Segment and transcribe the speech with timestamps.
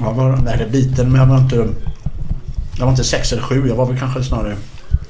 [0.00, 1.68] Jag var är biten men jag var inte...
[2.78, 3.68] Jag var inte sex eller sju.
[3.68, 4.56] Jag var väl kanske snarare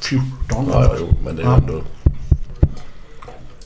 [0.00, 0.26] 14.
[0.50, 0.96] Ja, eller ja, något.
[1.00, 1.56] jo, men det är Ja.
[1.56, 1.82] ändå...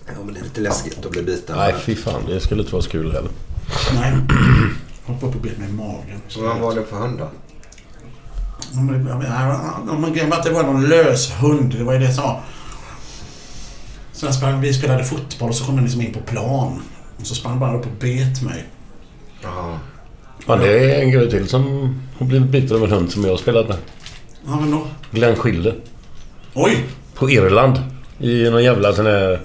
[0.07, 1.57] Ja, men det är lite läskigt att bli biten.
[1.57, 2.23] Nej, fy fan.
[2.27, 3.31] Det skulle inte vara så kul heller.
[3.95, 4.13] Nej.
[5.07, 6.21] Jag hoppade upp och bet mig i magen.
[6.29, 7.31] Så Vad var det för hund då?
[10.13, 11.75] Grejen var att det var någon lös hund.
[11.79, 12.13] Det var ju det
[14.13, 16.83] som jag sprang, vi spelade fotboll och så kom den liksom in på plan.
[17.21, 18.65] Och så sprang han bara upp och bet mig.
[19.43, 19.79] Ja.
[20.47, 23.31] Ja, det är en grej till som har blivit biten av en hund som jag
[23.31, 23.77] har spelat med.
[24.47, 24.87] Ja, men då...
[25.11, 25.75] Glenn Schilder.
[26.55, 26.85] Oj!
[27.15, 27.79] På Irland.
[28.19, 29.41] I någon jävla sån här...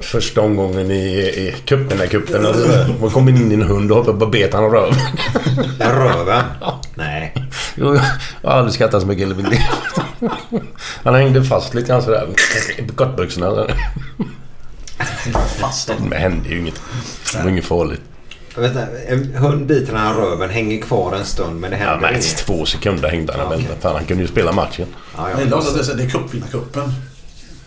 [0.00, 2.42] Första omgången i, i cupen, i cupen.
[3.00, 4.94] Man kom in i en hund och hoppade på bet han röv.
[5.78, 6.44] Den röven?
[6.94, 7.34] Nej.
[7.74, 7.98] Jo,
[8.42, 9.56] Jag har aldrig skrattat så mycket i hela.
[11.04, 12.26] Han hängde fast lite grann sådär.
[12.78, 13.66] I kortbyxorna.
[15.60, 16.80] Fast det hände ju inget.
[17.32, 18.00] Det var inget farligt.
[18.54, 21.76] Jag vet inte, en hund biter den här röven, hänger kvar en stund men det
[21.78, 22.36] Ja, händer men inget.
[22.36, 23.48] två sekunder hängde han.
[23.48, 23.68] Men okej.
[23.80, 24.86] fan, han kunde ju spela matchen.
[25.16, 25.36] Ja, ja.
[25.36, 26.92] det är- det är cupvinnarcupen.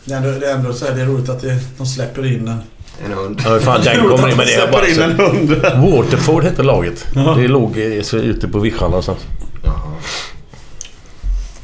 [0.06, 2.26] Det är ändå, det är ändå så här, det är roligt att det, de släpper
[2.26, 2.58] in en...
[3.06, 3.42] En hund.
[3.46, 4.38] Ja, fan, den kommer in.
[4.38, 5.94] Men det är bara släpper in en hund.
[5.94, 7.06] Waterford hette laget.
[7.38, 9.20] Det låg eh, så ute på vischan någonstans.
[9.64, 9.74] Jaha.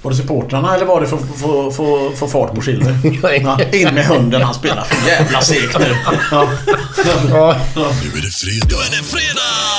[0.02, 2.98] Var det supportrarna eller var det för att få- få få fart på Schiller?
[3.44, 5.96] Ja, in med hunden, han spelar för jävla segt nu.
[6.32, 6.48] Ja.
[7.30, 7.56] Ja.
[7.76, 7.82] Nu
[8.20, 8.68] är det fredag.
[8.70, 9.71] Nu är det fredag!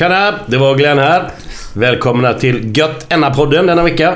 [0.00, 0.34] Tjena!
[0.46, 1.30] Det var Glenn här.
[1.72, 4.14] Välkomna till Gött Enna-podden denna vecka.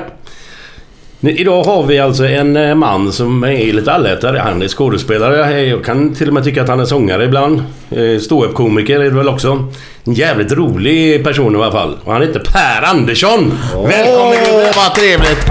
[1.20, 4.38] Idag har vi alltså en eh, man som är lite allätare.
[4.38, 5.62] Han är skådespelare.
[5.62, 7.62] Jag kan till och med tycka att han är sångare ibland.
[7.90, 9.68] Eh, Ståuppkomiker är det väl också.
[10.04, 11.98] En jävligt rolig person i alla fall.
[12.04, 13.58] Och han heter Per Andersson!
[13.74, 14.72] Välkommen Åh, gubben!
[14.76, 15.46] vad trevligt!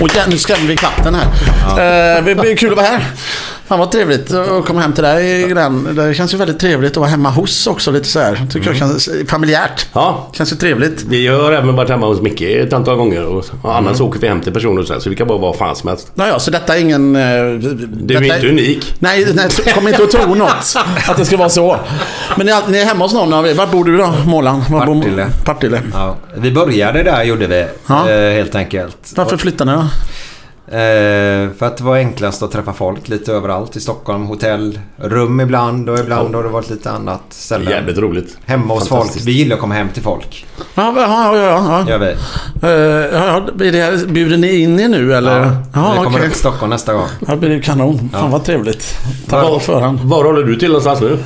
[0.00, 2.18] Och ja, nu skrämmer vi katten här.
[2.18, 3.02] Eh, det blir kul att vara här.
[3.68, 5.94] Fan vad trevligt att komma hem till dig Glenn.
[5.96, 8.46] Det känns ju väldigt trevligt att vara hemma hos också lite så här.
[8.50, 9.86] Tycker jag känns familjärt.
[9.92, 11.04] Ja, Känns ju trevligt.
[11.08, 13.24] vi har även varit hemma hos Micke ett antal gånger.
[13.26, 15.38] Och, och annars åker vi hem till personer och så, här, så vi kan bara
[15.38, 16.10] vara fan som helst.
[16.14, 17.16] Naja, så detta är ingen...
[17.16, 17.20] eh,
[17.90, 18.94] Du är inte unik.
[18.98, 20.74] Nej, nej kom inte att tro något.
[21.08, 21.76] Att det ska vara så.
[22.36, 23.54] Men ni, är- ni är hemma hos någon av er.
[23.54, 24.64] Var bor du då, Målan?
[24.70, 25.30] Var Partille.
[25.44, 25.80] Partille.
[25.92, 27.66] Ja, vi började där gjorde vi.
[27.86, 28.10] Ja.
[28.10, 29.12] Eh, helt enkelt.
[29.16, 29.84] Varför flyttar ni då?
[30.70, 34.26] Eh, för att det var enklast att träffa folk lite överallt i Stockholm.
[34.26, 37.70] Hotell, rum ibland och ibland har det varit lite annat Det är ställe.
[37.70, 38.38] jävligt roligt.
[38.46, 39.10] Hemma hos folk.
[39.26, 40.46] Vi gillar att komma hem till folk.
[40.58, 40.64] Ja,
[40.96, 41.36] ja, ja.
[41.36, 41.90] ja, ja.
[41.90, 42.10] Gör vi.
[43.66, 45.38] Eh, det, bjuder ni in er nu eller?
[45.40, 46.26] Ja, Ja, vi kommer okej.
[46.26, 47.06] upp till Stockholm nästa gång.
[47.26, 48.10] Ja, det blir kanon.
[48.12, 48.96] Fan vad trevligt.
[49.28, 49.98] Tack på förhand.
[50.02, 51.18] Var håller du till någonstans nu?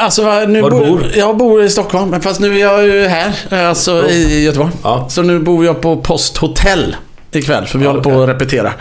[0.00, 1.02] Alltså, nu Var bor, bor?
[1.16, 3.32] Jag bor i Stockholm, men fast nu är jag ju här.
[3.50, 4.70] eh, Alltså i Göteborg.
[4.82, 5.06] Ja.
[5.10, 6.96] Så nu bor jag på Post Hotel
[7.36, 8.72] ikväll, för vi håller på att repetera.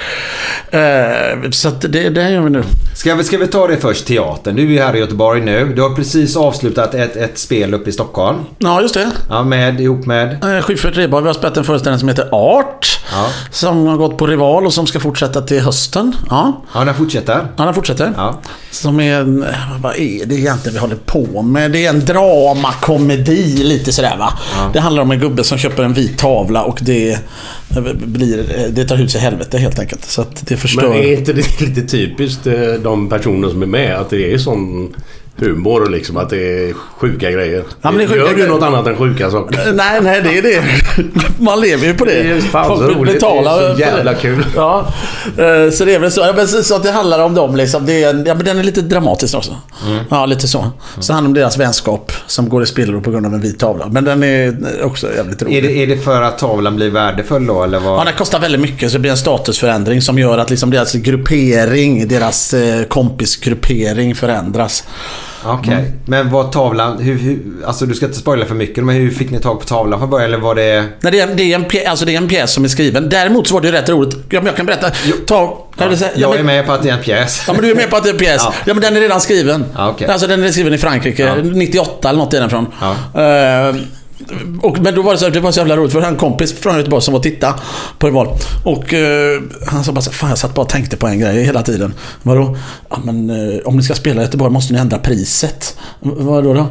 [0.71, 2.63] Eh, så att det, det gör vi nu.
[2.95, 4.55] Ska vi, ska vi ta det först, teatern?
[4.55, 5.73] Du är ju här i Göteborg nu.
[5.75, 8.37] Du har precis avslutat ett, ett spel uppe i Stockholm.
[8.57, 9.07] Ja, just det.
[9.29, 10.43] Ja, med, ihop med...
[10.57, 12.99] Eh, Schyffert Rheborg, vi har spelat en föreställning som heter Art.
[13.11, 13.27] Ja.
[13.51, 16.15] Som har gått på Rival och som ska fortsätta till hösten.
[16.29, 17.47] Ja, Ja, den fortsätter.
[17.57, 18.13] ja den fortsätter.
[18.17, 18.39] Ja.
[18.71, 19.45] Som är en,
[19.81, 21.71] vad är det egentligen vi håller på med?
[21.71, 24.33] Det är en dramakomedi lite sådär va.
[24.73, 27.19] Det handlar om en gubbe som köper en vit tavla och det,
[27.93, 30.05] blir, det tar ut sig i helvete helt enkelt.
[30.05, 30.89] Så att det förstör.
[30.89, 33.95] Men är inte det lite typiskt eh, de personer som är med?
[33.95, 34.93] Att det är sån
[35.37, 36.37] humor liksom att det
[36.69, 37.63] är sjuka grejer.
[37.81, 38.47] Ja, men det är sjuka Gör du grejer.
[38.49, 39.59] något annat än sjuka saker?
[39.73, 40.61] Nej, nej, det är det.
[41.39, 42.23] Man lever ju på det.
[42.23, 43.19] Det är fan så roligt.
[43.19, 44.45] Det är så jävla kul.
[44.55, 44.87] Ja,
[45.37, 46.21] eh, så det är väl så.
[46.21, 47.85] Ja, men så, att det handlar om dem liksom.
[47.85, 49.55] Det är, en- ja, men den är lite dramatisk också.
[49.87, 50.03] Mm.
[50.09, 50.65] Ja, lite så.
[50.99, 53.59] Så det handlar om deras vänskap som går i spillror på grund av en vit
[53.59, 53.87] tavla.
[53.87, 55.57] Men den är också jävligt rolig.
[55.57, 57.99] Är det, är det för att tavlan blir värdefull då, eller vad?
[57.99, 60.93] Ja, den kostar väldigt mycket så det blir en statusförändring som gör att liksom deras
[60.93, 64.83] gruppering, deras eh, kompisgruppering förändras.
[65.47, 65.73] Okej.
[65.73, 65.91] Mm.
[66.05, 66.97] Men vad tavlan...
[66.99, 69.65] Hur, hur, alltså du ska inte spoila för mycket, men hur fick ni tag på
[69.65, 70.25] tavlan från början?
[70.29, 70.85] Eller var det...
[71.01, 73.09] Nej, det, är, det, är en pjäs, alltså det är en pjäs som är skriven.
[73.09, 74.15] Däremot så var det ju rätt roligt.
[74.15, 74.89] Ja, men jag kan berätta.
[75.27, 77.43] Ta, ja, Jag men- är med på att det är en pjäs.
[77.47, 78.41] Ja men du är med på att det är en pjäs.
[78.45, 78.73] Ja, Ja.
[78.73, 79.65] men den är redan skriven.
[79.75, 80.07] Ja, okej.
[80.07, 81.23] Alltså den är skriven i Frankrike.
[81.23, 81.35] Ja.
[81.35, 82.65] 98 eller något är den från.
[82.81, 83.21] Ja.
[83.21, 83.75] Eh,
[84.61, 86.53] och, men då var det, så, det var så jävla roligt för var en kompis
[86.59, 87.53] från Göteborg som var och titta
[87.99, 88.27] på Rival.
[88.63, 91.43] Och eh, han sa bara så, Fan jag satt bara och tänkte på en grej
[91.43, 91.93] hela tiden.
[92.23, 92.57] Vadå?
[92.89, 95.77] Ja men eh, om ni ska spela i Göteborg måste ni ändra priset.
[95.99, 96.67] "V- Vadå då?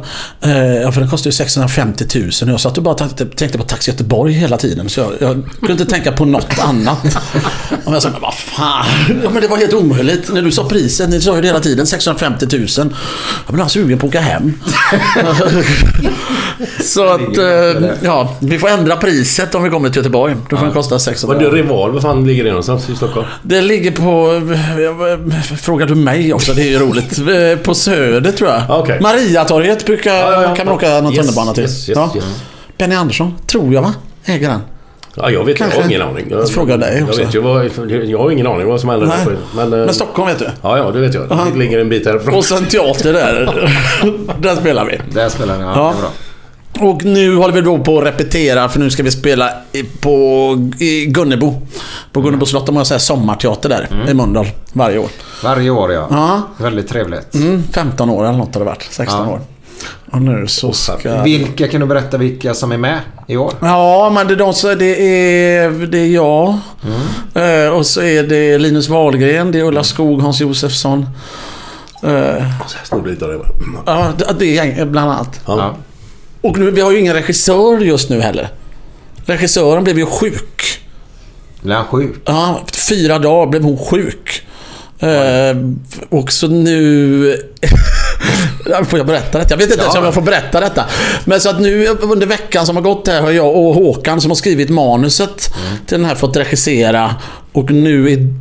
[0.49, 3.57] Eh, ja för den kostar ju 650 000 och jag satt och bara tänkte, tänkte
[3.57, 4.89] på Taxi Göteborg hela tiden.
[4.89, 7.17] Så jag, jag kunde inte tänka på något annat.
[7.85, 8.85] Och jag sa, men vad fan.
[9.23, 10.33] Ja men det var helt omöjligt.
[10.33, 12.45] När du sa priset, ni sa ju det hela tiden 650
[12.77, 12.93] 000.
[13.47, 14.53] Jag blev sugen på att åka hem.
[16.83, 17.37] Så att,
[18.01, 20.35] ja, vi får ändra priset om vi kommer till Göteborg.
[20.49, 23.27] Då får den kosta Vad 600 du Rival, var fan ligger det någonstans i Stockholm?
[23.43, 24.41] Det ligger på...
[25.61, 26.53] Frågar du mig också?
[26.53, 27.19] Det är ju roligt.
[27.35, 28.61] Eh, På Söder tror jag.
[28.69, 28.99] Ah, okej.
[29.01, 30.55] Mariatorget brukar, Ja, ja, ja.
[30.55, 31.63] kan man åka någon Yes, tunnelbana till.
[31.63, 32.11] yes, yes, ja.
[32.15, 32.25] yes.
[32.77, 33.93] Benny Andersson, tror jag va?
[34.25, 34.59] Äger den.
[35.15, 35.77] Ja, jag vet Kanske.
[35.77, 36.25] Jag har ingen aning.
[36.29, 37.19] Jag frågar dig också.
[37.19, 37.65] Jag vet ju vad...
[38.05, 39.07] Jag har ingen aning vad som händer.
[39.07, 39.35] Nej.
[39.55, 40.47] Men, eh, Men Stockholm vet du.
[40.61, 41.29] Ja, ja, det vet jag.
[41.53, 42.33] Det ligger en bit härifrån.
[42.33, 43.71] Och sen teater där.
[44.41, 44.99] där spelar vi.
[45.13, 45.71] Där spelar ni, ja.
[45.75, 45.93] Ja.
[45.93, 46.09] Det är bra.
[46.79, 49.49] Och nu håller vi då på att repetera för nu ska vi spela
[50.01, 50.11] på
[50.79, 51.61] i Gunnebo.
[52.11, 52.65] På Gunnebo slott.
[52.65, 55.09] De har så sommarteater där i Mölndal varje år.
[55.43, 56.07] Varje år ja.
[56.09, 56.41] Ja.
[56.57, 57.35] Väldigt trevligt.
[57.35, 58.87] Mm, 15 år eller något har det varit.
[58.91, 59.33] 16 Ja.
[59.33, 59.39] år.
[60.11, 61.23] Och nu så ska...
[61.23, 63.53] Vilka kan du berätta vilka som är med i år?
[63.61, 66.47] Ja, men det är, de, så det är, det är jag.
[67.33, 71.05] Eh, och så är det Linus Wahlgren, det är Ulla Skog, Hans Josefsson.
[72.03, 72.43] Eh,
[72.83, 73.39] Snor lite av det.
[73.85, 75.39] ja, det- det är bland annat.
[75.45, 75.75] Ja.
[76.45, 78.49] Och nu, vi har ju ingen regissör just nu heller.
[79.25, 80.79] Regissören blev ju sjuk.
[81.61, 82.15] Blir han sjuk?
[82.25, 84.41] Ja, fyra dagar blev hon sjuk.
[84.99, 85.57] Eh,
[86.09, 87.41] och så nu...
[88.89, 89.49] får jag berätta detta?
[89.49, 90.85] Jag vet inte ens om jag får berätta detta.
[91.25, 94.31] Men så att nu under veckan som har gått här har jag och Håkan som
[94.31, 95.53] har skrivit manuset
[95.85, 97.15] till den här fått regissera.
[97.51, 98.33] Och nu är,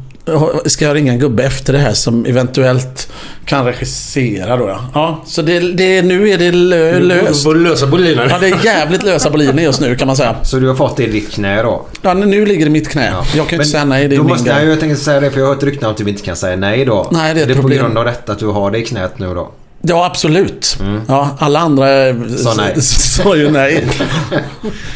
[0.67, 3.09] ska jag ringa en gubbe efter det här som eventuellt
[3.45, 4.91] kan regissera då ja.
[4.95, 7.47] ja så det, det, nu är det lö, löst.
[7.47, 8.29] Lösa bolinen?
[8.31, 10.37] Ja, det är jävligt lösa boliner just nu kan man säga.
[10.43, 11.87] Så du har fått det i ditt knä då?
[12.03, 13.13] Ja, nu ligger det i mitt knä.
[13.37, 15.31] Jag kan ju inte säga nej, det är då måste jag, jag tänkte säga det
[15.31, 17.09] för jag har hört rykten om att du inte kan säga nej då.
[17.13, 17.79] Nej, det är ett det är på problem.
[17.79, 19.53] grund av detta att du har det i knät nu då.
[19.87, 20.79] Ja, absolut.
[21.09, 21.87] Ja, alla andra
[22.39, 22.83] Sa nej.
[22.83, 23.87] sa ju nej.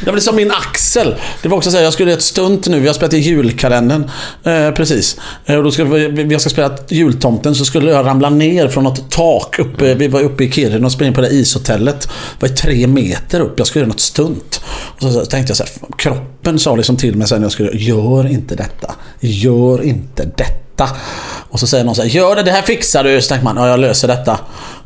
[0.05, 1.15] det är som min axel.
[1.43, 2.81] Det var också så här, jag skulle göra ett stunt nu.
[2.81, 4.11] Vi har spelat i julkalendern.
[4.45, 5.17] Eh, precis.
[5.47, 8.85] Eh, och då ska vi, vi ska spela jultomten så skulle jag ramla ner från
[8.85, 9.59] något tak.
[9.59, 12.09] Uppe, vi var uppe i Kiruna och spelade in på det ishotellet.
[12.41, 13.55] Det var tre meter upp.
[13.57, 14.61] Jag skulle göra något stunt.
[14.67, 17.53] Och så, så tänkte jag så här, kroppen sa liksom till mig sen när jag
[17.53, 18.95] skulle gör inte detta.
[19.21, 20.68] Gör inte detta.
[21.51, 23.23] Och så säger någon så här, gör det, det här fixar du.
[23.23, 24.39] Så tänker man, ja jag löser detta.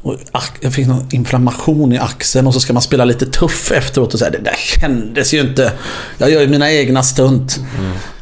[0.02, 0.16] Och
[0.60, 4.18] jag fick någon inflammation i axeln och så ska man spela lite tuff efteråt och
[4.18, 5.72] säga, det där kändes ju inte.
[6.18, 7.60] Jag gör ju mina egna stunt.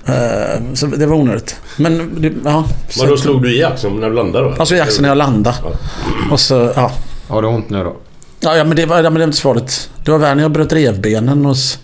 [0.07, 1.57] Eh, så det var onödigt.
[1.77, 2.65] Men, det, ja.
[2.99, 4.55] Vad då slog du i axeln när du landade då?
[4.59, 5.57] alltså i axeln när jag landade.
[6.31, 6.93] Och så, ja.
[7.29, 7.97] Har du ont nu då?
[8.41, 9.91] Ja, ja men det var, ja, men det var inte så farligt.
[10.05, 11.53] Det var värre när jag bröt revbenen och...
[11.53, 11.79] s-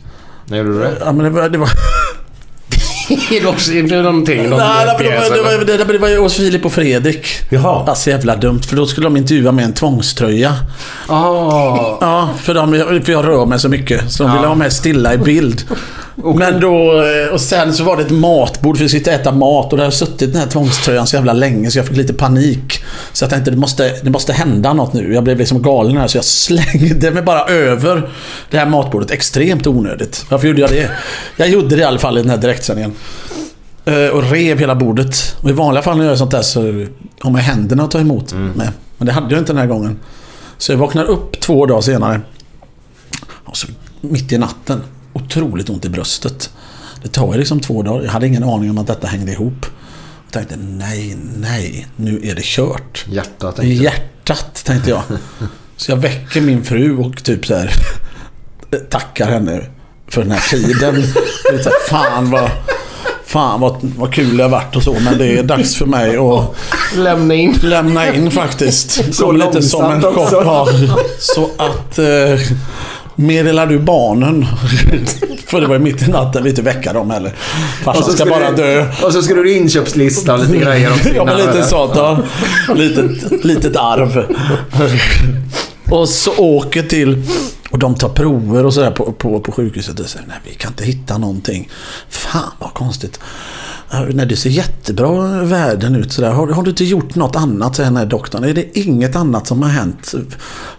[0.46, 0.92] När gjorde du det?
[1.04, 1.48] Ja, men det var...
[1.48, 1.68] Det var
[3.08, 4.48] Är det också är det någonting?
[4.50, 5.64] Någon Nej, det, pjäs, var, det, var, eller?
[5.78, 7.26] det, det var ju hos Filip och Fredrik.
[7.50, 7.84] Jaha.
[7.88, 10.54] Alltså jävla dumt, för då skulle de intervjua med en tvångströja.
[11.08, 12.72] Ah, Ja, för, de,
[13.04, 14.12] för jag rör mig så mycket.
[14.12, 14.48] Så de ville Ja.
[14.48, 15.64] ha mig stilla i bild.
[16.16, 17.02] Men då...
[17.02, 19.72] eh, Och sen så var det ett matbord för vi och äta mat.
[19.72, 22.84] Och där har suttit den här tvångströjan så jävla länge så jag fick lite panik.
[23.12, 25.14] Så jag tänkte det måste, det måste hända något nu.
[25.14, 28.08] Jag blev liksom galen här så jag slängde mig bara över
[28.50, 29.10] det här matbordet.
[29.10, 30.24] Extremt onödigt.
[30.30, 30.90] Varför gjorde jag det?
[31.36, 32.92] Jag gjorde det i alla fall i den här direktsändningen.
[33.84, 35.36] Eh, Och rev hela bordet.
[35.42, 36.60] Och I vanliga fall när jag gör sånt där så
[37.20, 38.68] har man händerna att ta emot med.
[38.98, 39.98] Men det hade jag inte den här gången.
[40.58, 42.20] Så jag vaknar upp två dagar senare.
[43.44, 43.66] Och så,
[44.00, 44.82] mitt i natten.
[45.16, 46.50] Otroligt ont i bröstet.
[47.02, 48.04] Det tar ju liksom två dagar.
[48.04, 49.66] Jag hade ingen aning om att detta hängde ihop.
[50.24, 53.04] Jag tänkte nej, nej, nu är det kört.
[53.08, 53.82] Hjärtat tänkte jag.
[53.84, 55.02] hjärtat, tänkte jag.
[55.76, 57.70] Så jag väcker min fru och typ så här
[58.90, 59.62] tackar henne
[60.08, 60.94] för den här tiden.
[61.50, 62.50] Det är så här, fan vad,
[63.26, 64.96] fan vad, vad kul det har varit och så.
[65.00, 66.56] Men det är dags för mig att
[66.96, 67.58] Lämna in.
[67.62, 69.14] lämna in faktiskt.
[69.14, 70.28] Så Kom lite som en chock.
[71.18, 72.40] Så att eh,
[73.16, 74.46] meddelar du barnen.
[75.46, 77.32] för det var ju mitt i natten, vi inte väcka dem heller.
[77.84, 78.86] Farsan ska bara du, dö.
[79.02, 81.08] Och så ska du inköpslista och lite grejer också.
[81.14, 81.92] Ja, men lite sånt.
[81.94, 82.18] Ja.
[82.74, 84.26] Litet, litet arv.
[85.90, 87.22] Och så åker till...
[87.70, 90.00] Och de tar prover och sådär på, på, på sjukhuset.
[90.00, 91.68] Och säger nej, vi kan inte hitta någonting.
[92.08, 93.20] Fan vad konstigt.
[93.90, 96.12] Nej, det ser jättebra värden ut.
[96.12, 96.30] Sådär.
[96.30, 97.76] Har, har du inte gjort något annat?
[97.76, 98.44] Säger den här doktorn.
[98.44, 100.14] Är det inget annat som har hänt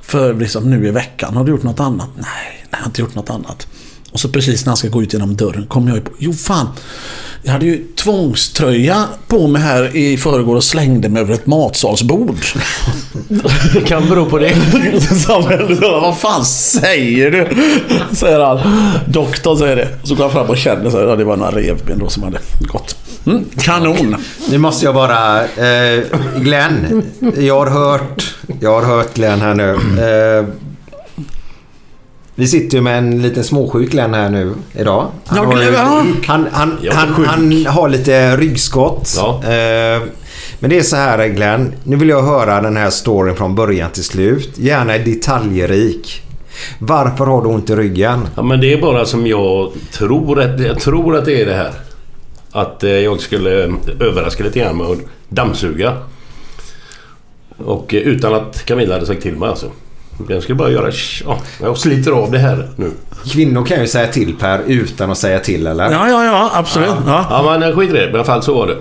[0.02, 1.36] för liksom, nu i veckan?
[1.36, 2.10] Har du gjort något annat?
[2.16, 3.68] Nej, nej, jag har inte gjort något annat.
[4.18, 6.34] Och så precis när han ska gå ut genom dörren kommer jag ju på, jo
[6.34, 6.68] fan,
[7.44, 12.36] jag hade ju tvångströja på mig här i förrgår och slängde mig över ett matsalsbord.
[13.74, 14.54] Det kan bero på det.
[15.82, 17.48] Vad fan säger du?
[18.16, 18.60] Säger han.
[19.08, 19.88] Doktorn säger det.
[20.04, 22.24] Så går han fram och känner så här, ja, det var några revben då som
[22.24, 22.96] hade gått.
[23.26, 24.16] Mm, kanon.
[24.50, 25.44] Nu måste jag bara...
[25.44, 26.04] Eh,
[26.38, 27.04] Glenn,
[27.38, 28.36] jag har hört...
[28.60, 29.72] Jag har hört Glenn här nu.
[29.72, 30.67] Eh,
[32.40, 35.08] vi sitter ju med en liten småsjuk Glenn här nu idag.
[35.26, 39.14] Han, har, ju- han, han, han, han har lite ryggskott.
[39.18, 39.36] Ja.
[39.44, 40.02] Eh,
[40.60, 41.74] men det är så här Glenn.
[41.84, 44.50] Nu vill jag höra den här storyn från början till slut.
[44.58, 46.22] Gärna detaljrik.
[46.80, 48.28] Varför har du ont i ryggen?
[48.36, 51.56] Ja, men det är bara som jag tror att, jag tror att det är det
[51.56, 51.72] här.
[52.52, 54.98] Att eh, jag skulle eh, överraska lite grann med att
[55.30, 55.94] dammsuga.
[57.58, 59.72] Och eh, utan att Camilla hade sagt till mig alltså.
[60.30, 60.92] Jag skulle bara göra...
[61.26, 62.92] Ja, jag sliter av det här nu.
[63.26, 65.92] Kvinnor kan ju säga till Per utan att säga till eller?
[65.92, 66.90] Ja, ja, ja, absolut.
[67.06, 67.26] Ja.
[67.30, 68.12] Ja men skiter i det.
[68.12, 68.76] I alla fall så var det.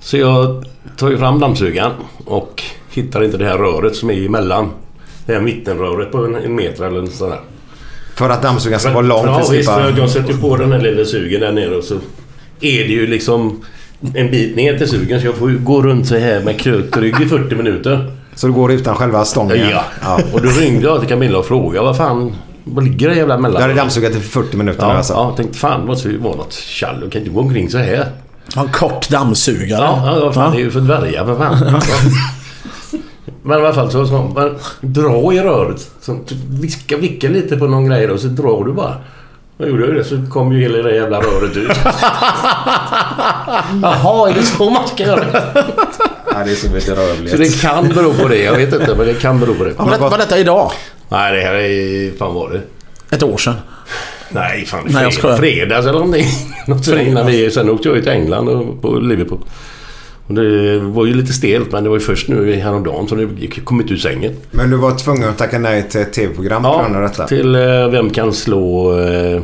[0.00, 0.64] Så jag
[0.96, 1.92] tar ju fram dammsugaren
[2.24, 4.70] och hittar inte det här röret som är emellan.
[5.26, 7.40] Det här mittenröret på en, en meter eller något sånt där.
[8.14, 9.90] För att dammsugaren ska vara lång Ja visst, slippa...
[9.96, 11.94] jag sätter på den här lilla sugen där nere och så
[12.60, 13.64] är det ju liksom
[14.14, 16.96] en bit ner till sugen så jag får ju gå runt så här med krökt
[16.96, 18.12] rygg i 40 minuter.
[18.34, 19.68] Så du går utan själva stången?
[19.70, 19.82] Ja.
[20.02, 20.20] ja.
[20.32, 22.32] Och då ringde jag till Camilla och frågade vad fan,
[22.64, 23.56] vad ligger det jävla mellan?
[23.56, 25.12] Du hade dammsugat i 40 minuter nu Ja, alltså?
[25.12, 26.98] ja, jag tänkte fan det måste ju vara något tjall.
[27.02, 28.06] Jag kan inte gå omkring så här.
[28.56, 29.80] En kort dammsugare.
[29.84, 31.80] Ja, ja, fan, det är ju för dvärgar för fan.
[33.42, 35.90] Men i alla fall så, så man, dra i röret.
[36.00, 38.94] Så, typ viska, vicka lite på någon grej och så drar du bara.
[39.58, 41.70] Jag gjorde det så kom ju hela det jävla röret ut.
[43.82, 45.24] Jaha, är det så man ska göra?
[46.32, 47.30] Ja, det är så bedrövligt.
[47.30, 48.42] Så det kan bero på det.
[48.42, 49.72] Jag vet inte, men det kan bero på det.
[49.72, 50.72] Var, det, var detta idag?
[51.08, 52.16] Nej, det här är...
[52.16, 52.60] fan var det?
[53.16, 53.54] Ett år sedan.
[54.28, 55.36] Nej, fan Nej, jag skojar.
[55.36, 56.26] fredag, fredags eller någonting.
[56.66, 59.38] Något sånt innan vi, sen åkte jag ju till England och på Liverpool.
[60.26, 63.46] Och det var ju lite stelt men det var ju först nu häromdagen som det
[63.64, 64.32] kom ut ur sängen.
[64.50, 67.26] Men du var tvungen att tacka nej till ett tv-program på grund av detta?
[67.26, 69.42] till eh, Vem kan slå eh,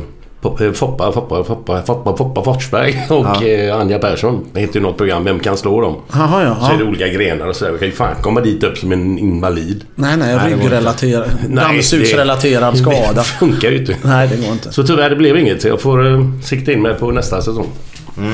[0.73, 3.43] Foppa, Foppa, Foppa, Foppa, Foppa Forsberg och Ja.
[3.47, 4.45] eh, Anja Persson.
[4.53, 5.95] Det heter ju något program Vem kan slå dem?
[6.13, 6.67] Jaha, ja.
[6.67, 7.71] Så är det olika grenar och sådär.
[7.71, 9.83] Jag kan ju fan komma dit upp som en invalid.
[9.95, 10.35] Nej, nej.
[10.35, 11.29] Det Ryggrelaterad.
[11.49, 13.13] Dammsugsrelaterad det- skada.
[13.13, 13.95] Det funkar ju inte.
[14.03, 14.71] Nej, det går inte.
[14.73, 15.61] Så tyvärr, det blev inget.
[15.61, 17.67] Så jag får eh, sikta in mig på nästa säsong.
[18.15, 18.33] Men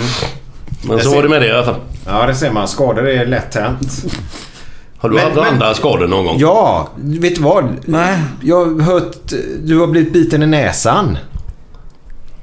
[0.90, 1.76] Jag så ser- var det med det i alla fall.
[2.08, 2.68] Ja, det ser man.
[2.68, 4.06] Skador är lätt hänt.
[4.98, 6.36] Har du Men- haft men- andra skador någon gång?
[6.40, 7.68] Ja, vet du vad?
[7.86, 8.18] Nej.
[8.42, 9.16] Jag har hört...
[9.64, 11.18] Du har blivit biten i näsan.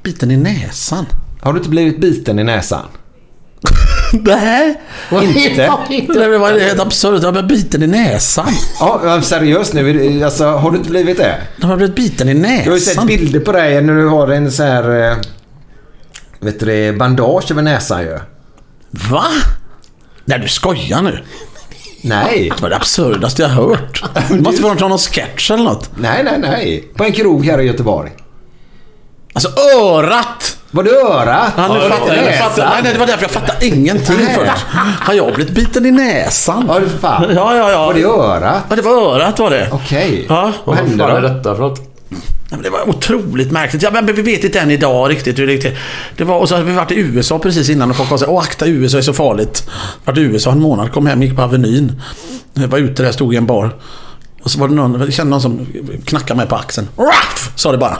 [0.03, 1.05] Biten i näsan.
[1.41, 2.85] Har du inte blivit biten i näsan?
[4.13, 4.81] Nej.
[5.21, 5.73] Inte?
[6.13, 7.23] Det var helt absurt.
[7.23, 8.47] Jag blev biten i näsan.
[8.79, 10.23] Ja, seriöst nu.
[10.23, 11.35] Alltså, har du inte blivit det?
[11.61, 12.57] Jag har blivit biten i näsan.
[12.65, 15.11] Jag har ju sett bilder på dig när du har en så här...
[15.11, 15.17] eh,
[16.39, 16.93] Vet du det?
[16.97, 18.19] Bandage över näsan ju.
[18.91, 19.23] Va?
[20.25, 21.19] Nej, du skojar nu.
[22.03, 22.51] Nej.
[22.55, 24.03] Det var det absurdaste jag hört.
[24.29, 25.89] Det måste vara någon sketch eller något.
[25.95, 26.89] Nej, nej, nej.
[26.95, 28.11] På en krog här i Göteborg.
[29.33, 29.49] Alltså
[29.83, 30.57] örat!
[30.71, 31.53] Var det örat?
[31.57, 32.37] Ja, nu Ja, fattar jag.
[32.37, 32.65] fattar.
[32.69, 34.35] Nej, nej, det var därför jag fattade ingenting Nej.
[34.35, 34.65] först.
[34.99, 36.65] Har jag blivit biten i näsan?
[36.67, 37.25] Ja, för fan.
[37.35, 37.85] Ja, ja, ja.
[37.85, 38.63] Var det örat?
[38.69, 39.69] Ja, det var örat var det.
[39.71, 40.25] Okej.
[40.29, 40.51] Ja.
[40.65, 41.27] Vad hände är då?
[41.27, 41.87] detta för något?
[42.63, 43.81] Det var otroligt märkligt.
[43.83, 45.77] Ja, men vi vet inte än idag riktigt hur det gick till.
[46.17, 48.39] Det var, och så hade vi varit i USA precis innan och folk här, åh
[48.43, 49.69] akta USA är så farligt.
[50.05, 52.01] Varit i USA en månad, kom hem, gick på Avenyn.
[52.53, 53.75] Jag var ute där, stod i en bar.
[54.43, 55.67] Och så var det någon, jag kände någon som
[56.05, 56.87] knackade mig på axeln.
[56.97, 57.51] Raff!
[57.55, 57.97] Sa det bara.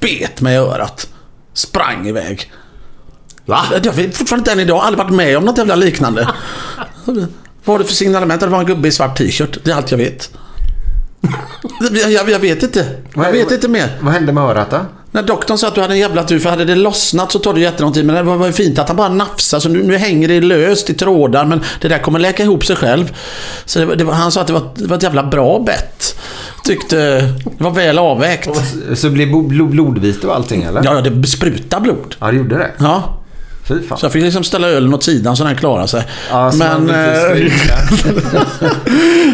[0.00, 1.08] Bet mig i örat.
[1.54, 2.52] Sprang iväg.
[3.46, 3.64] Va?
[3.82, 4.84] Jag vet fortfarande inte än idag.
[4.84, 6.28] Aldrig varit med om något jävla liknande.
[7.04, 7.28] Vad
[7.64, 8.40] var det för signalement?
[8.40, 9.58] Det var en gubbe i svart t-shirt.
[9.64, 10.30] Det är allt jag vet.
[11.80, 13.02] Jag, jag, jag vet inte.
[13.14, 13.98] Jag vet inte mer.
[14.00, 14.80] Vad hände med örat då?
[15.14, 17.54] När doktorn sa att du hade en jävla tur, för hade det lossnat så tar
[17.54, 18.04] det jättelång tid.
[18.04, 20.90] Men det var, ju fint att han bara nafsade, så nu, nu hänger det löst
[20.90, 21.44] i trådar.
[21.44, 23.12] Men det där kommer läka ihop sig själv.
[23.64, 26.16] Så det, det han sa att det var, det var ett jävla bra bett.
[26.64, 28.50] Tyckte det var väl avvägt.
[28.94, 30.84] Så blev blo- blodvite och allting eller?
[30.84, 32.16] Ja, ja, det besprutar blod.
[32.18, 32.70] Ja, det gjorde det.
[32.78, 33.18] Ja.
[33.68, 33.98] Fy fan.
[33.98, 36.02] Så jag fick liksom ställa ölen åt sidan så den klarade sig.
[36.30, 36.90] Ja, så men...
[36.90, 36.96] eh.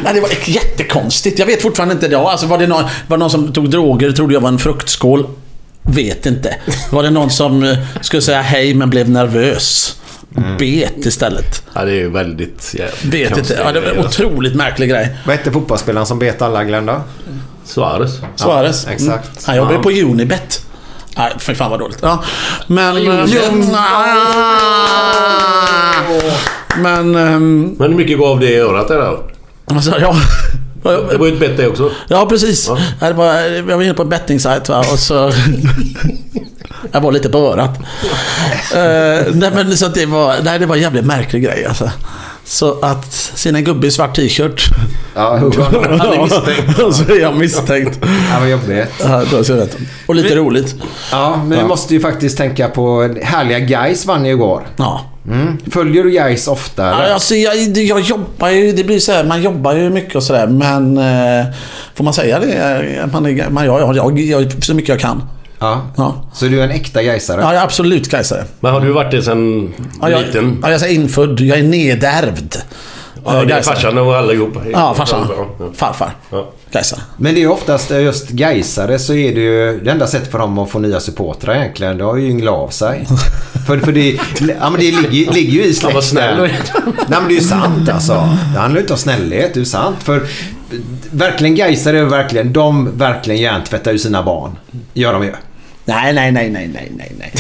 [0.05, 1.39] Nej, det var jättekonstigt.
[1.39, 2.27] Jag vet fortfarande inte idag.
[2.27, 5.27] Alltså, var det någon, var det någon som tog droger trodde jag var en fruktskål?
[5.89, 6.57] Vet inte.
[6.91, 9.95] Var det någon som eh, skulle säga hej men blev nervös?
[10.59, 11.63] Bet istället.
[11.75, 13.59] Ja, det är ju väldigt jävligt Bet inte.
[13.65, 15.17] Ja, det var en otroligt märklig grej.
[15.27, 17.01] Vad hette fotbollsspelaren som bet alla Glenn då?
[17.65, 18.21] Suarez.
[18.37, 18.85] Suarez.
[18.87, 19.25] Ja, exakt.
[19.27, 19.43] Mm.
[19.45, 20.67] Han jobbar ju på Unibet.
[21.17, 21.99] Nej, för fan vad dåligt.
[22.03, 22.25] Ja.
[22.67, 22.97] Men...
[22.97, 23.53] Unibet.
[26.79, 27.15] Men...
[27.17, 29.25] ehm, Men hur mycket gav det i örat där då?
[29.75, 30.15] Alltså, ja.
[30.83, 31.91] Det var ju ett bett det också.
[32.09, 32.69] Ja, precis.
[32.69, 32.79] Ja.
[33.01, 35.15] Jag, var, jag var inne på en bettingsajt va, och så...
[36.93, 37.79] jag var lite på örat.
[38.75, 41.91] Eh, nej, men så att det var, nej, det var en jävligt märklig grej alltså.
[42.45, 44.65] Så att se en gubbe i svart t-shirt.
[45.15, 45.37] Ja.
[45.37, 45.53] Han
[46.01, 46.79] är misstänkt.
[46.79, 47.99] Ja, så är jag misstänkt.
[48.03, 48.89] Ja, vad jobbigt.
[49.01, 49.77] Ja, då ser jag rätt.
[50.07, 50.75] Och lite roligt.
[51.13, 54.67] Ja, men vi måste ju faktiskt tänka på härliga Guys vann ju igår.
[54.77, 55.05] Ja.
[55.31, 55.59] Mm.
[55.71, 57.07] Följer du Guys ofta eller?
[57.09, 60.23] Ja, alltså, jag, jag jobbar ju, det blir så här, man jobbar ju mycket och
[60.23, 61.47] sådär men eh,
[61.95, 63.09] får man säga det?
[63.13, 65.23] Man, är- man, jag, jag, jag, jag, så mycket jag kan.
[65.59, 65.87] Ja.
[65.97, 67.41] Ja, Så du är en äkta Gaisare?
[67.41, 68.45] ja jag är absolut Gaisare.
[68.61, 70.59] Men har du varit det sen Ja, jag, liten?
[70.63, 71.41] ja, jag är infödd.
[71.41, 72.57] Jag är nedärvd.
[73.35, 74.57] Ja, det är farsan och allihop.
[74.73, 75.29] Ja, farsan.
[75.75, 76.11] Farfar.
[76.31, 76.53] Ja.
[77.17, 80.39] Men det är ju oftast just Gaisare så är det ju det enda sättet för
[80.39, 81.99] dem att få nya supportrar egentligen.
[81.99, 83.07] Det har ju ynglat av sig.
[83.67, 84.11] för, för det,
[84.61, 86.37] ja, men det ligger, ligger ju i Han var släkten.
[86.37, 86.51] snäll.
[86.85, 88.13] Nej men det är ju sant alltså.
[88.55, 89.97] Det handlar ju inte om snällhet, det är ju sant.
[90.03, 90.27] För
[91.11, 94.57] verkligen Gaisare är verkligen, de verkligen hjärntvättar ju sina barn.
[94.93, 95.33] Gör de ju.
[95.89, 97.33] Nej, nej, nej, nej, nej, nej, nej.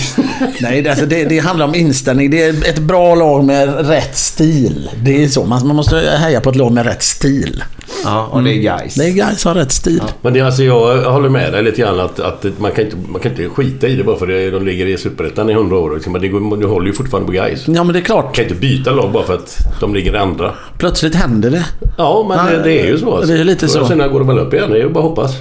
[0.61, 2.31] nej det, alltså, det, det handlar om inställning.
[2.31, 4.91] Det är ett bra lag med rätt stil.
[5.03, 5.45] Det är så.
[5.45, 7.65] Man, man måste heja på ett lag med rätt stil.
[8.05, 8.95] Ja, och det är Gais.
[8.95, 10.03] Det är guys har rätt stil.
[10.23, 13.21] Men det, alltså, jag håller med dig lite grann att, att man, kan inte, man
[13.21, 15.95] kan inte skita i det bara för att de ligger i Superettan i 100 år.
[15.95, 16.13] Liksom.
[16.13, 17.65] Men det går, du håller ju fortfarande på guys.
[17.67, 18.35] Ja, men det är klart.
[18.35, 20.55] kan inte byta lag bara för att de ligger i andra.
[20.79, 21.65] Plötsligt händer det.
[21.99, 23.17] Ja, men Nej, det, det är ju så.
[23.17, 23.33] Alltså.
[23.33, 23.87] det är lite så.
[23.87, 24.71] Sen går det väl upp igen.
[24.71, 25.37] Det är ju bara att hoppas.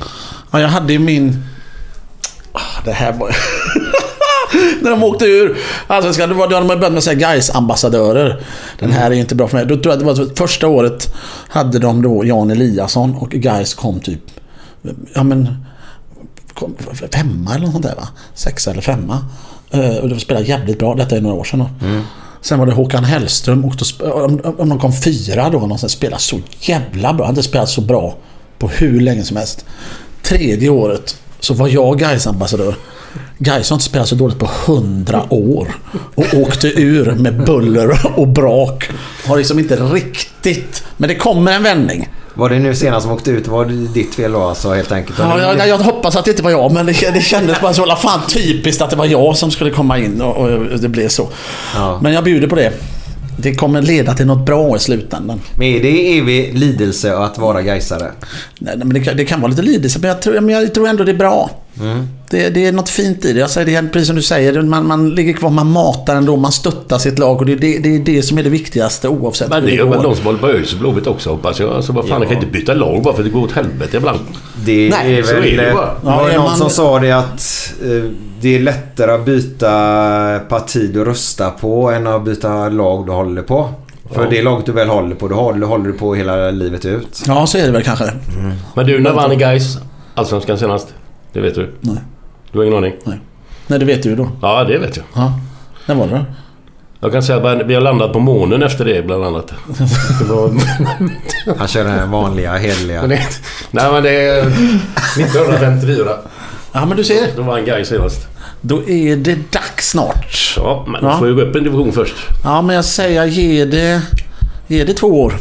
[0.52, 1.43] Ja, jag hade ju min...
[2.86, 3.36] Det här var...
[4.82, 5.58] När de åkte ur.
[5.88, 8.44] Alltså, var, då hade man börjat med att säga guys ambassadörer
[8.80, 9.66] Den här är inte bra för mig.
[9.66, 11.13] Då tror jag det var första året
[11.50, 14.22] hade de då Jan Eliasson och guys kom typ...
[15.13, 15.66] Ja men...
[17.13, 18.08] Femma eller något sånt där va?
[18.34, 19.26] Sexa eller femma.
[19.72, 20.96] Eh, och de spelade jävligt bra.
[20.96, 21.70] Detta är några år sedan då.
[22.42, 23.66] Sen var det Håkan Hellström.
[23.66, 25.94] Och då, om, om de kom fyra då någonstans.
[25.94, 27.26] Spelade så jävla bra.
[27.26, 28.16] Han hade spelat så bra
[28.60, 29.66] på hur länge som helst.
[30.22, 32.76] Tredje året så var jag Gais ambassadör
[33.38, 35.76] Gais har inte spelat så dåligt på hundra år.
[36.15, 38.89] Och åkte ur med buller och brak.
[39.28, 40.84] Har liksom inte riktigt...
[40.97, 42.10] Men det kommer en vändning.
[42.34, 43.47] Var det nu senast som åkte ut?
[43.47, 45.19] Var det ditt fel då alltså helt enkelt?
[45.19, 47.95] Ja, jag, jag hoppas att det inte var jag, men det, det kändes bara så
[47.95, 51.30] fan typiskt att det var jag som skulle komma in och, och det blev så.
[51.76, 52.00] Ja.
[52.02, 52.73] Men jag bjuder på det.
[53.38, 55.41] Det kommer leda till något bra i slutändan.
[55.58, 58.12] Men är det evig lidelse att vara Gaisare?
[58.60, 61.04] Nej, men det, det kan vara lite lidelse, men jag tror, men jag tror ändå
[61.04, 61.52] det är bra.
[62.30, 63.40] Det, det är något fint i det.
[63.40, 66.36] Jag säger det, är precis som du säger, man, man ligger kvar, man matar ändå,
[66.36, 69.50] man stöttar sitt lag och det, det, det är det som är det viktigaste oavsett
[69.50, 71.74] Men det det är väl de som håller på ÖIS Blåvitt också hoppas jag.
[71.74, 72.20] Alltså vad fan, Ja.
[72.20, 74.20] jag kan inte byta lag bara för att det går åt helvete ibland.
[74.66, 75.44] Det Nej, är så väl...
[75.46, 75.86] är det bara.
[75.86, 78.12] Det var Ja, är någon man- som sa det att eh,
[78.42, 79.70] det är lättare att byta
[80.50, 83.70] parti du röstar på än att byta lag du håller på.
[84.12, 84.30] För Ja.
[84.30, 87.24] det laget du väl håller på, det håller, håller du på hela livet ut.
[87.28, 88.06] Ja, så är det väl kanske.
[88.76, 89.78] Men du, när vann Gais
[90.13, 90.88] Allsvenskan senast?
[91.34, 91.74] Det vet du?
[91.82, 91.96] Nej.
[92.52, 92.94] Du har ingen aning?
[93.68, 94.30] Nej, det vet du ju då.
[94.42, 95.06] Ja, det vet jag.
[95.16, 95.34] Ja.
[95.86, 96.26] När var det då?
[97.00, 99.54] Jag kan säga att vi har landat på månen efter det bland annat.
[100.20, 100.52] Det var...
[101.58, 103.02] Han kör den vanliga, hederliga.
[103.72, 106.10] Nej men det är 1954.
[106.72, 107.28] Ja, men du ser.
[107.36, 108.28] Då vann Gais senast.
[108.62, 110.54] Då är det dags snart.
[110.58, 111.12] Ja, men Ja.
[111.12, 112.16] du får ju gå upp en division först.
[112.44, 114.02] Ja, men jag säger ge det...
[114.68, 115.34] Ge det två år.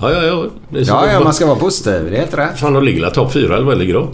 [0.00, 0.44] Ja, ja, ja.
[0.70, 2.06] Ja, ja, man ska vara positiv.
[2.10, 2.58] Det är helt rätt.
[2.58, 4.08] Fan, de ligger topp fyra eller vad ligger de?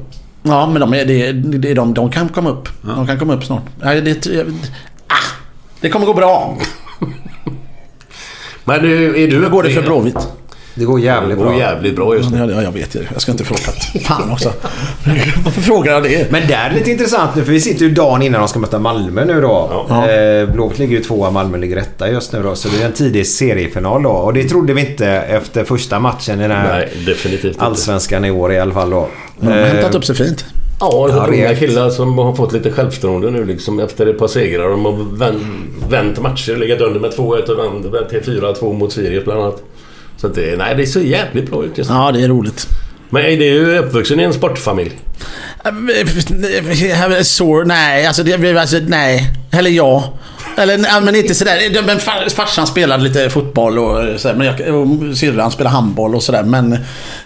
[0.46, 2.68] Ja, men de, är, det, det, de, de kan komma upp.
[2.82, 3.62] De kan komma upp snart.
[3.82, 4.26] Nej, det,
[5.06, 5.14] ah,
[5.80, 6.58] det kommer gå bra.
[8.64, 10.28] Men är du Hur går det för Blåvitt?
[10.74, 11.58] Det går Det jävligt går bra.
[11.58, 12.38] jävligt bra just nu.
[12.54, 13.00] Ja, jag vet ju.
[13.12, 13.60] Jag ska inte fråga.
[14.04, 14.52] Fan också.
[15.44, 16.30] Varför frågar jag det?
[16.30, 18.58] Men där är det lite intressant nu för vi sitter ju dagen innan de ska
[18.58, 19.84] möta Malmö nu då.
[19.88, 20.10] Ja.
[20.10, 22.54] Eh, Blåvitt ligger ju tvåa, Malmö ligger etta just nu då.
[22.54, 24.10] Så det är en tidig seriefinal då.
[24.10, 27.60] Och det trodde vi inte efter första matchen i den här Nej, definitivt inte.
[27.60, 29.08] allsvenskan i år i alla fall då.
[29.40, 30.44] De har Eh, hämtat upp sig fint.
[30.80, 34.28] Ja, det är unga killar som har fått lite självförtroende nu liksom efter ett par
[34.28, 34.68] segrar.
[34.68, 35.42] De har vänt,
[35.88, 39.62] vänt matcher, legat under med 2-1 och vänt till 4-2 mot Sirius bland annat.
[40.16, 41.96] Så att det, nej, det ser jävligt bra ut just nu.
[41.96, 42.68] Ja, det är roligt.
[43.10, 44.92] Men är ju uppvuxen i en sportfamilj.
[47.22, 49.30] Så, nej, alltså, det, alltså nej.
[49.52, 50.12] Eller ja.
[50.56, 51.82] Eller nej, men inte sådär.
[51.86, 54.34] Men far, farsan spelade lite fotboll och sådär.
[54.34, 56.42] Men jag, och syrran spelade handboll och sådär.
[56.42, 56.72] Men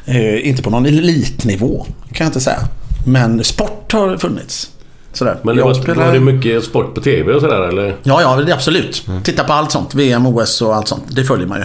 [0.04, 1.86] eh, inte på någon elitnivå.
[2.12, 2.58] Kan jag inte säga.
[3.06, 4.70] Men sport har funnits.
[5.12, 5.36] Sådär.
[5.42, 7.94] Men det var, spelar- var det mycket sport på TV och sådär eller?
[8.02, 9.06] Ja, ja, absolut.
[9.24, 9.94] Titta på allt sånt.
[9.94, 11.04] VM, OS och allt sånt.
[11.08, 11.64] Det följer man ju.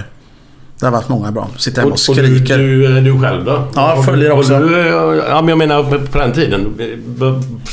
[0.84, 1.48] Det har varit många bra.
[1.58, 2.58] Sitter hemma och du, skriker.
[2.58, 3.68] du, du själv då?
[3.76, 4.60] Ja, jag följer också.
[4.60, 4.78] Du,
[5.28, 6.76] ja, men jag menar på den tiden.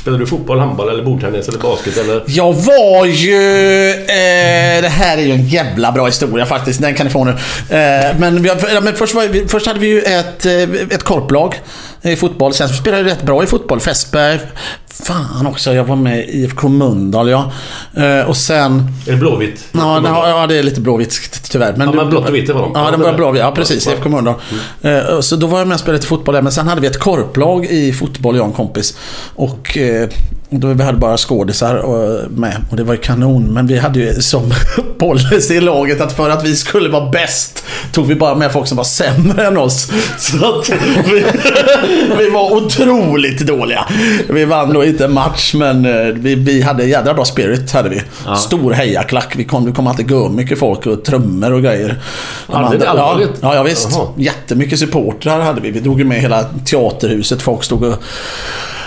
[0.01, 2.23] Spelar du fotboll, handboll eller bordtennis eller basket eller?
[2.27, 3.91] Jag var ju...
[3.91, 6.81] Eh, det här är ju en jävla bra historia faktiskt.
[6.81, 7.31] Den kan ni få nu.
[7.31, 8.51] Eh, men vi,
[8.83, 11.55] men först, var, först hade vi ju ett, eh, ett korplag
[12.03, 12.53] i fotboll.
[12.55, 13.81] Sen spelade vi rätt bra i fotboll.
[13.81, 14.41] Fässberg.
[15.05, 17.53] Fan också, jag var med i IFK Mölndal ja.
[17.97, 18.87] Eh, och sen...
[19.07, 19.65] Är det Blåvitt?
[19.73, 21.75] Ja, det, ja, det är lite blåvitt tyvärr.
[21.79, 22.73] Ja, men blått och vitt var de.
[22.75, 23.17] Ja, det det var där.
[23.19, 23.37] blå.
[23.37, 23.87] Ja, precis.
[23.89, 24.35] IFK Mölndal.
[24.83, 26.43] Eh, Så då var jag med och spelade fotboll där.
[26.43, 28.97] Men sen hade vi ett korplag i fotboll, jag och en kompis.
[29.35, 30.09] Och eh,
[30.51, 32.57] då vi hade bara skådisar och- med.
[32.71, 33.43] Och det var ju kanon.
[33.55, 34.53] Men vi hade ju som
[34.99, 38.69] policy i laget att för att vi skulle vara bäst tog vi bara med folk
[38.69, 39.93] som var sämre än oss.
[40.19, 40.71] Så att
[41.07, 41.25] vi,
[42.19, 43.85] vi var otroligt dåliga.
[44.29, 47.73] Vi vann då inte en match men eh, vi, vi hade jädra bra spirit.
[47.73, 48.03] Hade vi.
[48.39, 49.33] Stor hejaklack.
[49.37, 51.99] Vi kom, vi kom alltid gå mycket folk och trummor och grejer.
[52.47, 53.31] De Hade ni allvarligt?
[53.41, 53.89] Ja, ja visst.
[53.93, 54.07] Jaha.
[54.17, 55.71] Jättemycket supportrar hade vi.
[55.71, 57.43] Vi drog ju med hela teaterhuset.
[57.43, 57.95] Folk stod och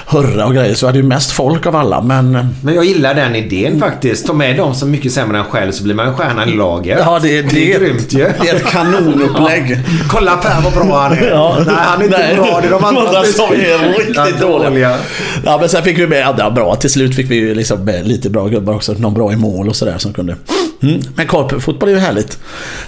[0.08, 0.74] hurra och grejer.
[0.76, 2.02] Så hade ju mest folk av alla.
[2.02, 4.28] Men eh, Men jag gillar den idén faktiskt.
[4.28, 7.00] Ta med dem som mycket sämre än själv så blir man en stjärna i laget.
[7.06, 8.18] ja, det, det, Det är grymt ju.
[8.42, 9.80] Det är ett kanonupplägg.
[10.10, 11.24] Kolla Per vad bra han är.
[11.34, 11.58] Ja.
[11.66, 12.36] Nej, han är inte Nej.
[12.36, 12.60] bra.
[12.62, 14.98] Det är de andra som är riktigt Ja, dåliga.
[15.46, 16.76] Ja, men sen fick vi med andra bra.
[16.76, 18.94] Till slut fick vi ju liksom lite bra gubbar också.
[18.94, 20.36] Någon bra i mål och sådär som kunde...
[20.84, 21.02] Mm.
[21.16, 22.40] Men korpfotboll är ju härligt.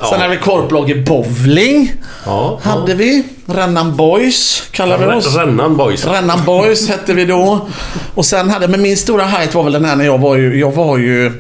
[0.10, 1.94] Sen hade vi korplag i bowling.
[2.26, 2.60] Ja.
[2.64, 3.24] Hade vi.
[3.46, 5.36] Rännan Boys kallade vi oss.
[5.36, 6.06] Rännan Boys.
[6.06, 7.68] Rännan Boys hette vi då.
[8.14, 10.60] Och sen hade, men min stora height var väl den här när jag var ju,
[10.60, 11.32] jag var ju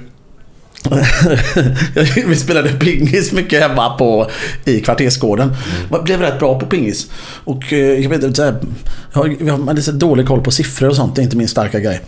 [2.25, 4.29] vi spelade pingis mycket hemma på,
[4.65, 5.55] i kvartersgården.
[5.91, 7.07] Jag blev rätt bra på pingis.
[7.43, 8.55] Och eh, jag vet inte,
[9.13, 11.15] jag har, hade så dålig koll på siffror och sånt.
[11.15, 12.01] Det är inte min starka grej.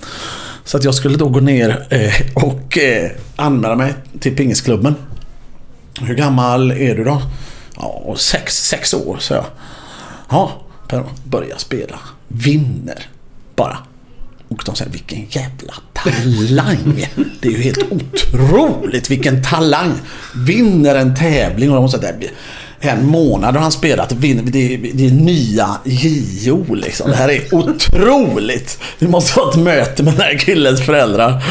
[0.64, 4.96] Så att jag skulle då gå ner eh, och eh, anmäla mig till pingisklubben.
[6.02, 7.22] Hur gammal är du då?
[7.76, 9.46] Ja, sex, sex år, så jag.
[10.30, 12.00] Ja, Per, börjar spela.
[12.28, 13.08] Vinner.
[13.56, 13.78] Bara.
[14.50, 17.08] Och de säger vilken jävla talang.
[17.42, 19.94] Det är ju helt otroligt vilken talang.
[20.36, 22.14] Vinner en tävling och de måste säga
[22.80, 24.14] en månad har han spelat.
[24.18, 24.42] Det, är,
[24.94, 27.10] det är nya JO liksom.
[27.10, 28.80] Det här är otroligt.
[29.00, 31.44] Vi måste ha ett möte med den här killens föräldrar.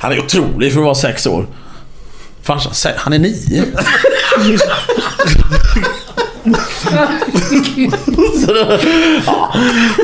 [0.00, 1.46] Han är otrolig för att vara sex år.
[2.42, 3.64] Farsan säger han är nio.
[6.44, 6.56] Då,
[9.26, 9.54] ja.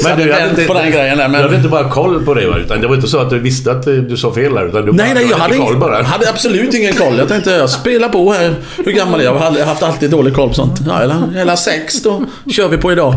[0.05, 1.29] Men du hade inte, på den grejen där.
[1.29, 1.57] du hade Men...
[1.57, 2.57] inte bara koll på det va?
[2.59, 4.69] Utan det var inte så att du visste att du sa fel där.
[4.69, 6.03] Utan du Nej, bara, nej, jag hade, koll bara.
[6.03, 7.19] hade absolut ingen koll.
[7.19, 8.55] Jag tänkte, jag spelar på här.
[8.77, 9.35] Hur gammal är jag?
[9.37, 10.81] Jag har haft alltid dålig koll på sånt.
[10.87, 13.15] Ja, eller, eller sex, då kör vi på idag.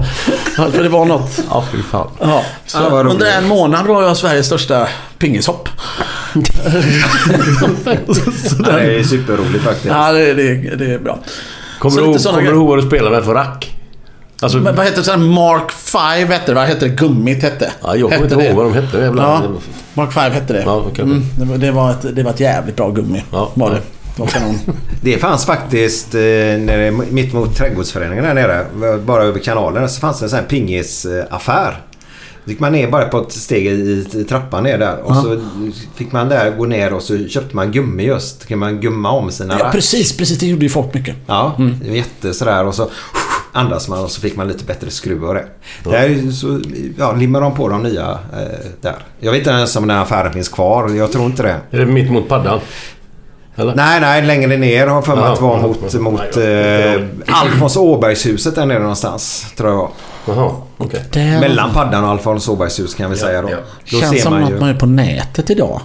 [0.55, 1.39] För det var något.
[1.49, 2.07] Ja, fy fan.
[2.19, 2.43] Ja,
[3.09, 5.69] under en månad var jag Sveriges största pingishopp.
[6.33, 6.41] Ja,
[8.65, 9.85] det är superroligt faktiskt.
[9.85, 11.19] Ja, det, det, det är bra.
[11.83, 13.75] Kommer Så du, kommer du ihåg vad du spelade med för rack?
[14.39, 15.17] Alltså, Men vad hette det?
[15.17, 16.95] Mark 5 hette det, Vad hette det?
[16.95, 17.71] Gummit hette.
[17.83, 18.45] ja, jag kommer inte det.
[18.45, 19.13] ihåg vad de hette.
[19.17, 19.41] Ja,
[19.93, 20.63] Mark 5 hette det.
[20.65, 21.03] Ja, okej.
[21.03, 23.23] Mm, det, var, det, var ett, det var ett jävligt bra gummi.
[23.31, 23.51] Ja.
[23.53, 23.81] Var det.
[24.15, 24.59] Det kanon.
[25.01, 28.65] Det fanns faktiskt eh, nere, mitt mot trädgårdsföreningen där nere.
[28.97, 31.81] Bara över kanalen så fanns det en sån här pingisaffär.
[32.45, 34.97] Gick man ner bara på ett steg i, i trappan ner där.
[35.01, 35.41] Och så
[35.95, 38.41] fick man där gå ner och så köpte man gummi just.
[38.41, 39.71] Så kan man gumma om sina Ja, rack.
[39.73, 40.39] precis, precis.
[40.39, 41.15] Det gjorde ju folk mycket.
[41.27, 42.89] Ja, det var jätte sådär och så
[43.51, 45.45] andas man och så fick man lite bättre skruv och det.
[45.83, 46.61] Där så
[46.97, 48.95] ja, limmar de på de nya eh, där.
[49.19, 50.89] Jag vet inte ens om den här affären finns kvar.
[50.89, 51.57] Jag tror inte det.
[51.71, 52.59] Är det mitt mot paddan?
[53.55, 53.75] Eller?
[53.75, 56.01] Nej, nej, längre ner har för mig att vara mot, jaha.
[56.01, 59.45] mot eh, Alfons Åbergshuset där nere någonstans.
[59.57, 59.91] Tror jag.
[60.27, 61.03] Jaha, okej.
[61.11, 63.49] Det Mellan Paddan och Alfons Åbergshus kan vi säga då.
[63.51, 63.57] ja.
[63.91, 64.59] Då känns ser som man att ju.
[64.59, 65.81] man är på nätet idag.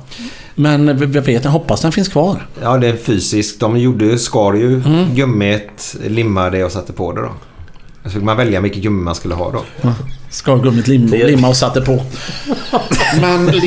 [0.55, 2.47] Men jag vet, jag hoppas den finns kvar.
[2.63, 3.61] Ja, det är fysiskt.
[3.61, 5.15] De gjorde, skar ju Mm.
[5.15, 7.31] gummit, limmade och satte på det då.
[8.05, 9.63] Så fick man välja vilket gummi man skulle ha då.
[10.31, 12.03] Skalgummit lim, Det- limma och satte på.
[13.21, 13.47] Men...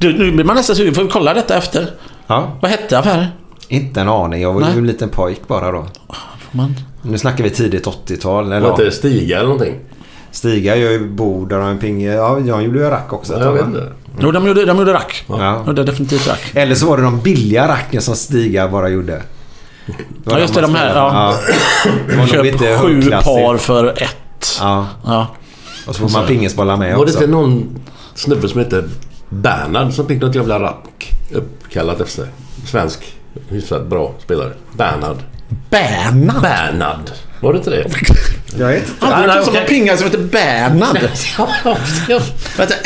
[0.00, 0.94] du, nu blir man nästan sugen.
[0.94, 1.90] Får vi kolla detta efter?
[2.26, 3.26] Ja, Vad hette affären?
[3.68, 4.42] inte en aning.
[4.42, 4.72] Jag var Nej.
[4.72, 5.86] ju en liten pojk bara då.
[6.08, 6.74] Får man...
[7.02, 8.46] Nu snackar vi tidigt 80-tal.
[8.46, 8.86] Eller Var inte ja.
[8.86, 9.74] det Stiga eller någonting?
[10.30, 12.02] Stiga gör ju bord och en ping.
[12.04, 13.32] Ja, jag gjorde ju rack också.
[13.32, 13.92] Ja, jag vet inte.
[14.20, 15.24] Jo, de gjorde, de gjorde rack.
[15.28, 15.64] Ja.
[15.66, 16.40] Gjorde definitivt rack.
[16.54, 19.22] Eller så var det de billiga racken som Stiga bara gjorde.
[20.24, 20.60] var Ja, just det.
[20.60, 20.96] De här.
[20.96, 21.34] Ja.
[22.16, 24.58] Nog Köp sju par för ett.
[24.60, 24.86] Ja.
[25.04, 25.26] Ja.
[25.86, 27.24] Och så får man pingisbollar med Var det också.
[27.24, 27.78] inte någon
[28.14, 28.84] snubbe som hette
[29.30, 32.30] Bernhard som fick något jävla rack uppkallat efter sig?
[32.66, 33.14] Svensk,
[33.48, 34.52] hyfsat bra spelare.
[34.72, 35.16] Bernhard.
[35.70, 36.42] Bernhard.
[36.42, 37.10] Bernhard.
[37.40, 37.76] Var det inte det?
[38.58, 39.06] Jag vet inte.
[39.10, 40.98] Nej, hört som en pingare som heter Bernhard.
[42.06, 42.20] Du,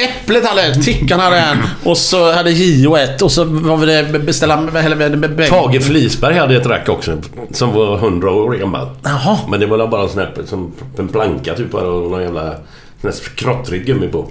[0.05, 4.19] Äpplet hade en, Tickan hade en och så hade Gio ett och så var det
[4.19, 4.55] beställa...
[4.55, 7.19] Eller, Tage Flisberg hade ett rack också
[7.53, 8.89] som var 100 år gammal.
[9.03, 9.39] Jaha.
[9.49, 12.55] Men det var bara en sån här som en planka typ och någon jävla
[13.01, 14.29] sån här knottrigt gummi på.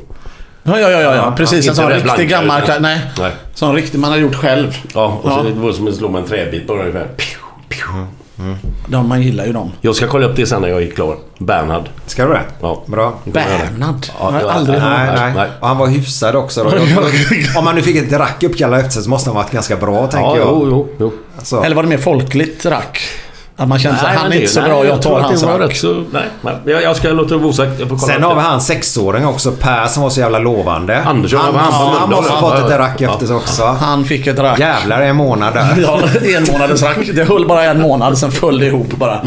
[0.63, 1.33] Ja, ja, ja, ja, ja.
[1.37, 1.67] precis.
[1.67, 2.63] En sån riktig blanka, gammal...
[2.63, 3.01] utan- Nej.
[3.19, 3.31] Nej.
[3.53, 4.77] Sån riktig man hade gjort själv.
[4.93, 5.43] Ja, och så Ja.
[5.43, 7.07] det var som att slå med en träbit bara ungefär.
[7.17, 7.37] Piu,
[7.69, 8.05] piu.
[8.87, 9.71] De, man gillar ju dem.
[9.81, 11.17] Jag ska kolla upp det sen när jag är klar.
[11.37, 11.89] Bernhard.
[12.05, 12.41] Ska du det?
[12.61, 12.83] Ja.
[12.85, 13.13] Bra.
[13.25, 14.05] Bernhard.
[14.19, 14.97] Ja, jag har aldrig hört.
[14.97, 15.49] Nej, Nej, nej.
[15.59, 16.63] Och han var hyfsad också.
[16.63, 16.69] Då.
[17.59, 20.07] Om man nu fick ett rack uppkallat efter sig så måste han varit ganska bra,
[20.07, 20.47] tänker Ja, jag.
[20.47, 21.13] jo, jo, jo.
[21.43, 21.63] Så.
[21.63, 22.99] Eller var det mer folkligt rack?
[23.57, 25.43] Att man kände att han är inte så nej, bra, jag tror tar att hans
[25.43, 25.75] rack.
[25.75, 27.79] så, nej, nej, jag, jag ska låta det vara osagt.
[27.79, 31.03] Jag Sen har vi han sexåring också, Per, som var så jävla lovande.
[31.03, 32.77] Andersson, han, han- han, han- måste ha ja, fått ja, ett ja.
[32.79, 33.13] rack Ja.
[33.13, 33.63] efter sig också.
[33.65, 34.59] Han fick ett rack.
[34.59, 35.77] Jävlar, en månad där.
[35.81, 36.01] Ja,
[36.37, 37.09] en månaders rack.
[37.13, 39.21] Det höll bara en månad, sen föll det ihop bara.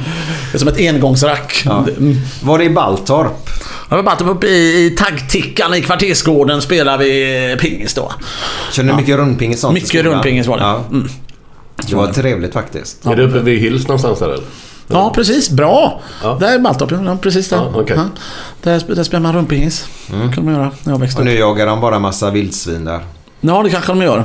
[0.52, 1.66] Det är som ett engångsrack.
[1.66, 2.16] Mm.
[2.42, 3.50] Var det i Baltorp?
[3.88, 8.12] Jag var bara uppe i, i taggtickan i kvartersgården spelar vi pingis då.
[8.72, 10.62] Kände du mycket rundpingis sånt Mycket rundpingis var det.
[10.62, 10.80] Ja.
[10.90, 11.08] Mm.
[11.76, 13.06] Det var trevligt faktiskt.
[13.06, 14.44] Är det uppe vid Hills någonstans där eller?
[14.88, 15.50] Ja, precis.
[15.50, 16.00] Bra!
[16.22, 16.36] Ja.
[16.40, 16.90] Där är Baltorp.
[17.04, 17.56] Ja, precis där.
[17.56, 17.98] Ja, okej.
[18.62, 19.86] Där, där spelar man rundpingis.
[20.12, 20.32] Mm.
[20.32, 21.32] kunde man göra när jag växte Och upp.
[21.32, 23.00] nu jagar de bara massa vildsvin där.
[23.40, 24.24] Ja, det kanske de gör.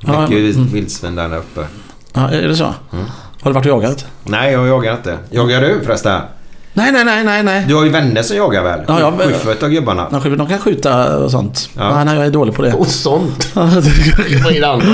[0.00, 0.66] Ja, Mycket mm.
[0.72, 1.66] vildsvin där uppe.
[2.12, 2.74] Ja, är det så?
[2.92, 3.04] Mm.
[3.40, 4.06] Har du varit och jagat?
[4.24, 5.18] Nej, jag jagar inte.
[5.30, 6.20] Jagar du förresten?
[6.72, 7.64] Nej, nej, nej, nej, nej.
[7.68, 8.80] Du har ju vänner som jagar väl?
[8.88, 10.06] Ja, jag- Schyffert och gubbarna.
[10.10, 11.68] De skjuter- De kan skjuta och sånt.
[11.76, 11.94] Ja.
[11.94, 12.72] Nej, nej, jag är dålig på det.
[12.72, 13.48] Och sånt.
[13.54, 14.86] Vad är det andra?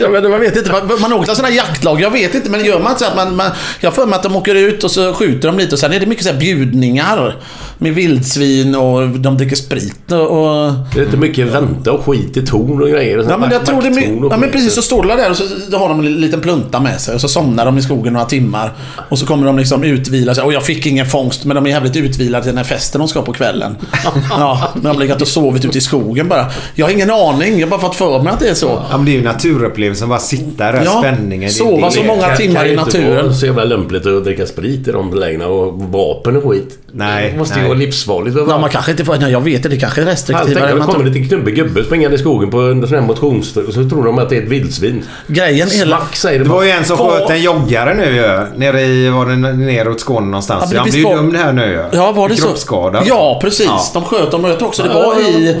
[0.00, 0.72] jag, vet, jag vet inte.
[0.72, 2.00] Man, man åker sådana jaktlag.
[2.00, 2.50] Jag vet inte.
[2.50, 3.50] Men gör man så att man, man...
[3.80, 5.92] Jag har för mig att de åker ut och så skjuter de lite och sen
[5.92, 7.36] är det mycket så här bjudningar.
[7.78, 10.20] Med vildsvin och de dricker sprit och...
[10.20, 13.26] och Det är inte mycket vänta och skit i ton och grejer.
[13.28, 15.36] Ja men jag tror det är och Ja men precis, så står de där och
[15.36, 18.26] så har de en liten plunta med sig och så somnar de i skogen några
[18.26, 18.72] timmar.
[19.08, 20.44] Och så kommer de liksom utvila sig.
[20.44, 23.08] Och jag fick ingen fångst men de är jävligt utvilade till den här festen de
[23.08, 23.76] ska på kvällen.
[24.30, 26.46] Ja, men de har legat och sovit ute i skogen bara.
[26.74, 28.82] Jag har ingen aning, jag har bara fått för mig att det är så.
[28.90, 30.08] Ja, men det är ju naturupplevelsen.
[30.08, 31.48] Bara sitta där, Ja, spänningen.
[31.48, 33.24] Det- sova det, så många Kan- timmar kan i ju inte naturen.
[33.24, 36.78] vara så jävla lämpligt att dricka sprit i de lägena och vapen och skit.
[36.96, 37.68] Nej, Det måste ju nej.
[37.68, 38.36] vara livsfarligt.
[38.48, 39.16] Ja, man kanske inte får...
[39.16, 40.74] Nej, jag vet inte, det kanske är restriktivare.
[40.76, 43.72] man det kommer lite knubbig gubbe springande i skogen på en sån här motionsdag och
[43.74, 45.02] så tror de att det är ett vildsvin.
[45.26, 45.86] Grejen är...
[45.86, 48.58] Smack säger det Det var ju en som sköt en joggare nu ju.
[48.58, 50.72] Nere i, var det neråt Skåne någonstans.
[50.72, 51.84] Ja, han blev ju var- dömd här nu.
[51.92, 52.46] Ja, var det så?
[52.46, 53.02] Kroppsskada.
[53.06, 53.66] Ja, precis.
[53.66, 53.80] Ja.
[53.94, 54.44] De sköt dem.
[54.44, 55.56] Och jag tror också det var i...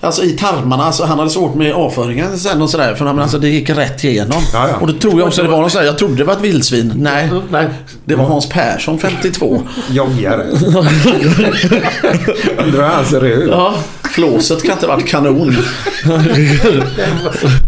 [0.00, 2.94] Alltså i tarmarna, alltså han hade svårt med avföringen sen och sådär.
[2.94, 4.42] För men alltså, det gick rätt igenom.
[4.52, 4.76] Ja, ja.
[4.80, 6.40] Och då tror jag också det var någon sån här, jag trodde det var ett
[6.40, 6.92] vildsvin.
[6.96, 7.66] Nej, Nej.
[8.04, 9.62] det var Hans Persson, 52.
[9.90, 10.42] Joggare.
[12.58, 13.48] Undrar hur han ser ut.
[13.50, 13.74] Ja,
[14.14, 15.56] flåset kan inte ha varit kanon.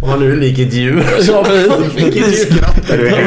[0.03, 1.07] Om man nu är lik ett djur.
[1.29, 1.47] Ja.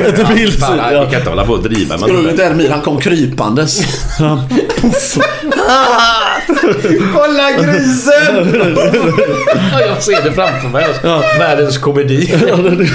[0.07, 0.59] Ett vildsvin.
[0.59, 1.03] Fan, Ja.
[1.05, 3.79] Vi kan inte hålla på och driva med Sprungit en mil, han kom krypandes.
[4.81, 5.17] Puff.
[7.13, 8.61] Kolla grisen!
[9.73, 10.87] Ja, jag ser det framför mig.
[11.03, 11.23] Ja.
[11.39, 12.33] Världens komedi.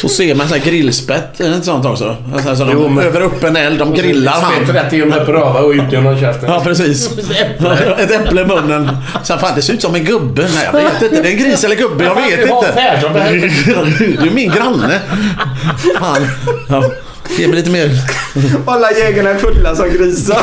[0.00, 2.16] Så ser man så här grillspett, är det inte sånt också?
[2.34, 4.52] Alltså, så de, Jo, men- Över upp en eld, de grillar han.
[4.64, 6.50] Spett rätt i på röva och ut genom käften.
[6.50, 7.10] Ja, precis.
[7.98, 8.90] Ett äpple i munnen.
[9.22, 10.42] Sen fan, det ser ut som en gubbe.
[10.54, 11.22] Nej, jag vet inte.
[11.22, 12.04] Det är en gris eller gubbe.
[12.04, 12.72] Jag vet Ja, inte.
[14.22, 15.00] Det är min granne.
[16.00, 16.26] Fan.
[16.68, 16.84] Ja.
[17.38, 17.90] Ge mig lite mer.
[18.66, 20.38] Alla jägarna är fulla som grisar.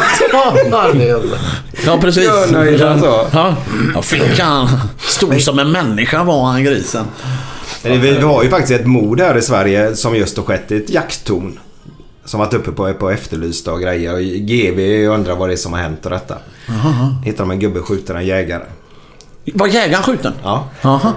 [1.86, 2.24] Ja, precis.
[2.24, 3.28] Görnöjda så.
[3.34, 3.56] Ja,
[3.96, 4.70] ja fick han.
[5.08, 7.06] Stor som en människa var han grisen.
[7.84, 10.78] Vi, vi har ju faktiskt ett mord här i Sverige som just har skett i
[10.78, 11.60] ett jakttorn.
[12.26, 14.14] Som varit uppe på, på Efterlysta och grejer.
[14.14, 16.38] Och GV undrar vad det är som har hänt och detta.
[17.24, 18.64] Hittar de en gubbe skjuter en jägare.
[19.54, 20.34] Var jägaren skjuten?
[20.44, 20.68] Ja.
[20.82, 21.14] Jaha.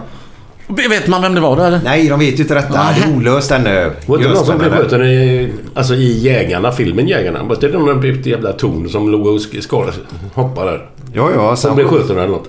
[0.68, 1.80] Vet man vem det var då eller?
[1.84, 2.72] Nej, de vet ju inte detta.
[2.72, 3.92] Det är olöst ännu.
[4.06, 7.42] Var det någon som blev skjuten i, alltså i Jägarna, filmen Jägarna?
[7.42, 9.92] Var det någon i ett jävla torn som låg och skadade
[10.34, 10.90] hoppade där?
[11.12, 11.56] Ja, ja.
[11.56, 12.48] Som blev skjuten eller något?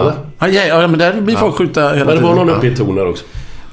[0.00, 0.12] Eller?
[0.38, 2.72] Ja, ja, ja men där blir folk skjuta hela Men det var någon uppe i
[2.72, 3.24] ett torn där också.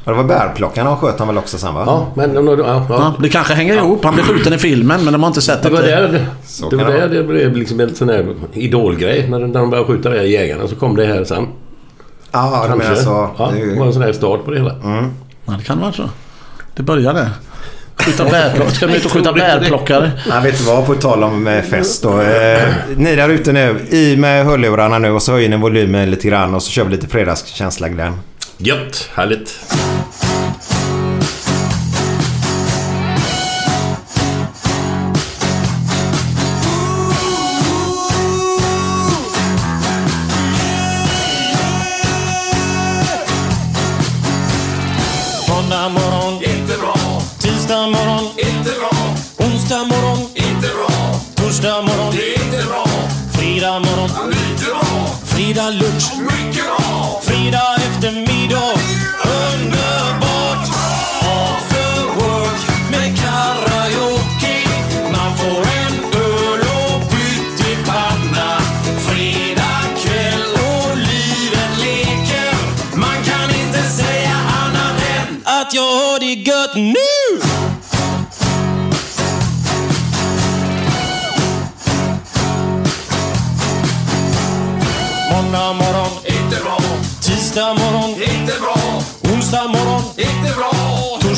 [0.03, 1.83] Och det var bärplockarna och sköt han väl också sen va?
[1.85, 2.47] Ja, men...
[2.47, 2.85] Ja, ja.
[2.89, 4.03] Ja, det kanske hänger ihop.
[4.03, 6.69] Han blev skjuten i filmen men de har inte sett Det att var där Så
[6.69, 9.29] det, var det där det blev liksom en sån här idolgrej.
[9.29, 11.47] När, när de började skjuta de här jägarna så kom det här sen.
[12.31, 13.29] Ja, du menar så.
[13.37, 14.75] Ja, det det var en sån här start på det hela.
[15.45, 16.09] Ja, det kan vara så.
[16.75, 17.29] Det började.
[17.97, 18.75] Skjuta bärplockare.
[18.75, 20.11] Ska de ut och skjuta bärplockare?
[20.29, 20.85] Ja, vet du vad?
[20.85, 22.21] På tal om eh, fest då.
[22.21, 26.27] Eh, ni där ute nu, i med hörlurarna nu och så höjer ni volymen lite
[26.27, 28.13] grann och så kör vi lite fredagskänsla Glenn.
[28.57, 29.09] Gött!
[29.13, 29.59] Härligt!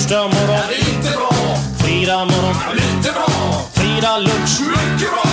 [0.08, 1.58] Torsdag morgon, inte bra.
[1.78, 3.28] Fredag morgon, lite bra.
[3.74, 5.27] Fredag lunch, mycket bra.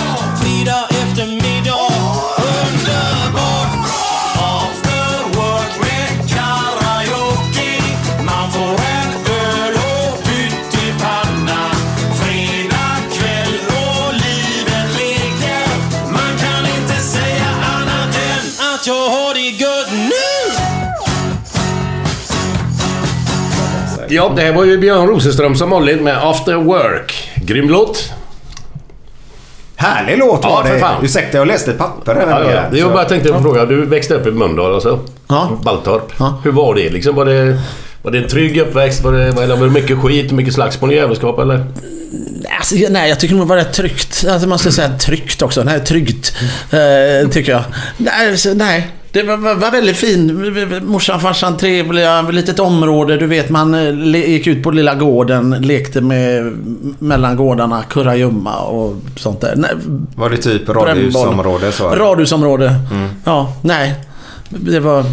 [24.15, 27.29] Ja, det här var ju Björn Rosenström som vanligt med After Work.
[27.35, 28.11] Grym låt.
[29.75, 30.79] Härlig låt Ja, var för det.
[30.79, 31.05] fan.
[31.05, 32.21] Ursäkta, jag läste ett papper här.
[32.27, 32.47] Ja, ja.
[32.47, 33.65] nere, Jag så- bara tänkte fråga.
[33.65, 34.99] Du växte upp i Mölndal alltså?
[35.27, 35.59] Ja.
[35.63, 36.11] Baltorp.
[36.19, 36.41] Ja.
[36.43, 37.15] Hur var det liksom?
[37.15, 37.59] Var det,
[38.01, 39.03] var det en trygg uppväxt?
[39.03, 40.31] Var det, var det mycket skit?
[40.31, 41.65] Mycket slagsmål och jävelskap eller?
[42.57, 44.25] Alltså, nej, jag tycker nog det var rätt tryggt.
[44.29, 45.63] Alltså, man ska säga tryggt också.
[45.63, 46.35] Nej, tryggt.
[46.71, 47.63] Eh, tycker jag.
[47.97, 48.87] Nej, alltså, nej.
[49.15, 50.53] Det var, var, var väldigt fin.
[50.85, 52.21] Morsan, farsan, trevliga.
[52.21, 53.17] Litet område.
[53.17, 55.57] Du vet, man eh, le, gick ut på lilla gården.
[55.61, 56.53] Lekte med
[56.99, 57.83] mellan gårdarna.
[57.83, 59.53] Kurragömma och sånt där.
[59.55, 59.71] Nej,
[60.15, 61.89] Var det typ radhusområde så?
[61.89, 62.75] Radhusområde.
[63.23, 63.95] Ja, nej.
[64.49, 65.03] Det var...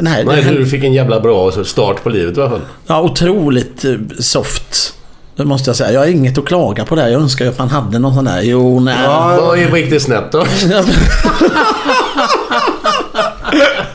[0.00, 2.60] Nej, det, Nej, du fick en jävla bra start på livet i alla fall.
[2.86, 4.94] Ja, otroligt eh, soft.
[5.36, 5.92] Det måste jag säga.
[5.92, 7.08] Jag har inget att klaga på där.
[7.08, 8.42] Jag önskar ju att man hade någon sån där.
[8.42, 9.06] Jo, nej.
[9.06, 10.44] Vad var ju riktigt snett då?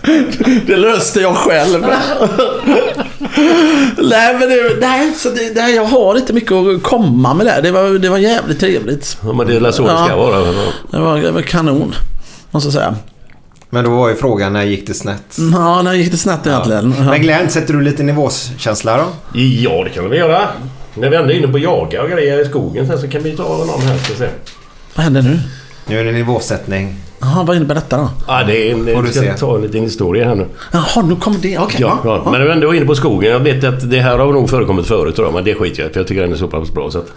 [0.67, 1.81] det löste jag själv.
[3.97, 7.61] nej, men det, nej, så det, nej, jag har inte mycket att komma med där.
[7.61, 9.17] Det var, det var jävligt trevligt.
[9.23, 10.15] Ja, men det är så det ska Ja.
[10.15, 10.39] vara.
[10.91, 11.95] Det var, det var kanon.
[12.51, 12.95] Måste jag säga.
[13.69, 15.37] Men då var ju frågan, när gick det snett?
[15.53, 16.93] Ja, när gick det snett egentligen?
[16.97, 17.03] Ja.
[17.03, 19.03] Men Glenn, sätter du lite nivåkänsla då?
[19.39, 20.47] Ja, det kan vi göra.
[20.95, 23.37] När vi ändå är inne på jaga och grejer i skogen sen så kan vi
[23.37, 24.27] ta någon här ska se.
[24.95, 25.39] Vad händer nu?
[25.85, 26.95] Nu är det nivåsättning.
[27.21, 28.09] Jaha, vad innebär detta då?
[28.27, 28.85] Ja, det är en...
[28.85, 29.33] Får du Vi ska se.
[29.37, 30.45] ta en liten historia här nu.
[30.71, 31.57] Jaha, nu kommer det.
[31.59, 31.77] Okej.
[31.81, 32.21] Ja, ja.
[32.23, 33.31] Men när vi ändå är inne på skogen.
[33.31, 35.89] Jag vet att det här har nog förekommit förut tror jag, men det skiter jag
[35.89, 36.91] i, för jag tycker den är så pass bra.
[36.91, 37.11] Så att,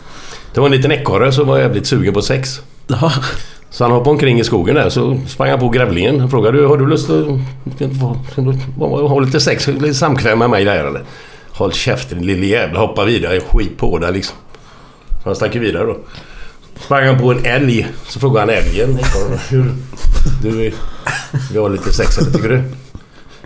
[0.54, 2.60] det var en liten ekorre som var jävligt sugen på sex.
[2.86, 3.12] Ja.
[3.70, 6.66] Så han hoppade omkring i skogen där så sprang han på grävlingen och frågade du,
[6.66, 7.26] har du lust att
[9.10, 11.02] ha lite sex, lite samkväm med mig där eller?
[11.52, 14.36] Håll käften lille jävla, hoppa vidare, skit på dig liksom.
[15.22, 15.96] Så han stack ju vidare då.
[16.85, 18.99] Sprang han på en älg, så frågade han älgen,
[19.49, 19.73] hur...
[20.42, 20.73] Du,
[21.53, 22.62] vi har lite sex eller tycker du?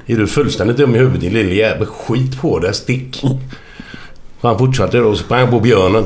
[0.06, 1.86] Är du fullständigt dum i huvudet din lille jävel?
[1.86, 3.16] Skit på dig, stick.
[4.40, 6.04] Så han fortsatte då och sprang han på björnen.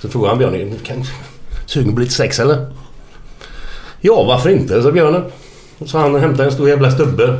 [0.00, 1.04] Så frågade han björnen, kan,
[1.66, 2.72] sugen på lite sex eller?
[4.00, 4.82] Ja, varför inte?
[4.82, 5.24] sa björnen.
[5.86, 7.38] Så han hämtade en stor jävla stubbe.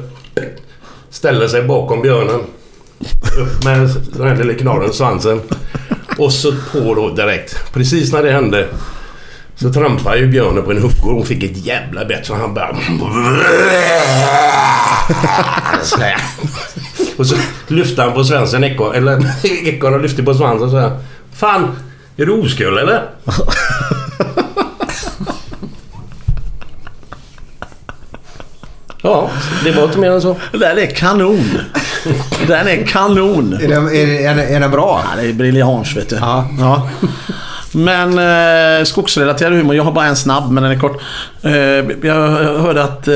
[1.11, 2.41] Ställer sig bakom björnen.
[3.39, 5.41] Upp med den här lilla knorren, svansen.
[6.21, 7.73] Och så på då direkt.
[7.73, 8.67] Precis när det hände
[9.57, 12.77] så trampade ju björnen på en huggorm och fick ett jävla bett så han bara...
[15.83, 15.97] Så.
[17.17, 17.37] Och så
[17.69, 19.31] lyfte han på svansen ekorren, eller
[19.69, 20.99] ekorren lyfte på svansen och här.
[21.35, 21.77] Fan,
[22.17, 23.03] är du oskuld eller?
[29.03, 29.31] Ja,
[29.65, 30.37] det var inte mer än så.
[30.53, 31.59] Det där är kanon.
[32.47, 33.53] Den är kanon.
[33.53, 35.03] Är den, är, den- är den bra?
[35.11, 36.17] Ja, det är briljans vet du.
[36.17, 36.49] Ja.
[36.61, 36.89] Ja.
[37.73, 38.19] Men
[38.79, 41.01] eh, skogsrelaterad humor, jag har bara en snabb men den är kort.
[41.43, 41.53] Eh,
[42.09, 42.15] jag
[42.61, 43.09] hörde att...
[43.09, 43.15] Eh,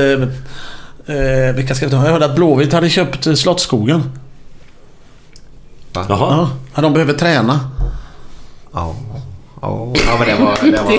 [1.15, 1.97] eh, vilka ska vi ta?
[2.05, 4.11] Jag hörde att Blåvitt hade köpt eh, Slottsskogen.
[5.93, 6.05] Va?
[6.09, 6.49] Jaha.
[6.75, 7.59] Ja, de behöver träna.
[8.73, 8.95] Ja.
[9.67, 10.71] Ja, men det var...
[10.71, 10.97] Det var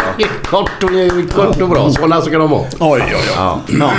[0.51, 1.91] kort, och, kort och bra.
[1.91, 2.63] Sådana ska de vara.
[2.63, 3.19] Oj, oj, oj.
[3.37, 3.61] ja.
[3.79, 3.91] Ja,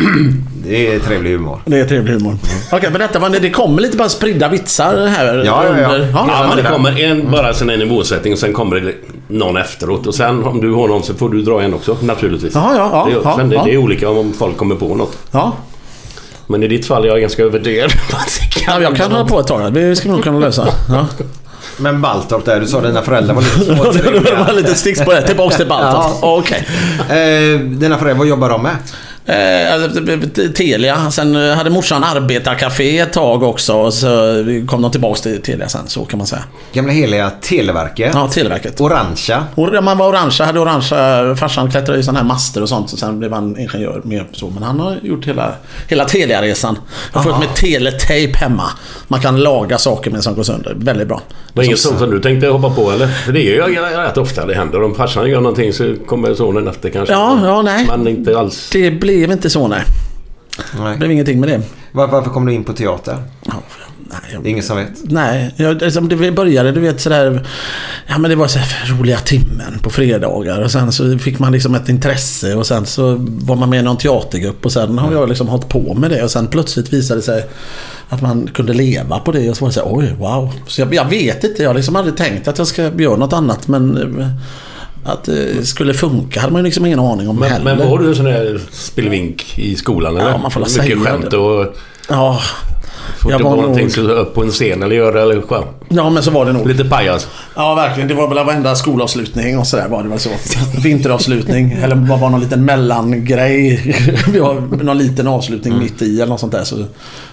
[0.63, 1.61] Det är trevlig humor.
[1.65, 2.37] det är trevlig humor.
[2.71, 5.35] Okej, men detta var, det kommer lite bara spridda vitsar här.
[5.37, 5.71] Ja, ja, ja.
[5.87, 8.93] under- Ja, ja, men det kommer en bara sen en nivåsättning och sen kommer det
[9.27, 10.07] någon efteråt.
[10.07, 12.55] Och sen om du har någon så får du dra en också naturligtvis.
[12.55, 13.63] Ja, ja, ja, det, sen det, ja.
[13.63, 15.17] det är olika om folk kommer på något.
[15.31, 15.51] ja.
[16.49, 17.91] Men i ditt fall är jag ganska övertygad
[18.67, 19.73] ja, jag kan hålla på ett tag.
[19.73, 20.67] Det ska vi nog kunna lösa.
[20.89, 21.07] Ja.
[21.77, 24.51] Men Baltorp där, du sa dina föräldrar var lite det var småtrevliga.
[24.51, 25.21] lite stickspår där.
[25.21, 26.17] Tillbaks till Baltorp.
[26.21, 26.67] Okej.
[27.09, 28.75] Eh, dina föräldrar, vad jobbar de med?
[29.27, 30.01] Eh, alltså,
[30.55, 31.11] Telia.
[31.11, 33.73] Sen eh, hade morsan arbetarcafé ett tag också.
[33.73, 36.43] Och så kom de tillbaks till Telia sen, så kan man säga.
[36.73, 38.11] Gamla heliga Televerket.
[38.13, 38.81] Ja, Televerket.
[38.81, 39.43] Orangea.
[39.55, 41.35] Och man var orangea, hade orangea...
[41.35, 42.93] Farsan klättrade i sådana här master och sånt.
[42.93, 44.49] Och sen blev han ingenjör mer så.
[44.49, 45.53] Men han har gjort hela,
[45.87, 46.77] hela Telia-resan.
[47.13, 48.69] Jag har fått med teletejp hemma.
[49.07, 50.73] Man kan laga saker med som går sönder.
[50.75, 51.21] Väldigt bra.
[51.53, 53.07] var inget sånt som du tänkte hoppa på eller?
[53.07, 54.83] För det är ju rätt ofta det händer.
[54.83, 57.13] Om farsan gör någonting så kommer sonen efter kanske.
[57.13, 57.85] Ja, ja, nej.
[57.87, 58.69] Men inte alls.
[58.71, 58.91] Det
[59.25, 59.83] blev inte så, nej.
[60.73, 60.97] Det Nej.
[60.97, 61.61] blev ingenting med det.
[61.91, 63.17] Var, varför kom du in på teater?
[63.45, 63.53] Ja,
[64.09, 64.89] nej, jag- Det är ingen som vet.
[65.03, 67.47] Nej, jag, liksom, det började du vet sådär...
[68.07, 71.51] Ja men det var så här roliga timmen på fredagar och sen så fick man
[71.51, 75.11] liksom ett intresse och sen så var man med i någon teatergrupp och sen har
[75.13, 77.45] jag liksom hållit på med det och sen plötsligt visade det sig
[78.09, 80.53] att man kunde leva på det och så var det så här, oj wow.
[80.67, 83.33] Så jag, jag vet inte, jag har liksom aldrig tänkt att jag ska göra något
[83.33, 84.27] annat men eh,
[85.07, 87.75] att det skulle funka hade man ju liksom ingen aning om Men, heller.
[87.75, 90.29] men var du en sån där spillvink i skolan eller?
[90.29, 91.37] Ja, man får väl Mycket säga skämt det.
[91.37, 91.75] och...
[92.09, 92.39] Ja,
[93.19, 95.67] Fort Jag var var någonting nog- så upp på en scen eller göra eller skämt.
[95.89, 96.67] ja men så var det nog.
[96.67, 97.27] Lite pajas.
[97.55, 98.07] Ja, verkligen.
[98.07, 100.29] Det var väl varenda skolavslutning och sådär var det väl så.
[100.83, 101.71] Vinteravslutning.
[101.71, 103.95] Eller vad var någon liten mellangrej.
[104.27, 106.63] Vi har någon liten avslutning mitt i eller något sånt där.
[106.63, 106.75] Så,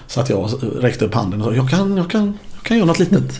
[0.07, 0.49] så att jag
[0.79, 3.37] räckte upp handen och sa jag kan, jag kan, kan göra något litet.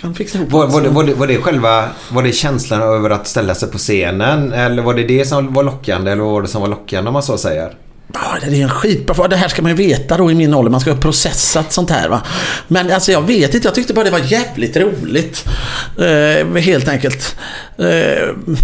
[0.00, 1.88] Kan fixa ihop Var, något." var, det, var, det, var det själva...
[2.10, 4.52] Var det känslan över att ställa sig på scenen?
[4.52, 6.10] Eller var det det som var lockande?
[6.12, 7.74] Eller vad var det som var lockande om man så säger?
[8.14, 9.28] Ja, det är en skitbra fråga.
[9.28, 10.70] Det här ska man ju veta då i min ålder.
[10.70, 12.22] Man ska ha processat sånt här va.
[12.68, 13.66] Men alltså jag vet inte.
[13.68, 15.44] Jag tyckte bara det var jävligt roligt.
[15.98, 17.36] Eh, helt enkelt.
[17.78, 17.86] Eh,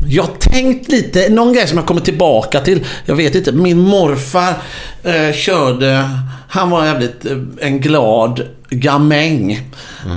[0.08, 1.28] jag har tänkt lite.
[1.28, 2.84] Någon grej som jag kommer tillbaka till.
[3.04, 3.52] Jag vet inte.
[3.52, 4.54] Min morfar
[5.02, 6.10] eh, körde.
[6.48, 9.52] Han var jävligt eh, en glad gamäng.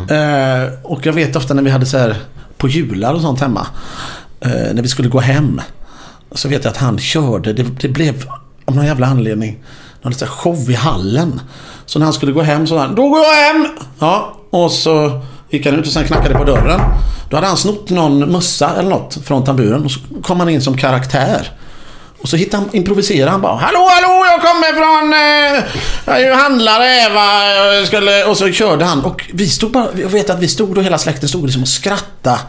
[0.09, 2.15] Eh, och jag vet ofta när vi hade så här
[2.57, 3.67] på jular och sånt hemma.
[4.41, 5.61] Eh, när vi skulle gå hem.
[6.31, 7.53] Så vet jag att han körde.
[7.53, 8.25] Det, det blev
[8.65, 9.59] av någon jävla anledning
[10.01, 11.41] någon liten show i hallen.
[11.85, 13.67] Så när han skulle gå hem så sa han Då går jag hem!
[13.99, 16.81] Ja, och så gick han ut och sen knackade på dörren.
[17.29, 20.61] Då hade han snott någon mössa eller något från tamburen och så kom han in
[20.61, 21.51] som karaktär.
[22.21, 25.13] Och så hittade han, improviserade han bara Hallå hallå jag kommer från...
[25.13, 25.63] Eh,
[26.05, 27.73] jag är ju handlare här, va.
[27.75, 28.23] Jag skulle...
[28.23, 29.87] Och så körde han och vi stod bara...
[30.01, 32.39] Jag vet att vi stod och hela släkten stod liksom och skrattade.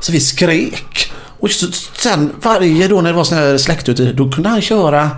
[0.00, 1.12] Så vi skrek.
[1.40, 5.10] Och så, sen varje då när det var sån här släktute då kunde han köra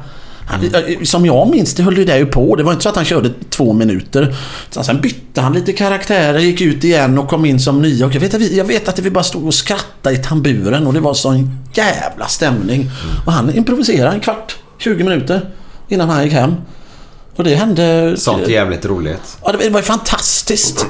[0.48, 2.56] han, som jag minns det höll det där ju på.
[2.56, 4.36] Det var inte så att han körde två minuter.
[4.70, 8.06] Sen, sen bytte han lite karaktärer, gick ut igen och kom in som nya.
[8.06, 10.86] Och jag, vet, att vi- jag vet att vi bara stod och skrattade i tamburen
[10.86, 12.90] och det var sån jävla stämning.
[13.26, 15.40] Och han improviserade en kvart, 20 minuter
[15.88, 16.54] innan han gick hem.
[17.38, 18.16] Och det hände...
[18.16, 19.38] Sånt jävligt roligt.
[19.44, 20.86] Ja, det var ju fantastiskt.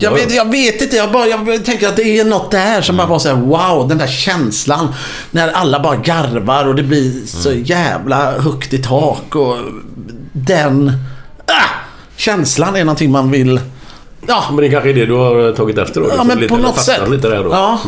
[0.00, 2.96] Jag vet, jag vet inte, jag, bara, jag tänker att det är något där som
[2.96, 4.94] bara var så här: wow, den där känslan.
[5.30, 9.56] När alla bara garvar och det blir så jävla högt i tak och
[10.32, 10.92] den...
[11.46, 11.68] Ah,
[12.16, 13.60] känslan är någonting man vill...
[14.26, 16.06] Ja, Men det kanske är det du har tagit efter då?
[16.10, 17.10] Ja får men lite, på något sätt.
[17.10, 17.50] lite där då.
[17.50, 17.80] Ja.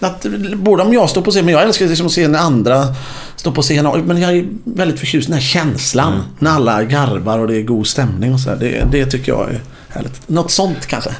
[0.00, 0.26] Att,
[0.56, 2.84] både om jag står på scen, men jag älskar liksom att se när andra
[3.36, 3.88] står på scen.
[4.06, 6.22] Men jag är väldigt förtjust i den här känslan.
[6.38, 8.56] När alla garvar och det är god stämning och så här.
[8.56, 10.28] Det, det tycker jag är härligt.
[10.28, 11.10] Något sånt kanske.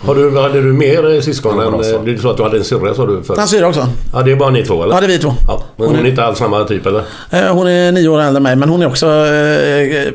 [0.00, 1.70] Har du, hade du mer eh, syskon Ja, än...
[1.70, 2.02] bra eh.
[2.04, 3.38] Du sa att du hade en syrra sa du förut.
[3.38, 3.88] Han syr också.
[4.12, 4.94] Ja, det är bara ni två eller?
[4.94, 5.34] Ja, det är vi två.
[5.46, 7.02] Ja, men hon är inte alls samma typ eller?
[7.30, 9.06] Eh, Hon är nio år äldre än mig, men hon är också,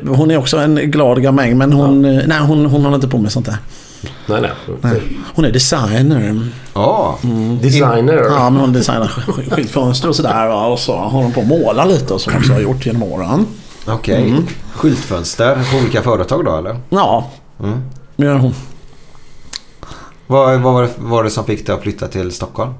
[0.06, 1.58] hon är också en glad gamäng.
[1.58, 3.56] Men hon, eh, nej, hon, hon håller inte på med sånt där.
[4.26, 4.50] Nej, nej.
[4.80, 5.02] Nej.
[5.34, 6.48] Hon är designer.
[6.74, 7.18] Ja.
[7.62, 8.14] Designer.
[8.30, 10.48] Ja, men hon designar sk- skyltfönster och sådär.
[10.70, 13.46] Och så håller hon på att måla lite som hon också har gjort genom åren.
[13.86, 14.34] Okej.
[14.74, 16.76] Skyltfönster på olika företag då eller?
[16.90, 17.30] Ja,
[17.62, 17.80] Mm.
[18.16, 18.54] det gör hon.
[20.26, 22.74] Vad, vad var, det, var det som fick dig att flytta till Stockholm?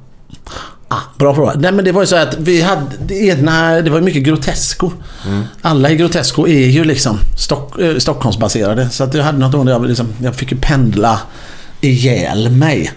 [0.92, 1.52] Ah, bra fråga.
[1.58, 4.22] Nej men det var ju så att vi hade det ena, det var ju mycket
[4.22, 4.90] Grotesco.
[5.62, 8.90] Alla i Grotesco är ju liksom Stock, eh, Stockholmsbaserade.
[8.90, 11.20] Så att jag hade något år där jag, liksom, jag fick ju pendla
[11.80, 12.92] ihjäl mig.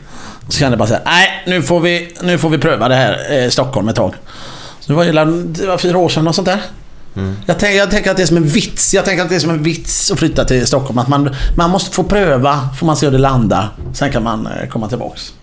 [0.49, 3.43] Så kände jag bara såhär, nej nu får vi, nu får vi pröva det här
[3.43, 4.13] eh, Stockholm ett tag.
[4.79, 5.25] Så det var,
[5.61, 6.59] det var fyra år sedan och sånt där.
[7.45, 8.93] Jag, tänker, jag tänker att det är som en vits.
[8.93, 10.97] Jag tänker att det är som en vits att flytta till Stockholm.
[10.97, 13.69] Att man, man måste få pröva, får man se hur det landar.
[13.93, 15.33] Sen kan man eh, komma tillbaks.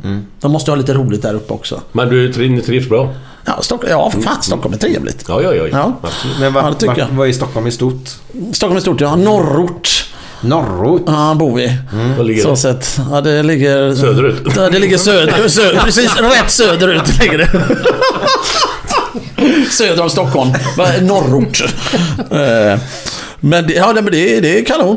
[0.40, 1.80] De måste ha lite roligt där uppe också.
[1.92, 3.14] Men du tri- trivs bra?
[3.44, 4.42] Ja, Stockholm, ja för fan.
[4.42, 5.24] Stockholm är trevligt.
[5.28, 5.66] Ja, ja, ja.
[5.72, 5.92] Ja.
[6.02, 6.36] Absolut.
[6.40, 8.08] Men Ja, vad, det tycker vad, är Stockholm i stort?
[8.52, 9.16] Stockholm är stort, ja.
[9.16, 10.06] Norrort.
[10.40, 11.02] Norrort?
[11.06, 11.76] Ja, bor vi.
[12.16, 12.56] Var ligger Så det?
[12.56, 13.00] sett.
[13.10, 13.94] Ja, det ligger...
[13.94, 14.42] Söderut?
[14.56, 17.50] Ja, det ligger söder, söder, precis rätt söderut ligger det.
[19.70, 20.50] Söder om Stockholm.
[21.00, 21.64] Norrort.
[22.30, 22.78] Eh,
[23.40, 24.96] Men det, ja, men det, är- det är kanon.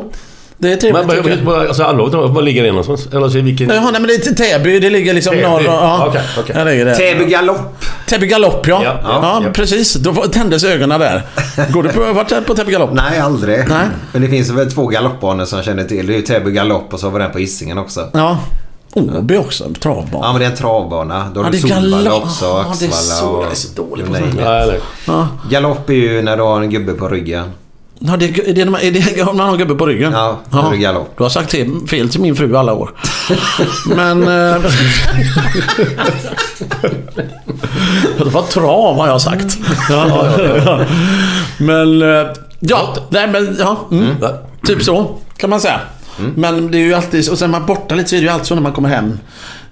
[0.58, 3.06] Det är trevligt Men vad- vad- alltså allvarligt var ligger det någonstans?
[3.12, 3.68] Eller alltså, vilken...
[3.68, 4.78] Jaha, nej men det är Täby.
[4.80, 5.62] Det ligger liksom norr...
[5.64, 6.06] Ja,
[6.36, 6.54] okej.
[6.54, 6.94] Där ligger det.
[6.94, 7.84] Täby galopp.
[8.06, 8.80] Täby galopp, ja.
[8.84, 9.50] Ja, Ja, ja, ja.
[9.52, 9.94] precis.
[9.94, 11.22] Då tändes ögonen där.
[11.70, 12.90] Går du på, varit där på Täby galopp?
[12.92, 13.58] Nej, aldrig.
[13.68, 13.86] Nej.
[14.12, 16.06] Men det finns väl två galoppbanor som jag känner till.
[16.06, 18.10] Det är ju Täby galopp och så vi den på Hisingen också.
[18.12, 18.38] Ja.
[18.94, 20.26] Åby också, en travbana.
[20.26, 21.26] Ja, men det är en travbana.
[21.34, 23.44] Då har Ja, du det är Solvalla också, Ja, det är Axvalla så- och...
[23.44, 24.40] jag är så dålig på sånt.
[25.06, 25.28] Ja.
[25.50, 27.50] Galopp är ju när du har en gubbe på ryggen.
[27.98, 30.12] Ja, det, är det, är det, är det man har en gubbe på ryggen?
[30.12, 31.14] Ja, då är det galopp.
[31.16, 32.90] Du har sagt till, fel till min fru alla år.
[33.86, 34.22] Men...
[34.22, 34.62] Eh,
[38.18, 39.56] det var trav har jag sagt.
[39.90, 40.06] Ja,
[40.38, 40.80] ja, ja.
[41.58, 42.02] Men...
[42.02, 42.26] eh,
[42.66, 43.56] Ja, nej men...
[43.58, 44.16] Ja, mm.
[44.20, 44.28] Ja.
[44.66, 45.80] Typ så kan man säga.
[46.36, 47.30] Men det är ju alltid...
[47.30, 49.18] Och sen man borta lite så är det ju alltid så när man kommer hem.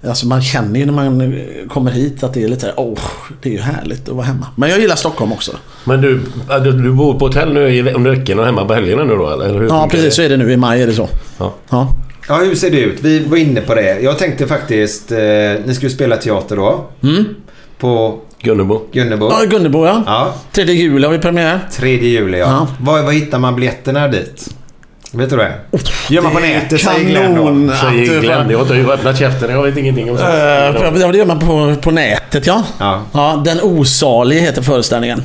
[0.07, 1.39] Alltså man känner ju när man
[1.69, 2.99] kommer hit att det är lite såhär, åh,
[3.41, 4.47] det är ju härligt att vara hemma.
[4.55, 5.51] Men jag gillar Stockholm också.
[5.83, 6.21] Men du,
[6.63, 9.29] du, du bor på hotell nu i- under veckan och hemma på helgerna nu då
[9.29, 9.45] eller?
[9.45, 10.25] eller hur Ja, precis så det?
[10.25, 10.51] är det nu.
[10.51, 11.09] I maj är det så.
[11.37, 11.53] Ja.
[11.69, 11.87] Ja.
[12.27, 12.99] Ja, hur ser det ut?
[13.01, 13.99] Vi var inne på det.
[13.99, 15.11] Jag tänkte faktiskt...
[15.11, 15.17] Eh,
[15.65, 16.85] ni skulle spela teater då.
[17.79, 18.81] På Gunnebo.
[18.91, 19.29] Gunnebo.
[19.31, 20.03] Ja, Gunnebo ja.
[20.05, 21.59] Ja, 3 juli har vi premiär.
[21.71, 22.45] 3 juli ja.
[22.45, 22.67] Ja.
[22.81, 24.55] Var, var hittar man biljetterna dit?
[25.15, 25.53] Vet du det?
[26.09, 27.73] Gör man på nätet säger Glenn då.
[27.75, 28.49] Säger Glenn.
[28.49, 29.51] Jag har inte öppnat käften.
[29.51, 30.21] Jag vet ingenting om Eh,
[30.79, 30.99] sånt.
[31.01, 32.63] Ja, det gör man på, på nätet ja.
[33.13, 33.41] Ja.
[33.45, 35.21] Den osalige heter föreställningen.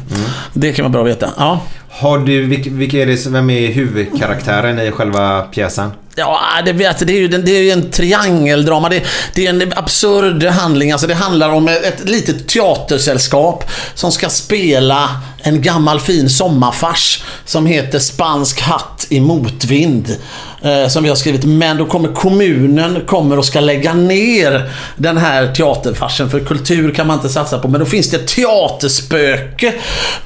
[0.54, 1.30] Det kan vara bra att veta.
[1.38, 1.60] Ja.
[1.90, 5.90] Har du, vilka, vilka är det, vem är huvudkaraktären i själva pjäsen?
[6.18, 8.88] Ja, det, vet, det, är ju, det är ju en triangeldrama.
[8.88, 9.02] Det,
[9.34, 10.92] det är en absurd handling.
[10.92, 15.10] Alltså det handlar om ett, ett litet teatersällskap som ska spela
[15.42, 20.16] en gammal fin sommarfars som heter Spansk hatt i motvind.
[20.62, 21.44] Eh, som vi har skrivit.
[21.44, 26.30] Men då kommer kommunen kommer och ska lägga ner den här teaterfarsen.
[26.30, 27.68] För kultur kan man inte satsa på.
[27.68, 29.74] Men då finns det ett teaterspöke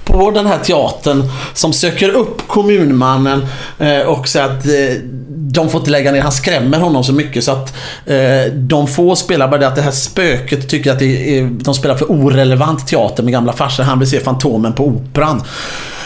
[0.05, 3.47] på den här teatern som söker upp kommunmannen
[3.79, 5.03] eh, och säger att eh,
[5.53, 6.21] de får inte lägga ner.
[6.21, 7.75] Han skrämmer honom så mycket så att
[8.07, 11.75] eh, de får spela bara det att det här spöket tycker att det är, de
[11.75, 13.85] spelar för orelevant teater med gamla farsor.
[13.85, 15.43] Han vill se Fantomen på Operan.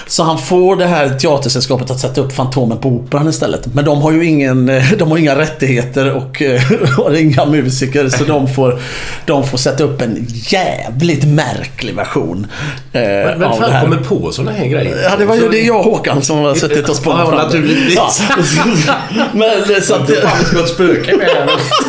[0.09, 3.67] Så han får det här teatersällskapet att sätta upp Fantomen på Operan istället.
[3.75, 6.61] Men de har ju ingen, eh, de har inga rättigheter och eh,
[6.97, 8.81] har inga musiker så de får,
[9.27, 12.47] de får sätta upp en jävligt märklig version
[12.93, 14.99] eh, Men vem fan kommer på såna här grejer?
[15.03, 17.39] Ja, det var ju det jag och Håkan som har suttit och spånat Ja, fram
[17.39, 17.45] det.
[17.45, 17.97] naturligtvis.
[17.97, 18.11] Ja.
[19.33, 20.11] Men eh, så att...
[20.11, 21.51] Fan, vi ska ha ett spöke med här.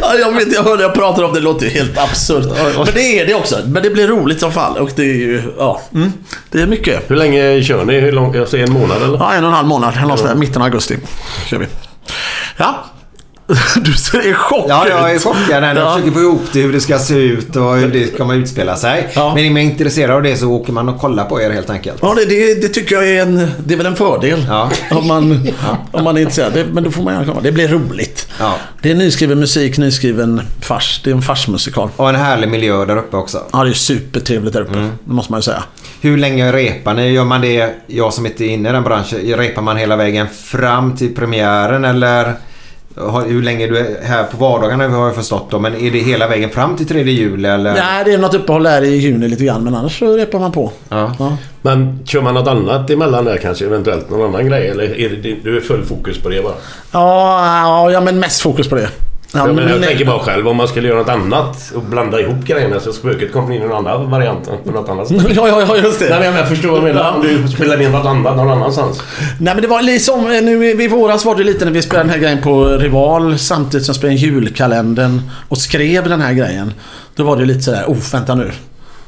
[0.00, 2.46] Ja, jag vet, jag hörde jag pratar om det, det låter ju helt absurt.
[2.76, 3.58] Men det är det också.
[3.66, 4.78] Men det blir roligt som fall.
[4.78, 5.82] Och det är ju, ja.
[5.94, 6.12] Mm,
[6.50, 7.10] det är mycket.
[7.10, 8.00] Hur länge kör ni?
[8.00, 9.18] Hur lång, jag säger en månad eller?
[9.18, 9.94] Ja, en och en halv månad.
[10.02, 10.98] Någonstans mitten av augusti.
[11.46, 11.66] Kör vi.
[12.56, 12.84] Ja.
[13.84, 15.64] Du ser i chock Ja, jag är chockad.
[15.64, 15.92] Jag Ja.
[15.92, 19.08] försöker få ihop det, hur det ska se ut och hur det kommer utspela sig.
[19.14, 19.34] Ja.
[19.34, 21.98] Men är man intresserad av det så åker man och kollar på er helt enkelt.
[22.02, 24.44] Ja, det, det, det tycker jag är en, det är väl en fördel.
[24.48, 24.70] Ja.
[24.90, 25.48] Om, man,
[25.90, 26.66] om man är intresserad.
[26.72, 27.40] Men då får man gärna komma.
[27.42, 28.28] Det blir roligt.
[28.82, 31.00] Det är nyskriven musik, nyskriven fars.
[31.04, 31.88] Det är en farsmusikal.
[31.96, 33.42] Och en härlig miljö där uppe också.
[33.52, 34.72] Ja, det är supertrevligt där uppe.
[34.78, 34.90] Mm.
[35.04, 35.62] Det måste man ju säga.
[36.00, 37.10] Hur länge repar ni?
[37.12, 40.26] Gör man det, jag som inte är inne i den branschen, repar man hela vägen
[40.44, 42.34] fram till premiären eller
[43.26, 46.28] hur länge du är här på vardagarna har jag förstått då, men är det hela
[46.28, 47.72] vägen fram till 3 juli eller?
[47.72, 49.64] Nej, det är något uppehåll där i juni lite grann.
[49.64, 50.72] Men annars så repar man på.
[50.88, 51.12] Ja.
[51.18, 51.36] Ja.
[51.62, 53.64] Men kör man något annat emellan där kanske?
[53.66, 54.68] Eventuellt någon annan grej?
[54.68, 56.54] Eller är det, du är full fokus på det bara?
[56.92, 58.88] Ja, ja, men mest fokus på det.
[59.34, 62.44] Ja, men jag tänker bara själv om man skulle göra något annat och blanda ihop
[62.44, 65.22] grejerna så spöket kommer in i någon annan variant på något annat sätt.
[65.34, 66.08] Ja, ja, ja, just det.
[66.08, 67.12] Nej men jag förstår vad du menar.
[67.12, 69.02] Om du spelar in något annat någon annanstans.
[69.40, 72.10] Nej men det var liksom, nu i våras var det lite när vi spelade den
[72.10, 76.74] här grejen på Rival samtidigt som spelade julkalendern och skrev den här grejen.
[77.14, 78.50] Då var det lite sådär, oh vänta nu.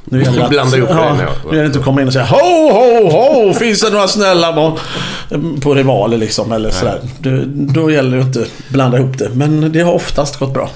[0.05, 1.29] Nu gäller det att, Blanda ihop ja, ja.
[1.45, 4.09] Nu gäller det inte att komma in och säga ho, ho, ho, finns det några
[4.09, 4.79] snälla på,
[5.61, 7.01] på Rival liksom eller sådär.
[7.19, 9.31] Då, då gäller det inte att blanda ihop det.
[9.35, 10.71] Men det har oftast gått bra.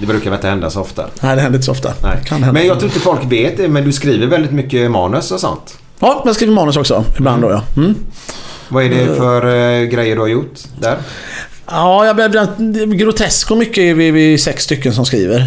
[0.00, 1.06] Det brukar väl inte hända så ofta.
[1.20, 1.92] Nej, det händer inte så ofta.
[2.02, 2.52] Nej.
[2.52, 5.78] Men jag tror inte folk vet det, men du skriver väldigt mycket manus och sånt.
[5.98, 7.04] Ja, jag skriver manus också.
[7.18, 7.62] Ibland då ja.
[7.76, 7.94] Mm.
[8.68, 10.96] Vad är det för eh, grejer du har gjort där?
[11.70, 15.44] Ja, jag blev grotesk och mycket är vi, vi är sex stycken som skriver.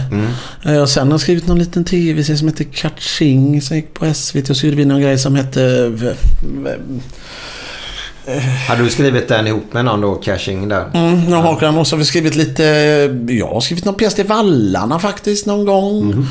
[0.65, 4.13] Eh, Och sen har jag skrivit någon liten tv-serie som heter Catching som gick på
[4.13, 5.88] SVT och så gjorde vi någon grej som hette...
[5.89, 6.13] v-
[8.67, 10.86] Hade du skrivit den ihop med någon då, Cashing där?
[10.93, 12.63] Mm, någon hakar och så har vi skrivit lite...
[13.30, 16.28] Jag har skrivit någon pjäs till Vallarna faktiskt någon gång.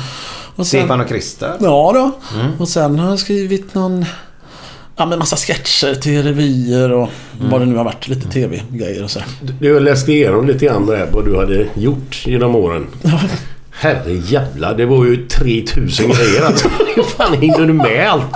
[0.55, 1.53] Och sen, Stefan och Christer?
[1.59, 2.11] Ja då.
[2.59, 4.05] Och sen har jag skrivit någon...
[5.01, 8.07] Ja men massa sketcher till revyer och vad det nu har varit.
[8.07, 9.19] Lite tv-grejer och så.
[9.59, 12.87] Du har läst igenom lite grann där vad du hade gjort genom åren.
[13.71, 16.69] Herre jävla, det var ju 3000 grejer alltså.
[16.95, 18.35] Hur fan hängde du med allt?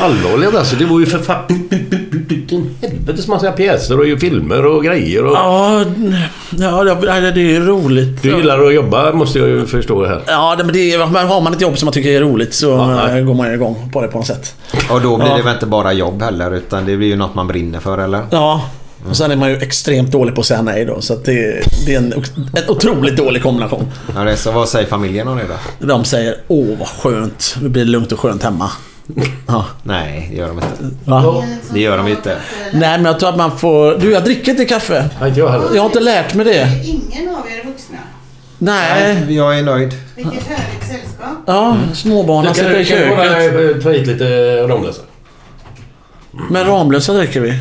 [0.00, 0.76] Allvarligt alltså.
[0.76, 1.68] Det var ju för fan...
[2.30, 5.24] En helvetes massa pjäser och ju filmer och grejer.
[5.24, 5.32] Och...
[5.32, 5.84] Ja,
[6.50, 8.22] ja det, är roligt.
[8.22, 10.22] Du gillar att jobba måste jag ju förstå här.
[10.26, 13.24] Ja, men det har man ett jobb som man tycker är roligt så Ja, eh,
[13.24, 14.54] går man igång på det på något sätt.
[14.90, 15.36] Och då blir Ja.
[15.36, 18.22] det väl inte bara jobb heller utan det blir ju något man brinner för eller?
[18.30, 18.64] Ja.
[19.08, 21.00] Och sen är man ju extremt dålig på att säga nej då.
[21.00, 22.12] Så att det, det är en,
[22.56, 23.84] en otroligt dålig kombination.
[24.16, 25.44] Ja, det är så vad säger familjen om det
[25.78, 25.86] då?
[25.86, 27.56] De säger åh vad skönt.
[27.60, 28.70] Det blir lugnt och skönt hemma.
[29.48, 29.64] Ja.
[29.82, 30.90] Nej, det gör de inte.
[31.04, 31.44] Va?
[31.72, 32.36] Det gör de inte.
[32.72, 33.98] Nej men jag tror att man får...
[33.98, 35.08] Du jag dricker inte kaffe.
[35.20, 35.66] Ja, inte jag heller.
[35.74, 36.68] Jag har inte lärt mig det.
[36.84, 37.96] Ingen av er vuxna.
[38.58, 39.26] Nej.
[39.34, 39.94] Jag är nöjd.
[40.16, 41.28] Vilket härligt sällskap.
[41.46, 43.76] Ja, småbarnen Kan sitter i du kan du köket.
[43.76, 44.24] eh, ta hit lite
[44.68, 45.02] Ramlösa?
[46.50, 47.54] Men Ramlösa dricker vi.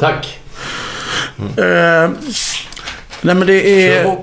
[0.00, 0.38] Tack.
[1.56, 2.10] Eh,
[3.22, 4.16] nej men det är...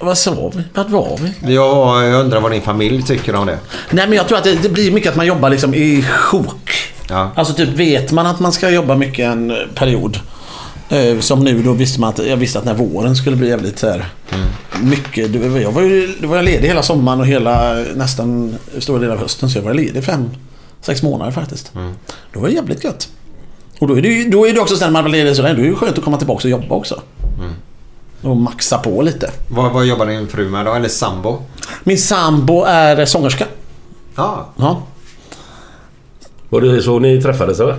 [0.00, 0.62] Så- Vad sa vi?
[0.74, 1.54] Vart var vi?
[1.54, 3.58] Jag, jag undrar vad din familj tycker om det.
[3.90, 6.70] Nej men jag tror att det, det blir mycket att man jobbar liksom i sjok.
[7.08, 7.30] Ja.
[7.34, 10.20] Alltså typ vet man att man ska jobba mycket en period.
[10.88, 13.78] Eh, som nu då visste man att jag visste att när våren skulle bli jävligt
[13.78, 14.04] så här,
[14.82, 15.32] Mycket.
[15.32, 19.14] du- Jag var ju då var jag ledig hela sommaren och hela nästan stora delar
[19.14, 19.50] av hösten.
[19.50, 20.30] Så jag var ledig fem,
[20.80, 21.72] sex månader faktiskt.
[22.32, 23.08] Då var det jävligt gött.
[23.78, 25.48] Och då är det, då är det också sen när man var ledig sådär.
[25.54, 27.00] Då är det ju skönt att komma tillbaka och jobba också.
[28.22, 29.30] Och maxa på lite.
[29.48, 30.74] Vad, vad jobbar din fru med då?
[30.74, 31.42] Eller sambo?
[31.84, 33.46] Min sambo är sångerska.
[34.16, 34.46] Ja.
[34.56, 34.82] Ja.
[36.48, 37.76] Var det så ni träffades eller?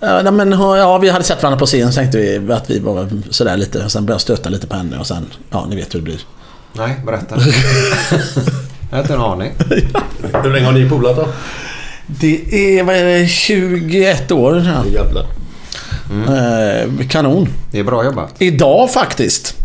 [0.00, 2.78] Ja, nej, men, ja, vi hade sett varandra på scen så tänkte vi att vi
[2.78, 3.84] var sådär lite.
[3.84, 6.04] Och sen började jag stöta lite på henne och sen, ja ni vet hur det
[6.04, 6.20] blir.
[6.72, 7.36] Nej, berätta.
[8.90, 9.52] jag har inte en aning.
[10.42, 11.28] Hur länge har ni polat då?
[12.06, 14.56] Det är, vad är det, 21 år.
[14.56, 14.84] Ja.
[14.86, 15.26] Jävlar.
[16.12, 17.48] Eh, kanon.
[17.70, 18.34] Det är bra jobbat.
[18.38, 19.61] Idag faktiskt.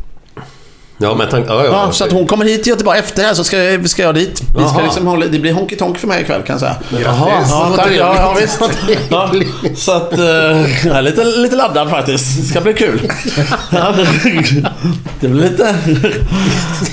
[1.00, 1.45] Ja, men tank...
[1.50, 3.64] Ja, ja, Ja, så att hon kommer hit till Göteborg efter det här så ska,
[3.64, 4.41] jag- ska jag dit.
[4.58, 6.76] Vi ska liksom hålla, det blir honky tonk för mig ikväll kan jag säga.
[7.04, 7.88] Jaha, Ja, tack.
[7.98, 8.60] Ja, ja, visst.
[9.10, 9.32] Ja,
[9.76, 10.14] så att...
[10.14, 10.20] eh,
[10.88, 12.38] jag är lite, lite laddad faktiskt.
[12.38, 13.12] Det ska bli kul.
[13.72, 13.93] Ja,
[15.20, 15.76] det blir lite...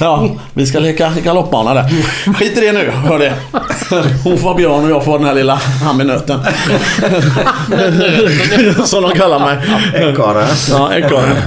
[0.00, 1.90] Ja, vi ska leka galoppbana där.
[2.38, 3.32] Skit i det nu, hör det.
[4.24, 6.40] Hon får vara björn och jag får vara den här lilla hamminöten.
[8.86, 9.58] Som de kallar mig.
[9.94, 10.46] Ekorre.
[10.70, 11.42] Ja, ekorre.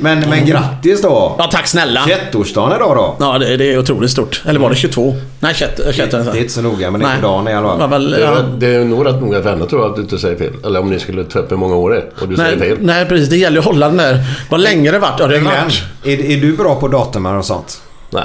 [0.00, 1.34] Men, men grattis då!
[1.38, 2.00] Ja, tack snälla.
[2.00, 3.16] 21-årsdagen idag då.
[3.20, 4.42] Ja, det, det är otroligt stort.
[4.46, 5.16] Eller var det 22?
[5.40, 5.80] Nej, 21.
[5.92, 7.20] 21 Det är inte så noga men det är Nej.
[7.20, 7.90] på dagen i alla fall.
[7.90, 8.38] väl, ja.
[8.38, 10.52] är, det är nog rätt noga henne tror jag att du inte säger fel.
[10.64, 12.68] Eller om ni skulle ta upp hur många år det är och du säger Nej,
[12.68, 12.78] fel.
[12.80, 13.28] nej, precis.
[13.28, 14.24] Det gäller att hålla den där.
[14.50, 15.20] Vad länge det varit.
[15.20, 15.82] Ja, det varit.
[16.04, 17.80] är, är du bra på datumar och sånt?
[18.10, 18.22] Nej,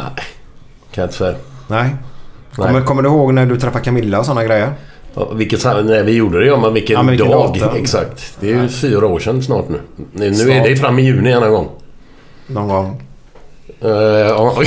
[0.92, 1.36] kan jag inte säga.
[1.68, 1.96] Nej.
[2.56, 4.74] Kommer, kommer du ihåg när du träffade Camilla och sådana grejer?
[5.34, 7.54] Vilket, när vi gjorde det, ja men vilken, Ja, men vilken dag.
[7.60, 7.76] datum?
[7.76, 8.38] Exakt.
[8.40, 9.80] Det är ju fyra år sedan snart nu.
[9.96, 10.64] Nu nu är Snart.
[10.68, 11.70] det fram i juni en gång.
[12.48, 13.02] Någon gång?
[13.86, 14.56] Uh, ja.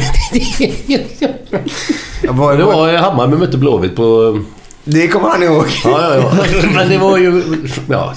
[2.23, 2.29] Det
[2.65, 4.39] var Hammarby mötte Blåvitt på...
[4.85, 5.67] det kommer han ihåg.
[5.85, 6.33] Ja, ja, ja.
[6.75, 7.43] Men det var ju...
[7.89, 8.15] Ja,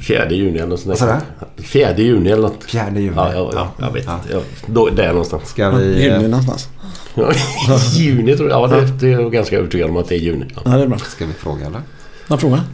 [0.00, 1.16] fjärde juni eller något sånt sa
[1.56, 2.64] Fjärde juni eller något.
[2.64, 3.12] Fjärde juni.
[3.16, 4.14] Ja, ja, ja, jag vet Ja.
[4.14, 4.32] inte.
[4.32, 5.48] Ja, då, där någonstans.
[5.48, 6.02] Ska vi...
[6.04, 6.68] Juni eh, någonstans.
[7.14, 7.32] Ja,
[7.94, 8.62] juni tror jag.
[8.62, 10.46] Ja, det, det är jag ganska övertygad om att det är juni.
[10.54, 10.62] Ja.
[10.64, 10.98] Ja, det är bra.
[10.98, 11.82] Ska vi fråga eller?
[12.26, 12.64] Någon fråga?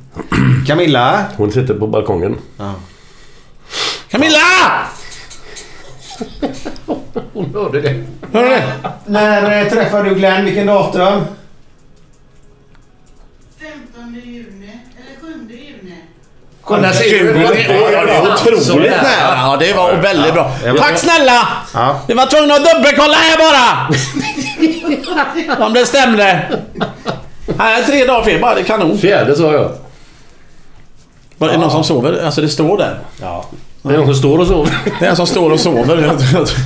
[0.66, 1.24] Camilla!
[1.36, 2.36] Hon sitter på balkongen.
[2.56, 2.74] Ja.
[4.08, 4.38] Camilla!
[7.32, 8.04] Hon hörde det.
[8.32, 8.64] Hör du det?
[9.06, 10.44] När eh, träffade du Glenn?
[10.44, 11.22] Vilken datum?
[13.58, 14.57] 15 juni, eller 7 juni.
[16.68, 16.86] Kolla?
[16.86, 19.36] Ja, det är otroligt nära.
[19.36, 20.52] Ja, det var väldigt bra.
[20.78, 21.48] Tack snälla!
[21.74, 22.00] Ja.
[22.08, 23.88] Vi var tvungna att dubbelkolla här bara!
[25.66, 26.42] Om det stämde.
[27.58, 28.54] Nej, tre dagar fel bara.
[28.54, 28.98] Det är kanon.
[28.98, 29.72] Fjärde sa jag.
[31.38, 32.24] Var det någon som sover?
[32.24, 32.98] Alltså det står där.
[33.82, 34.78] Det är någon som står och sover.
[35.00, 35.96] Det är en som står och sover.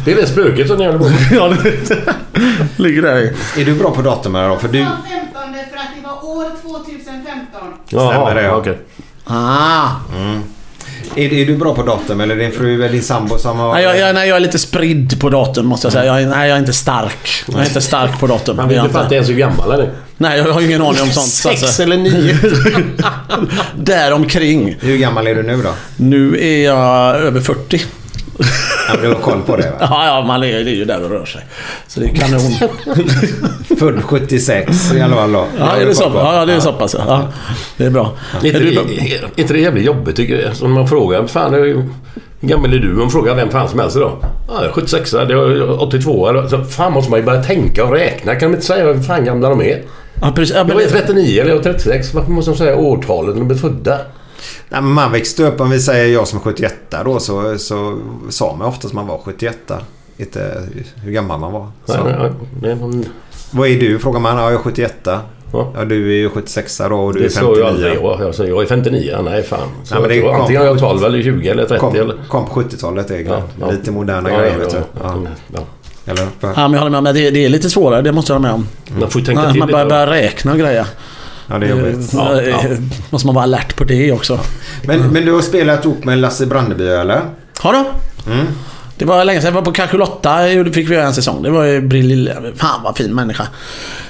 [0.05, 1.15] Det är det spöket som ni håller på med.
[1.33, 3.33] Ja, det ligger där i.
[3.61, 4.57] Är du bra på datumar då?
[4.59, 4.79] För du...
[4.79, 7.61] Det var 15 för att det var år 2015.
[7.87, 8.57] Stämmer det, ja.
[8.57, 8.79] okej.
[9.25, 9.89] Ah.
[11.17, 13.75] Är, är du bra på datum eller din fru eller din sambo som har...
[13.75, 16.05] Nej, jag, jag, nej, jag är lite spridd på datum måste jag säga.
[16.05, 17.45] Jag är, nej, jag är inte stark.
[17.47, 18.59] Jag är inte stark på datum.
[18.59, 19.15] Är vet inte inte.
[19.15, 19.91] ens hur gammal han är.
[20.17, 21.27] Nej, jag har ingen aning om sånt.
[21.27, 21.83] Sex Alltså.
[21.83, 22.37] eller nio?
[23.77, 24.77] Däromkring.
[24.81, 25.71] Hur gammal är du nu då?
[25.97, 27.83] Nu är jag över 40.
[28.89, 29.77] Ja, men du har koll på det va?
[29.81, 31.41] Ja, ja, man är, är ju där och rör sig.
[31.87, 32.41] Så det är kanon.
[33.79, 35.47] Född 76 i alla fall då.
[35.59, 36.95] Ja, är det så, ja, det är så pass.
[36.99, 37.05] Ja.
[37.09, 37.29] Ja,
[37.77, 38.13] det är bra.
[38.43, 40.57] Inte, Är inte det jävligt jobbigt tycker jag?
[40.57, 41.85] Som man frågar, fan hur
[42.41, 42.89] gammal är du?
[42.89, 44.17] Man frågar vem fan som helst idag.
[44.49, 46.29] Ja, jag är 76, det är 82.
[46.29, 48.35] eller- Så fan måste man ju börja tänka och räkna.
[48.35, 49.83] Kan de inte säga hur fan gamla de är?
[50.21, 50.55] ja, precis.
[50.55, 52.15] Ja, Jag men, är 39 eller jag är 36.
[52.15, 53.99] Varför måste de säga årtalet när de är födda?
[54.69, 56.75] Nej, men man växte upp, om vi säger jag som är 71
[57.05, 57.99] då, så, så
[58.31, 59.59] sa man oftast man var 71.
[60.17, 60.63] Inte
[61.05, 61.61] hur gammal man var.
[61.87, 62.05] Nej, Så.
[62.05, 62.31] nej, nej,
[62.61, 63.05] det någon-
[63.51, 63.99] Vad är du?
[63.99, 64.37] Frågar man.
[64.37, 64.95] Ja, jag är 71.
[65.05, 65.73] Ja.
[65.75, 68.17] Ja, du är ju 76 då och du Det är sa jag aldrig 59.
[68.19, 68.27] jag.
[68.29, 69.19] Jag sa jag är 59.
[69.25, 69.59] Nej, fan.
[69.85, 71.95] Så Nej, men det jag, kom- antingen är jag 12 eller 20 eller 30 Kom,
[71.97, 72.17] eller...
[72.29, 73.43] kom på 70-talet egentligen.
[73.61, 73.71] Ja, ja.
[73.71, 74.77] Lite moderna Ja, grejer ja, vet du.
[74.77, 75.17] ja, Ja.
[75.25, 76.13] ja, ja.
[76.13, 76.27] Eller?
[76.41, 77.03] ja, men jag håller med.
[77.03, 78.67] Men det, det är lite svårare, det måste jag hålla med om.
[79.01, 80.87] Man får ju tänka Nej, till man börjar, börjar räkna och grejer.
[81.53, 82.11] Ja, det är jobbigt.
[82.13, 82.63] Ja, ja.
[83.11, 84.39] Måste man vara alert på det också.
[84.83, 87.21] Men, men du har spelat ihop med Lasse Brandeby eller?
[87.63, 87.85] Ja då.
[88.99, 89.49] Det var länge sedan.
[89.49, 90.43] Jag var på Calculotta.
[90.43, 91.43] Det fick vi göra en säsong.
[91.43, 92.47] Det var ju briljant.
[92.57, 93.47] Fan vad fin människa.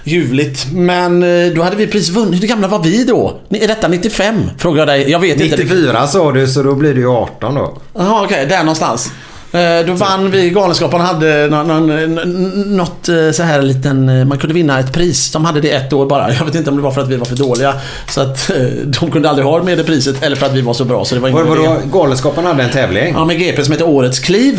[0.05, 0.67] Ljuvligt.
[0.73, 2.43] Men eh, då hade vi precis vunnit.
[2.43, 3.41] Hur gamla var vi då?
[3.51, 4.51] Är detta 95?
[4.59, 5.11] Frågar jag dig.
[5.11, 5.57] Jag vet inte.
[5.57, 7.79] 94 sa du så då blir du ju 18 då.
[7.95, 8.47] Jaha, okej.
[8.47, 9.13] där någonstans.
[9.53, 14.25] Eh, Då vann vi, Galenskaparna hade någon, någon, n- något eh, så här liten, eh,
[14.25, 15.33] man kunde vinna ett pris.
[15.33, 16.33] De hade det ett år bara.
[16.35, 17.75] Jag vet inte om det var för att vi var för dåliga.
[18.11, 18.51] Så att
[18.85, 21.15] de kunde aldrig ha med det priset eller för att vi var så bra så
[21.15, 21.77] det var ingen vadå?
[21.93, 23.15] Galenskaparna hade en tävling?
[23.17, 24.59] Ja, med GP som heter Årets kliv.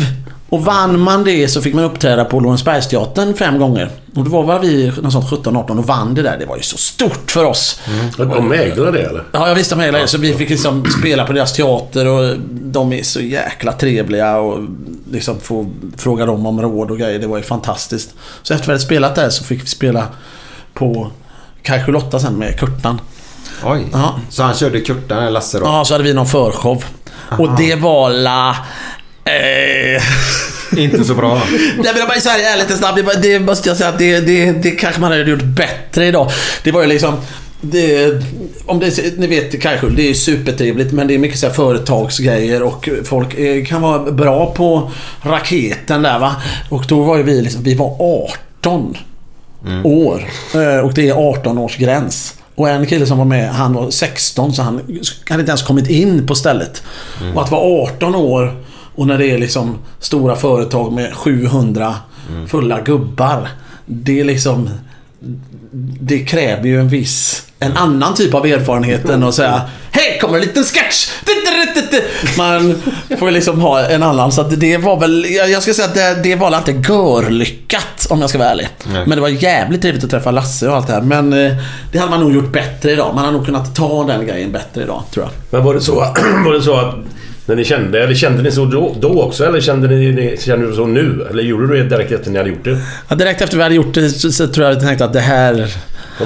[0.54, 3.90] Och vann man det så fick man uppträda på Lorensbergsteatern fem gånger.
[4.14, 6.38] Och då var väl vi någon sån 17-18 och vann det där.
[6.38, 7.80] Det var ju så stort för oss.
[8.16, 9.24] De ägde det eller?
[9.32, 10.06] Ja, jag visste om hela det.
[10.06, 14.58] Så vi fick liksom spela på deras teater och de är så jäkla trevliga och
[15.10, 17.18] liksom få fråga dem om råd och grejer.
[17.18, 18.14] Det var ju fantastiskt.
[18.42, 20.06] Så efter vi hade spelat där så fick vi spela
[20.74, 21.10] på
[21.62, 23.00] Kaj Lotta sen med Kurtan.
[23.64, 23.86] Oj.
[23.92, 24.14] Ja.
[24.30, 25.64] Så han körde Kurtan eller Lasse då?
[25.66, 26.84] Ja, så hade vi någon förshow.
[27.38, 28.56] Och det var la...
[29.24, 30.02] Eh,
[30.78, 31.42] Inte så bra.
[31.58, 34.52] Nej men om jag säger ärligt och snabbt, det, måste jag säga att det, det,
[34.52, 36.30] det kanske man hade gjort bättre idag.
[36.64, 37.14] Det var ju liksom...
[37.60, 38.22] Det,
[38.66, 42.62] om det, ni vet kanske, det är supertrevligt men det är mycket så här företagsgrejer
[42.62, 43.28] och folk
[43.68, 44.90] kan vara bra på
[45.22, 46.36] raketen där va.
[46.70, 47.96] Och då var ju vi liksom, vi var
[48.60, 48.96] 18
[49.84, 50.24] år.
[50.54, 52.34] Eh, Och det är 18 års gräns.
[52.54, 54.74] Och en kille som var med, han var 16 så han
[55.28, 56.82] hade inte ens kommit in på stället.
[57.34, 58.54] Och att vara 18 år
[58.94, 61.94] och när det är liksom stora företag med 700
[62.48, 63.48] fulla gubbar.
[63.86, 64.70] Det är liksom...
[66.00, 67.46] Det kräver ju en viss...
[67.58, 71.08] En annan typ av erfarenhet än att säga Hej, kommer en liten sketch!
[72.38, 72.82] Man
[73.18, 74.32] får ju liksom ha en annan.
[74.32, 75.26] Så att det var väl...
[75.30, 78.68] Jag ska säga att det, det var väl inte görlyckat om jag ska vara ärlig.
[78.92, 79.02] Nej.
[79.06, 81.00] Men det var jävligt trevligt att träffa Lasse och allt det här.
[81.00, 81.52] Men eh,
[81.92, 83.14] det hade man nog gjort bättre idag.
[83.14, 85.32] Man hade nog kunnat ta den grejen bättre idag, tror jag.
[85.50, 85.94] Men var det så,
[86.44, 86.94] var det så att
[87.46, 90.66] när ni kände, eller kände ni så då, då också eller kände ni, ni kände
[90.66, 91.26] du så nu?
[91.30, 92.78] Eller gjorde du det direkt efter ni hade gjort det?
[93.08, 95.12] Ja, direkt efter vi hade gjort det så, så tror jag att jag tänkte att
[95.12, 95.74] det här...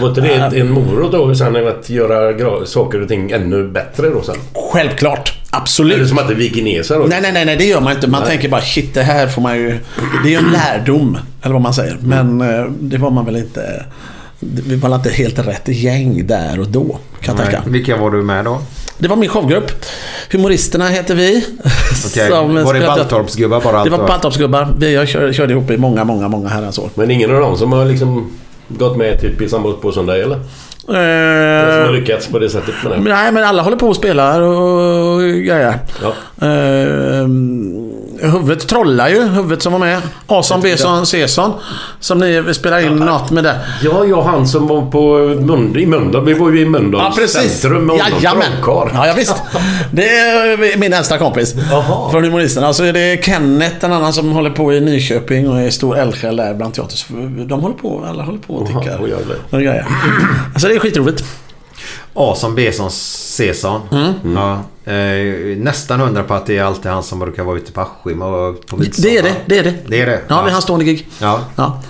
[0.00, 4.08] Var inte det ett- en morot då sen att göra saker och ting ännu bättre
[4.10, 4.36] då sen?
[4.72, 5.32] Självklart.
[5.52, 5.98] Är Absolut.
[5.98, 7.04] det som att det viker ner sig då?
[7.04, 8.06] Nej, nej, nej, nej, det gör man inte.
[8.08, 9.78] Man tänker bara shit, det här får man ju...
[10.24, 11.96] Det är ju en lärdom, eller vad man säger.
[12.02, 13.84] Men eh, det var man väl inte...
[14.40, 17.54] Vi var inte helt rätt gäng där och då, kan jag Nej.
[17.54, 17.70] tänka.
[17.70, 18.60] Vilka var du med då?
[18.98, 19.70] Det var min showgrupp.
[20.32, 21.40] Humoristerna heter vi.
[22.28, 23.84] Som Var det Baltorpsgubbar bara?
[23.84, 24.74] Det var Baltorpsgubbar.
[24.78, 26.90] Vi jag körde, ihop i många, många, många herrans år.
[26.94, 28.30] Men ingen av dem som har liksom
[28.68, 30.40] gått med typ i samma båt som dig eller?
[30.86, 33.10] Som har Eh, lyckats på det sättet med det?
[33.10, 35.78] nej, men alla håller på och spelar och grejer.
[36.02, 36.08] Ja.
[36.46, 37.28] Uh,
[38.22, 40.00] huvudet trollar ju, huvudet som var med.
[40.26, 41.52] Ason, Beson, Seson.
[42.00, 43.60] Som ni spelar in något med det.
[43.82, 46.24] Ja, jag han som var på Mund, i Mölndal.
[46.24, 47.60] Vi var ju i Mölndals Ja, precis.
[47.60, 48.18] centrum med honom.
[48.22, 48.52] Jajamän.
[48.66, 49.34] Ja, ja, visst.
[49.92, 51.54] Det är min äldsta kompis.
[51.70, 52.10] Jaha.
[52.10, 52.72] Från humoristerna.
[52.72, 56.36] Så är det Kenneth, en annan som håller på i Nyköping och är stor eldsjäl
[56.36, 57.06] där bland teaters.
[57.46, 58.98] De håller på, alla håller på och tickar.
[59.50, 59.86] Och grejer.
[60.54, 61.24] Alltså det är skitroligt.
[62.14, 63.80] A som B som Cesar.
[63.92, 64.36] Mm.
[64.36, 67.80] Ja, eh, nästan hundra på att det är alltid han som brukar vara ute på
[67.80, 69.10] Askim och på midsommar.
[69.10, 69.74] Det är det, det är det.
[69.86, 70.20] Det är det?
[70.28, 71.08] Ja, det är hans stående gig.
[71.20, 71.82] Ja, Ja,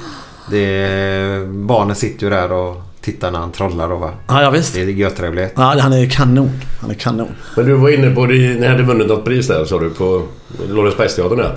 [0.51, 4.11] det är, barnen sitter ju där och tittar när han trollar då va.
[4.28, 4.74] ja, ja visst.
[4.74, 5.53] Det är görtrevligt.
[5.57, 6.51] Ja, han är kanon.
[6.80, 7.28] Han är kanon.
[7.57, 10.22] Men du var inne på ni hade vunnit något pris där sa du på
[10.68, 11.57] Lorensbergsteatern där.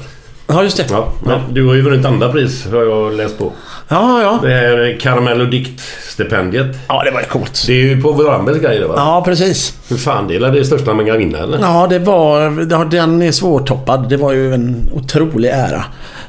[0.54, 0.86] Ja, just det.
[0.90, 3.52] Ja, men du har ju vunnit andra pris har jag läst på.
[3.88, 4.40] Ja, ja.
[4.42, 6.78] Det här Karamell och diktstipendiet.
[6.88, 7.64] Ja, det var ju coolt.
[7.68, 8.94] Det är ju Povel Ramels grej det va?
[8.98, 9.74] Ja, precis.
[9.90, 11.60] Hur fan det är det största man kan vinna eller?
[11.60, 12.68] Ja, det var...
[12.72, 14.10] ja, Den är svårtoppad.
[14.10, 15.84] Det var ju en otrolig ära.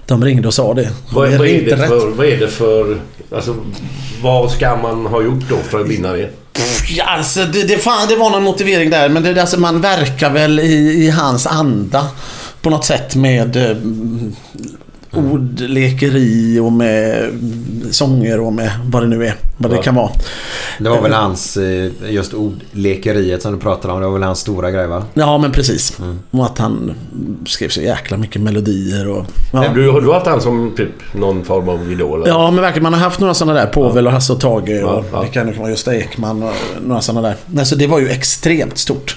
[0.07, 0.91] De ringde och sa det.
[1.13, 2.97] Vad, vad, är det för, vad är det för...
[3.35, 3.55] Alltså,
[4.23, 6.29] vad ska man ha gjort då för att vinna det?
[6.89, 9.09] Ja, alltså, det, det, fan, det var någon motivering där.
[9.09, 12.07] Men det, alltså, man verkar väl i, i hans anda.
[12.63, 13.77] På något sätt med eh,
[15.13, 19.35] ordlekeri och med mm, sånger och med vad det nu är.
[19.57, 20.11] Vad det kan vara.
[20.79, 24.01] Det var väl hans, eh, just ordlekeriet som du pratade om.
[24.01, 25.05] Det var väl hans stora grej va?
[25.15, 25.99] Ja, men precis.
[26.31, 26.95] Och att han
[27.47, 29.27] skrev så jäkla mycket melodier och...
[29.53, 29.69] Ja.
[29.75, 32.23] Du, har du haft han som typ någon form av idol?
[32.23, 32.33] eller?
[32.33, 32.83] Ja, men verkligen.
[32.83, 33.67] Man har haft några sådana där.
[33.67, 35.21] Povel och Hasse och Tage och Ja, ja.
[35.21, 35.71] vilka nu kan vara.
[35.71, 36.53] Gösta Ekman och
[36.87, 37.37] några sådana där.
[37.47, 39.17] Nej, så det var ju extremt stort.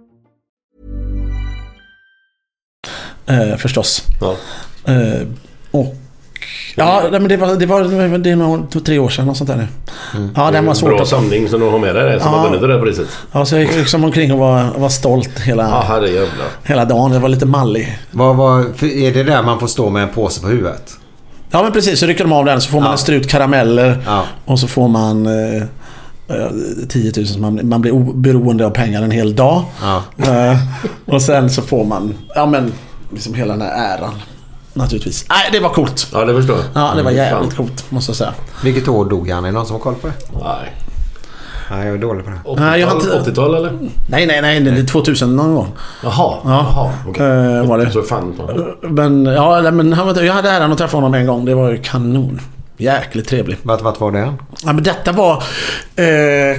[3.27, 4.03] Eh, förstås.
[4.21, 4.35] Ja.
[4.93, 5.27] Eh,
[5.71, 5.95] och...
[6.75, 9.57] Ja, men det var, det var det är nog tre år sedan och sånt där
[9.57, 9.67] nu.
[10.35, 11.07] Ja, den var svårt Bra att...
[11.07, 12.37] samling som du har med dig som Ja.
[12.37, 13.07] har vunnit det där priset.
[13.31, 16.47] Ja, så jag gick liksom omkring och var, var stolt hela, Ja, herrejävlar.
[16.63, 17.11] hela dagen.
[17.13, 17.97] Jag var lite mallig.
[18.11, 20.97] Vad, vad, är det där man får stå med en påse på huvudet?
[21.51, 21.99] Ja, men precis.
[21.99, 22.91] Så rycker de av den så får man Ja.
[22.91, 24.03] en strut karameller.
[24.05, 24.23] Ja.
[24.45, 25.55] Och så får man eh,
[26.27, 26.47] eh,
[26.89, 27.25] 10 000.
[27.27, 29.63] så Man, man blir o- beroende av pengar en hel dag.
[29.81, 30.03] Ja.
[30.17, 30.57] Eh,
[31.05, 32.71] och sen så får man, ja men,
[33.13, 34.13] liksom hela den här äran.
[34.73, 35.25] Naturligtvis.
[35.29, 36.07] Nej, det var coolt.
[36.13, 36.65] Ja, det förstår jag.
[36.83, 37.65] Ja, det var Mm, jävligt fan.
[37.67, 38.33] coolt måste jag säga.
[38.63, 39.43] Vilket år dog han?
[39.45, 40.13] Är det någon som har koll på det?
[40.43, 40.75] Nej.
[41.71, 42.37] Nej, jag är dålig på det.
[42.43, 43.71] 80-tal, Nej, jag har inte- 80-tal eller?
[44.09, 44.59] Nej, nej, nej.
[44.59, 45.67] Det är 2000 någon gång.
[46.03, 46.37] Jaha.
[46.43, 46.91] Jaha.
[47.07, 47.25] Okej.
[47.25, 47.91] Eh, var det.
[47.91, 48.65] Så fan på.
[48.87, 51.45] Men, ja, men han, var- jag hade äran att träffa honom en gång.
[51.45, 52.41] Det var ju kanon.
[52.77, 53.57] Jäkligt trevlig.
[53.63, 54.19] Vart, vart var det?
[54.65, 55.43] Ja, men detta var
[55.95, 56.57] eh,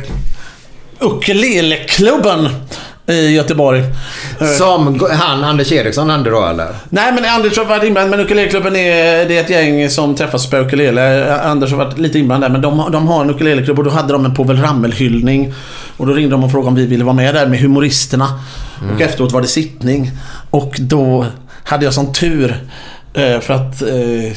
[1.01, 2.49] Ukuleleklubben
[3.13, 3.83] i Göteborg.
[4.59, 6.69] Som han, Anders Eriksson hade då eller?
[6.89, 8.11] Nej men Anders har varit inblandad.
[8.11, 11.35] Men Ukuleleklubben är, det är ett gäng som träffas på ukulele.
[11.41, 12.53] Anders har varit lite inblandad där.
[12.53, 15.55] Men de, de har en ukuleleklubb och då hade de en Povel Ramel-hyllning.
[15.97, 18.29] Och då ringde de och frågade om vi ville vara med där med humoristerna.
[18.95, 20.11] Och efteråt var det sittning.
[20.51, 21.27] Och då
[21.65, 22.57] hade jag sån tur.
[23.15, 24.37] Eh, för att eh,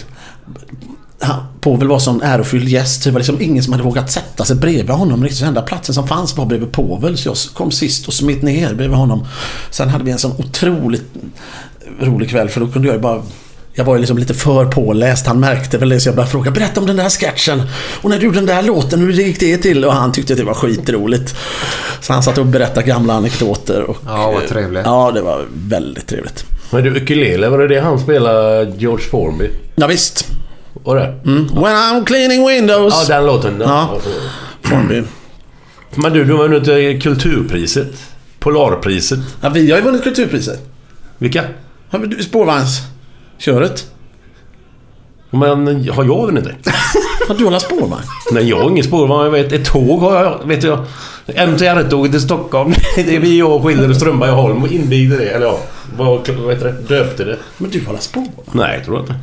[1.61, 3.03] Povel var sån ärofylld gäst.
[3.03, 5.23] Det var liksom ingen som hade vågat sätta sig bredvid honom.
[5.23, 7.17] Riktigt så enda platsen som fanns var bredvid Povel.
[7.17, 9.27] Så jag kom sist och smitt ner bredvid honom.
[9.69, 11.05] Sen hade vi en sån otroligt
[12.01, 13.21] rolig kväll för då kunde jag ju bara
[13.77, 15.27] jag var ju liksom lite för påläst.
[15.27, 17.61] Han märkte väl det så jag började fråga Berätta om den där sketchen.
[18.01, 19.85] Och när du gjorde den där låten, hur gick det till?
[19.85, 21.35] Och han tyckte att det var skitroligt.
[22.01, 23.81] Så han satt och berättade gamla anekdoter.
[23.83, 24.85] Och, Ja, vad trevligt.
[24.85, 26.45] Ja, det var väldigt trevligt.
[26.71, 29.49] Men du, ukulele, var det det han spelade George Formby?
[29.75, 30.27] Ja, visst.
[30.85, 31.19] Var det?
[31.25, 31.45] Mm.
[31.47, 33.05] When I'm cleaning windows.
[33.09, 33.59] Ja, den låten.
[33.59, 33.69] Den.
[33.69, 33.97] Ja.
[34.61, 35.03] Formby.
[35.95, 37.93] Men du, du har vunnit eh, Kulturpriset.
[38.39, 39.19] Polarpriset.
[39.41, 40.69] Ja, vi har ju vunnit Kulturpriset.
[41.17, 41.43] Vilka?
[41.89, 43.91] Har vi- Spårvagnsköret.
[45.29, 46.55] Men har jag vunnit det?
[47.27, 48.03] Har du hållit spårvagn?
[48.31, 49.23] Nej, jag har ingen spårvagn.
[49.23, 50.85] Jag vet, ett tåg har jag, vet jag.
[51.27, 52.73] MTR-tåget till Stockholm.
[52.95, 55.25] Det är vi, jag, Schiller och Strömberg och Holm och invigde det.
[55.29, 55.59] Eller ja,
[55.97, 56.95] vad, vad heter det?
[56.95, 57.37] Döpte det.
[57.57, 58.31] Men du håller spårvagn?
[58.51, 59.15] Nej, tror jag inte.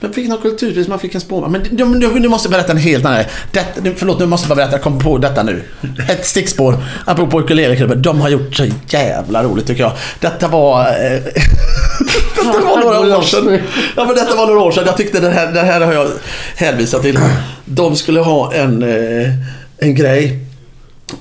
[0.00, 1.52] Man fick något kulturpris, man fick en spårvagn.
[1.52, 3.24] Men du, du, du måste berätta en helt annan.
[3.52, 4.76] Det, förlåt, nu måste jag bara berätta.
[4.76, 5.62] Jag kom på detta nu.
[6.08, 8.02] Ett stickspår, apropå ukuleleklubben.
[8.02, 9.92] De har gjort så jävla roligt tycker jag.
[10.20, 10.80] Detta var...
[10.80, 10.94] Eh,
[12.36, 13.58] detta var några år sedan.
[13.96, 14.84] Ja, men detta var några år sedan.
[14.86, 16.08] Jag tyckte det här, det här har jag
[16.56, 17.18] hänvisat till.
[17.64, 19.30] De skulle ha en, eh,
[19.78, 20.38] en grej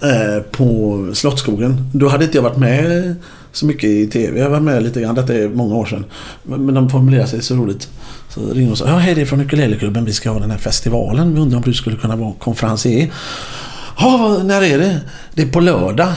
[0.01, 1.89] eh, på Slottsskogen.
[1.93, 3.15] Då hade inte jag varit med
[3.51, 4.39] så mycket i TV.
[4.39, 5.15] Jag var med lite grann.
[5.15, 6.05] Detta är många år sedan.
[6.43, 7.87] Men, men de formulerade sig så roligt.
[8.39, 10.05] Ringde de och sa, ja hej det är från Ukuleleklubben.
[10.05, 11.35] Vi ska ha den här festivalen.
[11.35, 13.11] Vi undrar om du skulle kunna vara konferencier.
[13.99, 14.99] Ja, när är det?
[15.33, 16.13] Det är på lördag.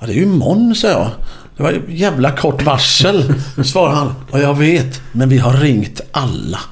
[0.00, 1.10] Ja, det är ju imorgon, sa jag.
[1.56, 3.34] Det var jävla kort varsel.
[3.56, 6.58] Då svarade han, ja jag vet, men vi har ringt alla.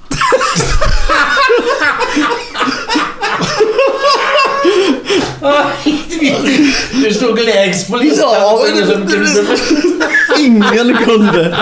[6.92, 8.28] Du stod lägst på listan.
[8.32, 8.66] Ja,
[10.41, 11.57] ingen kunde.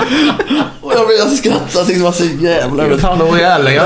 [0.81, 1.69] Och jag, jag skrattade.
[1.75, 2.99] Jag tyckte det var så jävla...
[2.99, 3.85] Fan, de var ärliga.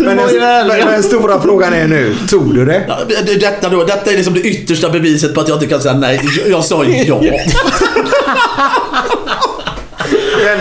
[0.00, 0.16] Men,
[0.66, 2.84] men, den, stora frågan är nu, tog du det?
[2.88, 5.80] Ja, det- Detta, då, detta är liksom det yttersta beviset på att jag inte kan
[5.80, 6.20] säga nej.
[6.38, 7.20] Jag, jag sa ja.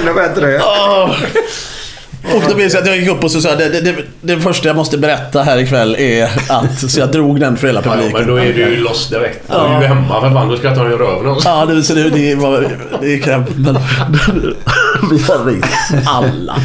[0.01, 0.61] Ännu bättre.
[0.63, 1.15] Ah.
[2.35, 4.39] Och då minns jag att jag gick upp och så sa det, det, det, det
[4.39, 6.91] första jag måste berätta här ikväll är att...
[6.91, 8.17] Så jag drog den för hela Ja, publiken.
[8.19, 9.39] men då är du ju loss direkt.
[9.47, 10.49] Du är ju hemma för fan.
[10.49, 11.49] Då ska jag ta dig i röven också.
[11.49, 12.67] Ja, det, så det, det var...
[13.01, 13.43] Det gick hem.
[13.55, 13.77] Men
[15.11, 15.65] vi har ringt
[16.05, 16.55] alla.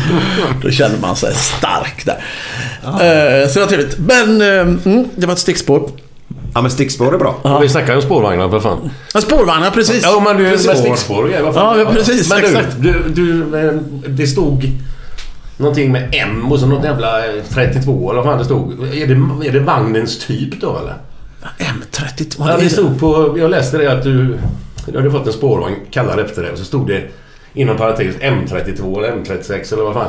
[0.62, 2.16] Då känner man sig stark där.
[2.84, 3.98] Eh, så det var trevligt.
[3.98, 4.60] Men eh,
[4.92, 5.90] mm, det var ett stickspår.
[6.54, 7.34] Ja, men stickspår är bra.
[7.44, 7.58] Ja.
[7.58, 8.90] Vi snackar ju om spårvagnar för fan.
[9.14, 10.02] Ja, spårvagnar, precis.
[10.02, 10.66] Ja, men du Precis.
[10.66, 11.52] med stickspår och grejer.
[11.54, 12.68] Ja, ja, precis, Men exakt.
[12.78, 13.72] du, du, du, eh,
[14.08, 14.64] det stod
[15.56, 18.72] någonting med M och så något jävla eh, 32 eller vad fan det stod.
[18.94, 20.94] Är det, är det vagnens typ då eller?
[21.58, 22.34] M32?
[22.38, 23.38] Ja, det stod på...
[23.38, 24.38] Jag läste det att du...
[24.86, 27.02] Du hade fått en spårvagn kallad efter det och så stod det
[27.56, 30.08] inom parentes M32 eller M36 eller vad fan.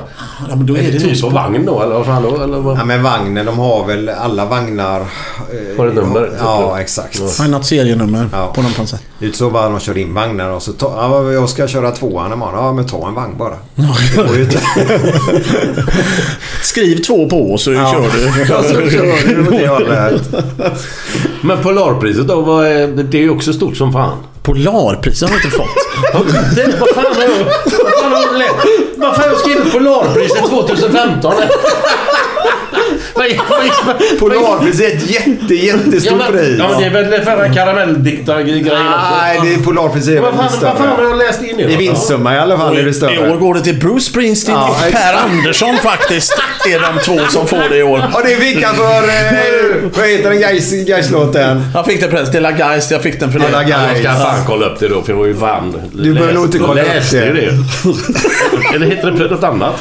[0.49, 2.43] Ja, men då är är det det typ av vagn då eller vad fan då?
[2.43, 2.77] Eller vad?
[2.77, 4.99] Ja, men vagnen, de har väl alla vagnar...
[5.01, 6.29] eh, Har ett nummer?
[6.39, 7.19] Ja, exakt.
[7.39, 8.51] Har något serienummer Ja.
[8.55, 9.01] på någon på sätt.
[9.19, 11.67] Det är inte så bara de kör in vagnar och så ta, ja, jag ska
[11.67, 12.65] köra tvåan imorgon.
[12.65, 13.55] Ja, men ta en vagn bara.
[16.61, 17.91] Skriv två på så Ja.
[17.93, 18.45] kör du.
[18.49, 20.19] Ja, så kör du.
[21.41, 22.41] Men Polarpriset då?
[22.41, 24.17] Vad är, det är ju också stort som fan.
[24.45, 25.75] Polarpriset har jag inte fått.
[26.55, 27.29] Det, vad fan har jag...
[27.83, 28.55] Vad fan har jag läst?
[28.95, 31.33] Varför har jag skrivit Polarpriset 2015?
[33.15, 36.55] Vad är- vad är- Polarpris är ett jätte, jättestort Ja, men, pris.
[36.59, 39.15] ja, men det är väl förra karamelldiktar-grejen också.
[39.21, 41.07] Nej, det är Polarpris är Vad väl fan, vad fan har större.
[41.09, 43.37] jag läst in i I vinstsumma i alla fall är det I år större.
[43.37, 45.13] går det till Bruce Springsteen Ja, och Per.
[45.13, 46.33] Andersson faktiskt.
[46.69, 48.03] är de två som får det i år.
[48.13, 48.83] Ja, det är vickan för...
[49.93, 51.65] Vad heter den Gais- Gais-låten?
[51.73, 52.91] Jag fick den precis till La Geist.
[52.91, 53.49] Jag fick den för det.
[53.51, 54.21] La Ja, Jag ska Gais.
[54.21, 55.81] fan kolla upp det då, för jag var ju van.
[55.93, 57.31] Du behöver nog inte kolla upp det.
[57.33, 57.49] det.
[58.75, 59.75] Eller heter det något annat?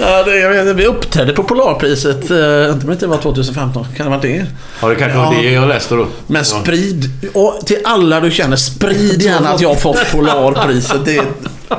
[0.00, 2.30] Ja, det, jag vet, vi uppträdde på Polarpriset.
[2.30, 3.86] eh, Jag vet inte, det var 2015.
[3.96, 4.46] Kan det vara det?
[4.82, 5.40] Ja, det kanske var Ja.
[5.42, 6.06] det jag läste då.
[6.26, 11.04] Men sprid, och till alla du känner, sprid gärna att jag har fått Polarpriset.
[11.04, 11.20] Det,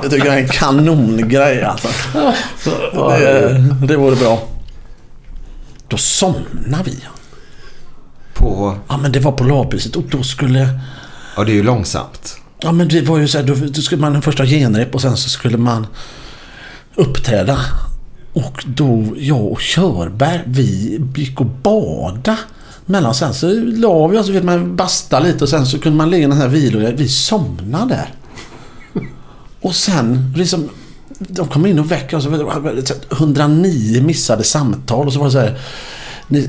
[0.04, 1.88] det tycker jag är en kanongrej alltså.
[2.64, 4.44] Så Det, det vore bra.
[5.88, 6.98] Då somnar vi.
[8.38, 8.78] På...
[8.88, 10.70] Ja men det var Polarpriset och då skulle...
[11.36, 12.38] Ja, det är ju långsamt.
[12.60, 15.02] Ja men det var ju så här, då, då skulle man först ha genrep och
[15.02, 15.88] sen så skulle man
[16.96, 17.60] uppträda.
[18.34, 22.38] Och då, jag och Körberg, vi gick och bada.
[22.86, 26.10] Mellan sen så la vi oss, vet man, basta lite och sen så kunde man
[26.10, 26.94] ligga i den här vilor.
[26.96, 28.14] Vi somnade där.
[29.62, 30.70] Och sen liksom,
[31.20, 32.26] de kom in och väckte oss.
[32.26, 35.60] och det var 109 missade samtal och så var det så här.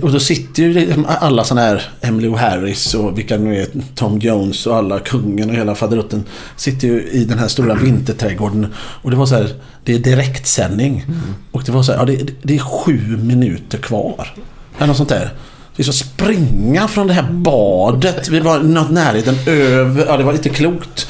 [0.02, 4.18] Och då sitter ju liksom alla sådana här Emily Harris och vilka nu är Tom
[4.18, 6.24] Jones och alla kungen och hela faderutten
[6.56, 8.66] sitter ju i den här stora vinterträdgården.
[8.76, 9.54] Och det var så här,
[9.84, 11.04] det är direktsändning.
[11.52, 14.34] Och det var så här, ja, det, det är sju minuter kvar.
[14.76, 15.32] Eller något sånt där.
[15.78, 18.28] Vi ska springa från det här badet.
[18.28, 20.06] Vi var något närheten över.
[20.06, 21.08] Ja, det var lite klokt.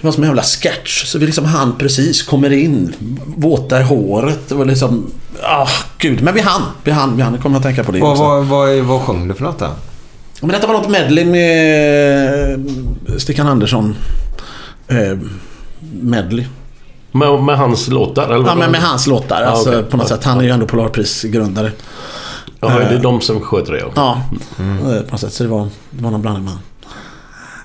[0.00, 1.04] Det var som en jävla sketch.
[1.06, 2.94] Så vi liksom hann precis, kommer in.
[3.36, 4.48] Våta i håret.
[4.48, 5.10] Det var liksom...
[5.42, 5.68] Ah,
[5.98, 6.22] gud.
[6.22, 6.62] Men vi hann.
[6.84, 7.16] Vi hann.
[7.16, 7.32] Vi hann.
[7.34, 8.22] Jag kommer att tänka på det Vad, också.
[8.22, 9.68] vad, vad, vad sjöng du för något då?
[10.40, 12.70] Men detta var något medley med
[13.18, 13.96] Stickan Andersson.
[14.88, 15.18] Eh,
[16.02, 16.44] medley.
[17.12, 18.24] Med, med hans låtar?
[18.24, 19.42] Eller Ja, men med hans låtar.
[19.42, 19.82] Alltså, okej.
[19.82, 20.24] på något sätt.
[20.24, 21.72] Han är ju ändå Polarprisgrundare.
[22.60, 23.82] Ja, det är de som sköter det.
[23.96, 24.22] ja.
[24.58, 25.32] Eh, på något sätt.
[25.32, 26.54] Så det var, det var någon blandning med.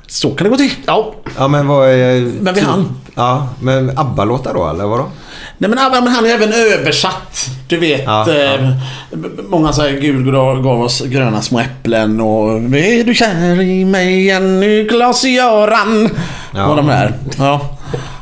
[0.08, 0.72] Så kan det gå till.
[0.86, 1.14] Ja.
[1.38, 2.32] Ja, men vad är...
[2.42, 2.90] Men vi hann.
[3.16, 5.06] Ja, men ABBA-låtar då, eller vadå?
[5.58, 7.46] Nej men, Abba, men han är även översatt.
[7.68, 8.70] Du vet, Ja, eh,
[9.50, 14.88] många säger Gud gav oss gröna små äpplen och Är du kär i mig ännu
[14.90, 16.10] Klas-Göran?
[16.56, 16.66] Ja.
[16.66, 17.14] Och de där.
[17.38, 17.78] Ja.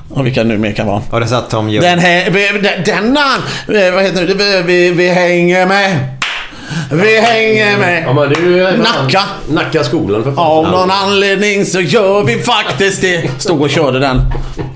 [0.09, 1.01] Och vilka nu mer kan vara.
[1.09, 1.89] Och det satt Tom Jones.
[1.89, 2.30] Den här,
[2.61, 3.41] den- den han,
[3.76, 5.99] eh, vad heter det, vi, vi, vi hänger med.
[6.91, 8.03] Vi hänger med.
[8.07, 8.78] Ja, men ju...
[8.78, 9.21] Nacka.
[9.49, 10.45] Nacka skolan för fan.
[10.45, 13.41] Av någon anledning så gör vi faktiskt det.
[13.41, 14.21] Stod och körde den.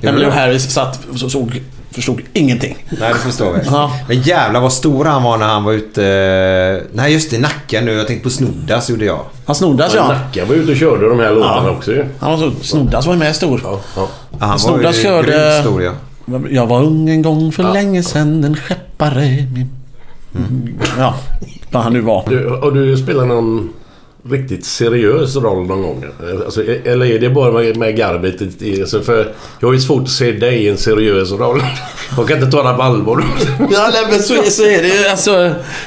[0.01, 2.77] Emily Harris satt och såg, förstod ingenting.
[2.89, 3.59] Nej, det förstår vi.
[3.65, 3.91] Ja.
[4.07, 6.83] Men jävlar vad stor han var när han var ute...
[6.93, 7.37] Nej, just det.
[7.39, 7.91] Nacka nu.
[7.91, 9.19] Jag tänkte på Snoddas gjorde jag.
[9.45, 10.07] Han snoddas ja.
[10.07, 11.71] Nacka var ute och körde de här låtarna Ja.
[11.71, 12.05] också ju.
[12.19, 13.61] Han var så, snoddas var ju med stor.
[13.63, 14.07] Ja, ja.
[14.31, 15.31] Ja, han var Snoddas ju körde...
[15.31, 15.91] grymt stor ja.
[16.49, 19.47] Jag var ung en gång för länge sedan, en skeppare.
[19.53, 19.69] Min...
[20.97, 21.15] Ja,
[21.71, 22.23] vad han nu var.
[22.29, 23.69] Du, och du spelar någon
[24.29, 26.05] riktigt seriös roll någon gång?
[26.45, 27.95] Alltså, eller är det bara med, med
[28.61, 31.61] i- Alltså, för jag har ju svårt att se dig i en seriös roll.
[32.17, 33.23] Jag kan inte ta det på allvar.
[33.59, 35.07] Ja, nej, men så, så är det ju.
[35.07, 35.31] Alltså,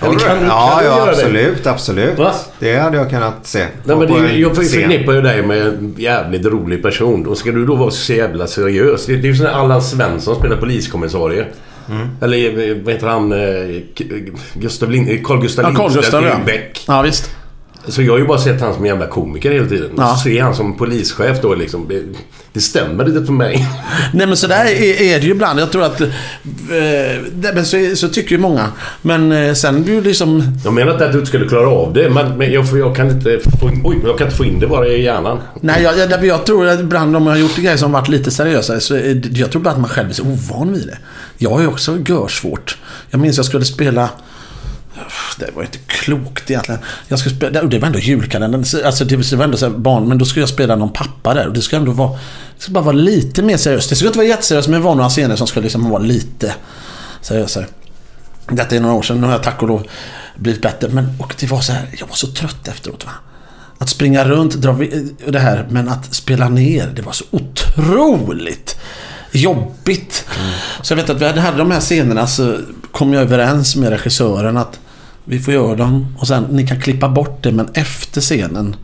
[0.01, 1.11] kan- Ja, kan du ja göra det?
[1.11, 1.67] absolut.
[1.67, 2.19] Absolut.
[2.19, 2.33] Va?
[2.59, 3.67] Det hade jag kunnat se.
[3.85, 7.27] Nej, men det, jag förknippar ju dig med en jävligt rolig person.
[7.27, 9.07] Och ska du då vara så jävla seriös?
[9.07, 11.47] Det, det är ju som när Allan Svensson spelar poliskommissarie.
[11.91, 12.09] Mm.
[12.21, 13.33] Eller eh, vad heter han?
[13.33, 13.83] eh,
[14.55, 16.41] Gustav Lind, Carl Gustav Ja, Carl Gustav, ja.
[16.47, 16.85] Beck.
[16.87, 17.31] Ja, visst.
[17.91, 19.91] Så jag har ju bara sett han som en jävla komiker hela tiden.
[19.97, 20.09] Ja.
[20.17, 21.89] Så ser han som polischef då liksom.
[21.89, 22.03] Det,
[22.53, 23.69] det stämmer inte för mig.
[24.15, 25.61] Nej men sådär är, är det ju ibland.
[25.61, 26.01] Jag tror att...
[26.01, 26.09] Eh,
[27.55, 28.67] men så, är- så tycker ju många.
[29.03, 30.43] Men eh, sen är ju liksom...
[30.65, 33.11] Jag menar inte att du inte skulle klara av det, men, men jag, jag, kan
[33.11, 35.39] inte få, oj, jag kan inte få in det bara i hjärnan.
[35.61, 38.31] Nej, jag, jag, jag tror att ibland om jag har gjort grejer som varit lite
[38.31, 40.99] seriösare så är jag tror bara att man själv är så ovan vid det.
[41.39, 42.79] Jag ju också görsvårt.
[43.11, 44.09] Jag minns jag skulle spela...
[45.39, 46.81] Det var inte klokt egentligen.
[47.09, 48.65] Jag skulle spela, det var ändå julkalendern.
[48.85, 51.47] Alltså det var ändå så barn, men då skulle jag spela någon pappa där.
[51.47, 52.11] Och det skulle ändå vara...
[52.57, 53.91] Det skulle bara vara lite mer seriöst.
[53.91, 56.55] Det skulle inte vara jätteseriöst, men det var några scener som skulle liksom vara lite
[57.21, 57.67] seriösare.
[58.49, 59.21] Detta är några år sedan.
[59.21, 59.87] Nu har jag tack och lov
[60.37, 60.89] blivit bättre.
[60.89, 63.05] Men och det var så här, jag var så trött efteråt.
[63.05, 63.13] Va?
[63.79, 64.79] Att springa runt, dra
[65.29, 68.77] det här, men att spela ner, det var så otroligt
[69.33, 70.25] jobbigt.
[70.83, 72.59] Så jag vet att vi hade de här scenerna så
[72.93, 74.79] kom jag överens med regissören att
[75.31, 78.77] vi får göra dem och sen ni kan klippa bort det men efter scenen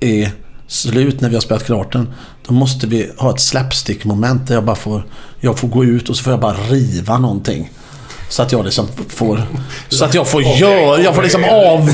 [0.00, 0.30] är
[0.66, 2.08] slut när vi har spelat klart den.
[2.46, 5.06] Då måste vi ha ett slapstick-moment där jag bara får,
[5.40, 7.70] jag får gå ut och så får jag bara riva någonting.
[8.32, 9.42] Så att jag liksom får...
[9.88, 11.00] Så att jag får göra...
[11.00, 11.90] Jag får liksom av...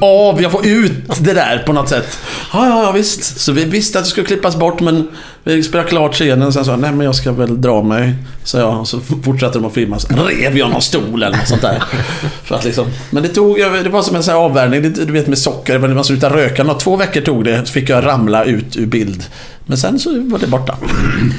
[0.00, 2.18] av jag får ut det där på något sätt.
[2.52, 3.40] Ja, ja, ja visst.
[3.40, 5.08] Så vi visste att det skulle klippas bort men
[5.44, 8.14] vi spelade klart scenen sen sa jag, nej men jag ska väl dra mig.
[8.44, 9.98] Så jag, så fortsatte de att filma.
[9.98, 11.82] Så rev jag någon stol eller något sånt där.
[12.44, 13.58] För att liksom, men det tog...
[13.58, 14.92] Det var som en sån här avvärjning.
[14.92, 15.78] Du vet med socker.
[15.78, 16.64] Man slutade röka.
[16.64, 17.66] Nå, två veckor tog det.
[17.66, 19.24] Så fick jag ramla ut ur bild.
[19.66, 20.76] Men sen så var det borta.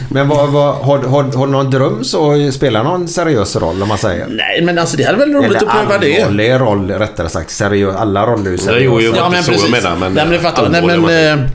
[0.10, 3.82] Men vad, vad, har, har, har du någon dröm så att spela någon seriös roll
[3.82, 4.28] om man säger?
[4.28, 6.22] Nej men alltså det hade väl roligt Eller att pröva det.
[6.22, 7.52] allvarlig roll rättare sagt.
[7.52, 8.84] Seriös, alla roller är ju seriösa.
[8.84, 9.14] jo, jo.
[9.16, 9.72] Ja, men precis.
[9.72, 10.70] menar, men nej, men det fattar.
[10.70, 11.50] Nej, men, eh, nej,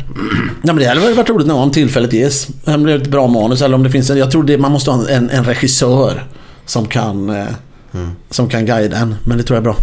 [0.63, 2.49] men det hade väl varit roligt någon om tillfället ges.
[2.65, 4.19] Om det är ett bra manus eller om det finns en...
[4.19, 6.25] Jag tror det, man måste ha en, en regissör
[6.67, 7.47] som kan...
[7.95, 9.15] Eh, Som kan guida en.
[9.25, 9.77] Men det tror jag är bra.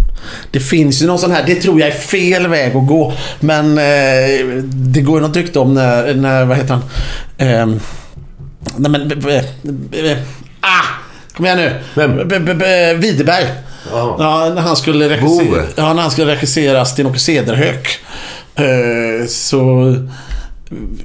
[0.51, 3.13] Det finns ju någon sån här, det tror jag är fel väg att gå.
[3.39, 6.83] Men eh, det går ju något rykte om när, när vad heter han?
[7.37, 7.65] Eh,
[8.77, 9.07] nej men...
[9.23, 10.15] b-
[10.61, 10.83] ah!
[11.37, 11.71] Kom igen nu.
[11.95, 12.27] Vem?
[12.27, 13.45] B- b- b- Widerberg.
[13.91, 14.15] Ja.
[14.19, 15.57] Ja, när han skulle regissera, Bo.
[15.75, 17.99] ja, när han skulle regissera Sten-Åke Cederhök.
[18.55, 19.95] Eh, så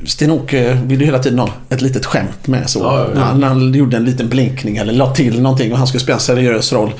[0.07, 2.71] Sten-Åke ville hela tiden ha ett litet skämt med.
[2.71, 2.79] Så.
[2.79, 3.35] Ja, ja, ja.
[3.35, 6.21] När, han, gjorde en liten blinkning eller la till någonting och han skulle spela en
[6.21, 6.93] seriös roll.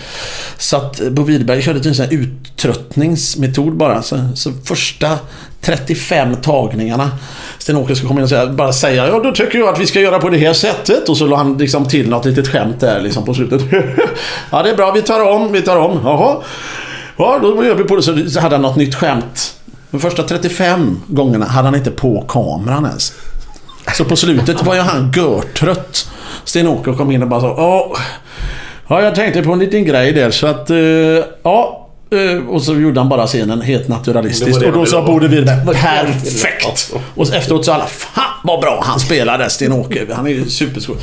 [0.59, 4.03] Så att Bo Widerberg körde en sån här uttröttningsmetod bara.
[4.03, 5.19] Så, så första
[5.61, 7.11] 35 tagningarna
[7.59, 10.01] Sten-Åke skulle komma in och säga, bara säga ja då tycker jag att vi ska
[10.01, 11.09] göra på det här sättet.
[11.09, 13.63] Och så la han liksom till något litet skämt där liksom på slutet.
[14.51, 16.01] ja det är bra, vi tar om, vi tar om.
[16.05, 16.37] Jaha.
[17.17, 18.31] Ja, då gör vi på det.
[18.31, 19.55] Så hade han något nytt skämt.
[19.91, 23.13] De första 35 gångerna hade han inte på kameran ens.
[23.97, 26.11] Så på slutet var ju han görtrött.
[26.45, 27.99] Sten-Åke kom in och bara Åh,
[28.89, 30.71] Ja, jag tänkte på en liten grej där så att...
[30.71, 30.77] eh,
[31.43, 31.89] ja.
[32.11, 34.61] eh, och så gjorde han bara scenen helt naturalistiskt.
[34.61, 35.19] det Och då sa ville ha.
[35.19, 36.93] Bo Widerberg perfekt!
[37.15, 40.07] Och efteråt sa alla Fan vad bra han spelade Sten-Åke.
[40.13, 40.97] Han är ju superskoj.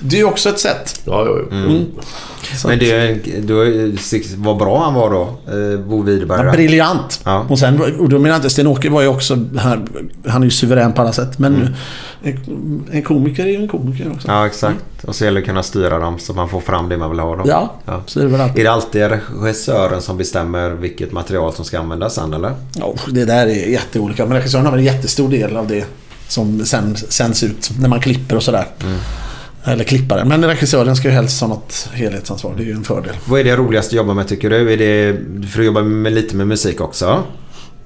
[0.00, 1.00] Det är ju också ett sätt.
[1.04, 1.56] Ja, ja, ja.
[1.56, 1.84] Mm.
[2.56, 3.96] Så Men det, du,
[4.36, 6.46] vad bra han var då, eh, Bo Widerberg.
[6.46, 7.20] Ja, briljant.
[7.24, 7.46] Ja.
[7.48, 9.80] Och, sen, och då menar jag inte, Sten-Åke var ju också här,
[10.26, 11.38] han är ju suverän på alla sätt.
[11.38, 11.76] Men
[12.22, 14.28] en, en komiker är ju en komiker också.
[14.28, 15.04] Ja, exakt.
[15.06, 17.20] Och så gäller det att kunna styra dem så man får fram det man vill
[17.20, 17.36] ha.
[17.36, 17.42] Då.
[17.46, 17.74] Ja,
[18.06, 18.60] så är det väl alltid.
[18.60, 19.02] Är det alltid
[19.42, 22.52] regissören som bestämmer vilket material som ska användas sen eller?
[22.74, 24.26] Ja, det där är jätteolika.
[24.26, 25.84] Men regissören har väl en jättestor del av det
[26.28, 28.66] som sen sänds ut när man klipper och sådär.
[29.72, 30.28] Eller klipparen.
[30.28, 32.54] Men regissören ska ju helst ha något helhetsansvar.
[32.56, 33.12] Det är ju en fördel.
[33.24, 34.72] Vad är det roligaste att jobba med tycker du?
[34.72, 35.16] Är det,
[35.48, 37.22] för du jobbar med lite med musik också.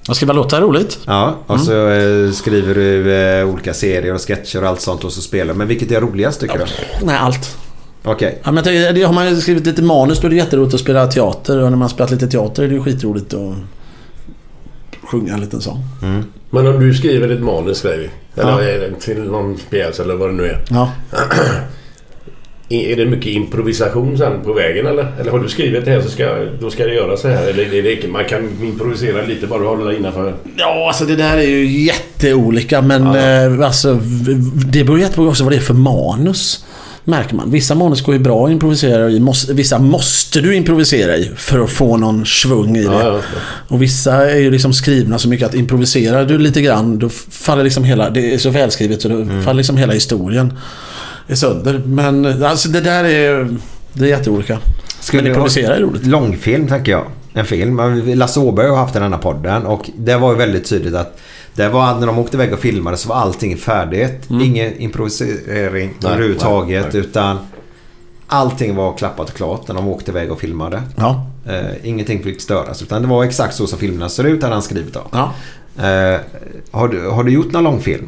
[0.07, 0.99] Att skriva låtar är roligt.
[1.05, 1.65] Ja, och Mm.
[1.65, 5.53] så eh, skriver du eh, olika serier och sketcher och allt sånt och så spelar
[5.53, 6.65] Men vilket är roligast tycker du?
[7.05, 7.57] Nej, allt.
[8.03, 8.41] Okej.
[8.43, 11.07] Ja, men tänker, det har man skrivit lite manus då är det jätteroligt att spela
[11.07, 11.61] teater.
[11.63, 13.53] Och när man spelat lite teater är det ju skitroligt att
[15.03, 15.79] sjunga en liten sång.
[16.49, 18.09] Men om du skriver ett manus, säger vi.
[18.41, 18.61] Eller Ja.
[18.61, 20.59] är det till någon pjäs eller vad det nu är.
[20.69, 20.91] Ja.
[22.69, 25.11] Är det mycket improvisation sen på vägen eller?
[25.19, 27.47] Eller har du skrivit det här så ska, då ska det göra så här?
[27.47, 30.33] Eller är det, man kan improvisera lite bara du håller dig innanför?
[30.55, 33.99] Ja, alltså det där är ju jätteolika men eh, alltså,
[34.71, 36.65] det beror jättepå också vad det är för manus.
[37.05, 37.51] Märker man.
[37.51, 39.19] Vissa manus går ju bra att improvisera i.
[39.19, 42.93] Måste, vissa måste du improvisera i för att få någon svung i det.
[42.93, 43.19] Ja, ja,
[43.67, 47.63] Och vissa är ju liksom skrivna så mycket att improviserar du lite grann då faller
[47.63, 48.09] liksom hela...
[48.09, 49.43] Det är så välskrivet så då Mm.
[49.43, 50.53] faller liksom hela historien
[51.27, 51.81] är sönder.
[51.85, 53.57] Men alltså det där är...
[53.93, 54.59] Det är jätteolika.
[55.13, 56.05] men improvisera är roligt.
[56.05, 57.05] Långfilm tänker jag.
[57.33, 57.81] En film.
[58.15, 61.19] Lasse Åberg har haft den här podden och det var ju väldigt tydligt att
[61.55, 64.27] det var när de åkte iväg och filmade så var allting färdigt.
[64.29, 67.01] Ingen improvisering Nej, överhuvudtaget nej, nej.
[67.01, 67.37] utan
[68.27, 70.81] allting var klappat och klart när de åkte iväg och filmade.
[70.95, 71.25] Ja.
[71.45, 74.61] Eh, ingenting fick störas utan det var exakt så som filmerna ser ut hade han
[74.61, 75.07] skrivit av.
[75.11, 75.33] Ja.
[75.87, 76.19] Eh,
[76.71, 78.07] har, du, har du gjort någon långfilm?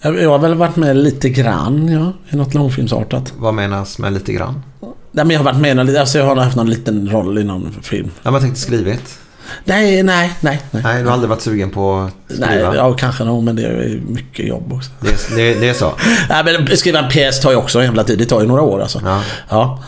[0.00, 2.12] Jag jag har väl varit med lite grann, ja.
[2.30, 3.32] I något långfilmsartat.
[3.38, 4.62] Vad menas med lite grann?
[4.80, 7.72] Nej, men jag har varit med alltså jag har haft någon liten roll i någon
[7.82, 8.10] film.
[8.22, 9.18] Ja, man tänkte skrivit.
[9.64, 10.62] Nej, nej, nej.
[10.70, 12.76] Nej, Nej, du har aldrig varit sugen på att nej skriva?
[12.76, 14.90] ja, kanske nog, men det är mycket jobb också.
[15.00, 15.92] Det, det, det är så?
[16.28, 18.18] Nej, men skriva en pjäs tar ju också en jävla tid.
[18.18, 19.00] Det tar ju några år alltså.
[19.04, 19.22] Ja.
[19.48, 19.82] Ja.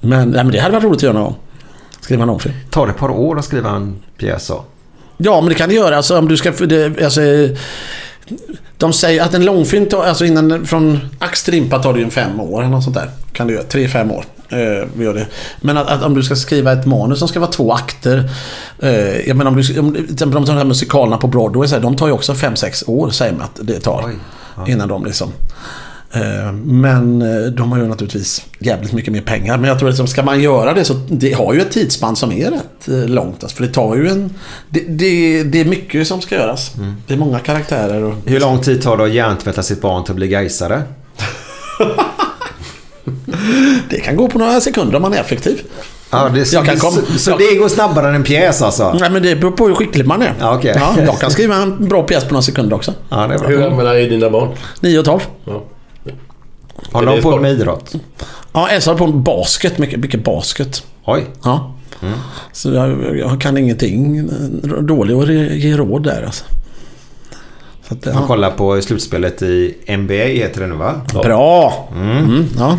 [0.00, 1.36] Men, nej, men det hade varit roligt att göra någon gång.
[2.00, 2.54] Skriva en långfilm.
[2.70, 4.64] Tar det ett par år att skriva en pjäs så?
[5.16, 5.96] Ja, men det kan det göra.
[5.96, 6.50] Alltså, om du ska...
[6.50, 7.20] Det, alltså,
[8.76, 12.04] de säger att en långfilm tar, alltså innan, från ax till limpa tar det ju
[12.04, 13.10] en fem år eller något sånt där.
[13.32, 13.64] Kan du göra.
[13.64, 14.24] Tre, fem år.
[14.50, 15.26] Eh, vi gör det.
[15.60, 18.30] Men att, att om du ska skriva ett manus som ska vara två akter.
[18.82, 21.82] Eh, jag menar om du, om, till exempel de här musikalerna på Broadway, så här,
[21.82, 24.10] de tar ju också fem, sex år säger man att det tar.
[24.66, 25.32] Innan de liksom...
[26.12, 29.58] Eh, Men eh, de har ju naturligtvis jävligt mycket mer pengar.
[29.58, 32.16] Men jag tror att liksom, ska man göra det så det har ju ett tidsspann
[32.16, 33.42] som är rätt långt.
[33.42, 34.34] Alltså, för det tar ju en...
[34.68, 36.72] Det, det, det är mycket som ska göras.
[37.06, 38.14] Det är många karaktärer och...
[38.24, 40.82] Hur lång tid tar det att hjärntvätta sitt barn till att bli gaisare?
[43.90, 45.60] Det kan gå på några sekunder om man är effektiv.
[46.10, 48.92] Ja, det, Jag kan kom- så, så jag- det går snabbare än en pjäs alltså?
[49.00, 50.34] Nej men det beror på hur skicklig man är.
[50.40, 50.74] Ja, okej.
[50.76, 52.94] Ja, jag kan skriva en bra pjäs på några sekunder också.
[53.08, 53.48] Ja, det är bra.
[53.48, 54.48] Hur gamla är dina barn?
[54.80, 55.20] 9 och 12.
[55.44, 55.62] Ja.
[56.92, 57.92] Har de på med idrott?
[58.52, 59.78] Ja, Elsa håller på med basket.
[59.78, 60.82] Mycket, mycket basket.
[61.04, 61.26] Oj.
[61.44, 61.74] Ja.
[62.52, 64.30] Så jag, jag kan ingenting
[64.80, 65.28] dålig att
[65.58, 66.44] ge- råd där alltså.
[67.88, 68.26] Så att, Man ja.
[68.26, 71.00] kollar på slutspelet i NBA heter det nu va?
[71.24, 71.88] Bra!
[71.96, 72.78] Mm, ja.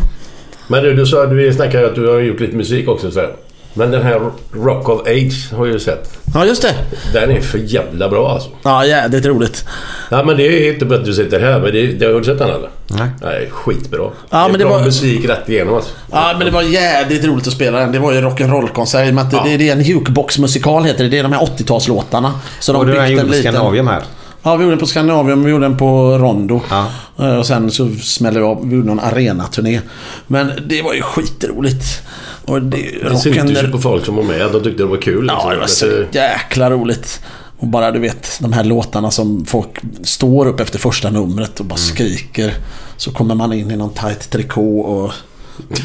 [0.70, 3.12] Men du, du sa vi snackade att du har gjort lite musik också.
[3.12, 3.30] Så här.
[3.74, 4.22] Men den här
[4.54, 6.10] Rock of Age har jag ju sett.
[6.34, 6.74] ja, just det.
[7.14, 8.50] Den är för jävla bra alltså.
[8.64, 9.66] Ja, jävligt roligt.
[10.12, 11.60] Ja men det är inte bara att du sitter här.
[11.60, 12.70] Men det, det har du sett den eller?
[12.88, 13.10] Nej.
[13.22, 13.98] Nej, skitbra.
[14.00, 15.90] Ja, det är men det bra var- musik rätt igenom alltså.
[16.12, 17.92] Ja, men det var jävligt roligt att spela den.
[17.92, 19.08] Det var ju rock'n'roll-konsert.
[19.08, 19.44] i och med att det, Ja.
[19.46, 21.10] det, det är en jukebox-musikal heter det.
[21.10, 22.32] Det är de här 80-talslåtarna.
[22.60, 23.42] Så Och de du har byggt gjort en liten...
[23.54, 24.04] Skandinavium här?
[24.44, 26.62] Ja, vi gjorde den på Skandinavium, vi gjorde den på Rondo.
[26.70, 26.88] Ja.
[27.20, 29.82] Eh, Och sen så smällde vi av, vi gjorde någon arenaturné.
[30.28, 32.02] Men det var ju skitroligt.
[32.46, 32.78] Och det,
[33.10, 34.52] Det syntes ju på folk som var med.
[34.52, 35.26] De tyckte det var kul.
[35.28, 35.90] ja, liksom.
[35.90, 37.22] det var så jäkla roligt.
[37.60, 39.70] Och bara du vet, de här låtarna som folk
[40.04, 42.54] står upp efter första numret och bara skriker.
[42.98, 45.12] Så kommer man in i någon tight trikå och...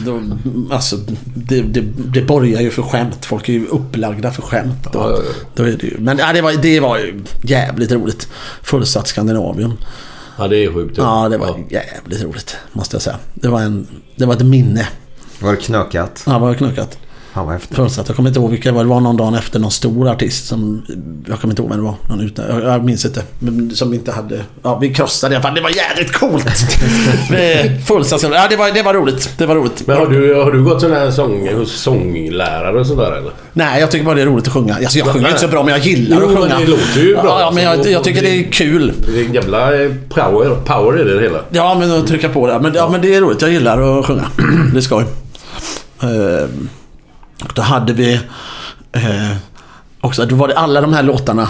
[0.04, 0.20] Då,
[0.70, 0.96] alltså,
[1.34, 3.24] det, det, det borgar ju för skämt.
[3.24, 4.88] Folk är ju upplagda för skämt.
[4.92, 5.32] Då, Ja, ja, ja.
[5.54, 8.28] Då är det ju, men ja, det, var, det var ju jävligt roligt.
[8.62, 9.72] Fullsatt Skandinavium.
[10.38, 10.96] Ja, det är sjukt.
[10.98, 12.56] Ja, det var jävligt roligt.
[12.72, 13.16] Måste jag säga.
[13.34, 13.86] Det var, en,
[14.16, 14.88] det var ett minne.
[15.40, 16.22] Var det knökat?
[16.26, 16.98] Ja, det var knökat.
[17.34, 17.76] Fan vad häftigt.
[17.76, 18.08] Fullsatt.
[18.08, 18.82] Jag kommer inte ihåg vilka det var.
[18.84, 20.82] Det var någon dag efter någon stor artist som...
[21.28, 21.94] Jag kommer inte ihåg vem det var.
[22.08, 23.22] Någon ute, jag, jag minns inte.
[23.74, 24.40] Som inte hade...
[24.62, 25.54] Ja, vi krossade i alla fall.
[25.54, 26.46] Det var jävligt coolt!
[27.30, 28.22] Det- Fullsatt.
[28.22, 29.30] Ja, det var, det var roligt.
[29.38, 29.86] Det var roligt.
[29.86, 33.32] Men har du, har du gått sån här sång, hos sånglärare och sådär eller?
[33.52, 34.74] Nej, jag tycker bara det är roligt att sjunga.
[34.74, 36.58] Alltså, jag sjunger inte så bra, men jag gillar Jo, att sjunga.
[36.58, 37.90] det låter ju bra, Ja, men jag, alltså.
[37.90, 38.92] jag tycker det är kul.
[39.06, 41.38] Det är jävla eh, power, power i det hela.
[41.50, 42.58] Ja, men att trycka på det.
[42.60, 43.42] Men, ja, men det är roligt.
[43.42, 44.24] Jag gillar att sjunga.
[44.72, 45.04] Det är skoj.
[46.02, 46.68] Ehm,
[47.42, 48.14] och då hade vi
[48.92, 49.36] eh,
[50.00, 51.48] också, då var det alla de här låtarna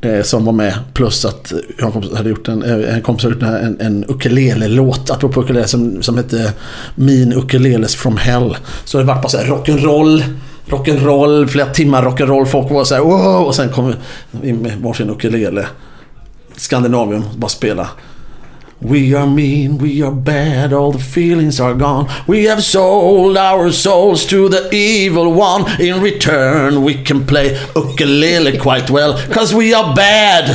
[0.00, 0.74] eh, som var med.
[0.94, 4.04] Plus att jag en kompis hade gjort en, eh, en kompis hade gjort en, en
[4.08, 6.52] ukulele-låt, apropå ukulele, som, som hette
[6.94, 8.56] Min ukuleles from hell.
[8.84, 10.22] Så det var bara så här rock'n'roll.
[10.66, 12.44] Rock'n'roll, flera timmar rock'n'roll.
[12.44, 13.46] Folk var såhär wow!
[13.46, 13.94] Och sen kom
[14.30, 15.66] vi in med varsin ukulele.
[16.56, 17.88] Skandinavium, bara spela.
[18.80, 22.08] We are mean, we are bad, all the feelings are gone.
[22.28, 25.80] We have sold our souls to the evil one.
[25.80, 29.18] In return, we can play ukulele quite well.
[29.32, 30.48] Cause we are bad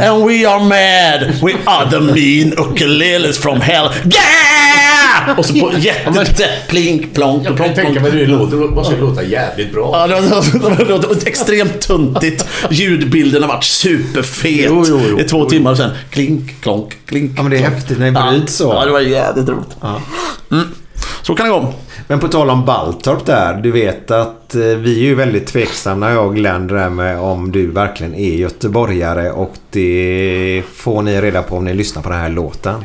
[0.00, 1.40] and we are mad.
[1.40, 3.92] We are the mean ukuleles from hell.
[4.08, 5.17] Yeah!
[5.36, 6.48] Och så på jätte...
[6.68, 8.14] Plink, plonk, Jag kan plonk, tänka plonk.
[8.14, 9.90] mig det låter, måste ju låta jävligt bra.
[9.92, 12.44] Ja, det var, det var extremt tuntigt.
[12.70, 15.18] Ljudbilden har varit superfet Jo, jo, jo.
[15.20, 15.90] i två timmar sen.
[16.10, 17.32] Klink, klonk, klink.
[17.36, 18.64] Ja, men det är häftigt när det bryts så.
[18.64, 19.76] Ja, det var jävligt roligt.
[20.50, 20.64] Mm.
[21.22, 21.74] Så kan det gå.
[22.06, 23.54] Men på tal om Baltorp där.
[23.54, 27.20] Du vet att eh, vi är ju väldigt tveksamma jag och Glenn det där med
[27.20, 32.08] om du verkligen är göteborgare och det får ni reda på om ni lyssnar på
[32.08, 32.84] den här låten.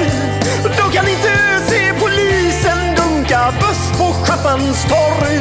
[4.01, 5.37] På Schappans torg.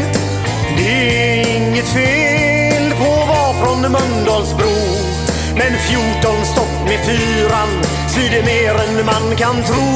[0.76, 0.90] Det
[1.30, 4.76] är inget fel på att vara från Mölndalsbro.
[5.54, 7.70] Men 14 stopp med fyran
[8.08, 9.88] svider mer än man kan tro.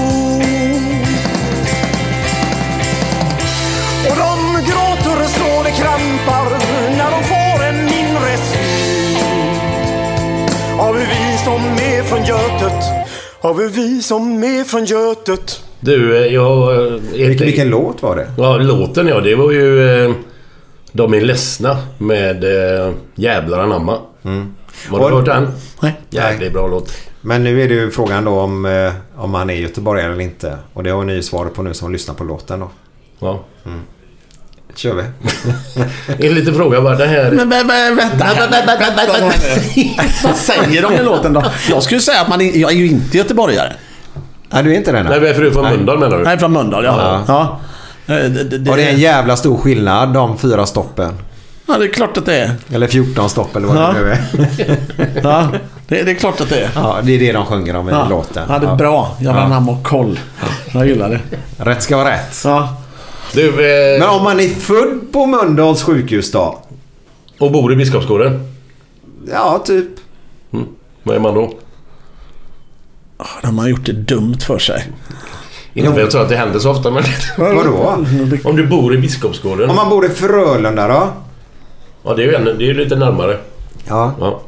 [4.08, 4.36] Och de
[4.68, 6.46] gråter så det krampar
[6.96, 9.18] när de får en inre syn
[10.80, 12.84] av hur vi som är från Götet,
[13.40, 15.63] av hur vi som är från Götet.
[15.84, 16.76] Du, jag...
[16.86, 18.26] eh, Vilken, vilken låt var det?
[18.38, 19.20] Ja, låten ja.
[19.20, 20.04] Det var ju...
[20.06, 20.12] eh,
[20.92, 23.98] De är ledsna med eh, Jävlar anamma.
[24.24, 24.54] Mm.
[24.88, 25.48] Har du Och- hört den?
[25.82, 25.92] Nej.
[26.10, 26.92] Jävligt bra låt.
[27.20, 30.58] Men nu är det ju frågan då om, eh, om han är göteborgare eller inte.
[30.72, 32.70] Och det har ni ju svaret på nu som lyssnar på låten då.
[33.20, 33.40] Ja.
[33.66, 33.80] Mm.
[34.74, 35.02] Kör vi.
[36.28, 36.96] En liten fråga bara.
[36.96, 37.30] Det här...
[37.30, 38.26] Men, men, men vänta.
[40.24, 41.44] Vad säger de i låten då?
[41.70, 43.72] Jag skulle säga att man är, jag är ju inte göteborgare.
[44.54, 45.02] Nej, du är inte det?
[45.02, 46.24] Nej, men är du från Mölndal menar du?
[46.24, 47.22] Nej, från Mölndal ja.
[47.28, 47.58] Ja.
[48.06, 48.16] ja.
[48.28, 48.28] Det,
[48.58, 51.12] det, Och det är en jävla stor skillnad de fyra stoppen.
[51.66, 52.50] ja, det är klart att det är.
[52.72, 53.92] Eller 14 stopp eller vad Ja.
[53.92, 54.20] det nu är.
[55.22, 55.48] Ja,
[55.88, 56.70] det, det är klart att det är.
[56.74, 58.42] Ja, det är det de sjunger om i Ja, låten.
[58.48, 59.16] ja det är bra.
[59.20, 59.48] Jävla Ja.
[59.48, 60.18] namn och koll.
[60.72, 61.20] Jag gillar det.
[61.64, 62.40] Rätt ska vara rätt.
[62.44, 62.76] Ja.
[63.34, 66.58] Du, eh, Men om man är född på Mölndals sjukhus då?
[67.38, 68.52] och bor i Biskopsgården?
[69.32, 69.86] Ja, typ.
[71.02, 71.52] Vad är man då?
[73.42, 74.88] De har gjort det dumt för sig.
[75.74, 77.02] Inte för jag tror att det händer så ofta men...
[77.38, 78.04] Vadå?
[78.44, 79.70] Om du bor i Biskopsgården.
[79.70, 81.08] Om man bor i Frölunda då?
[82.04, 83.38] Ja, det är ju, en, det är ju lite närmare.
[83.88, 84.40] Ja.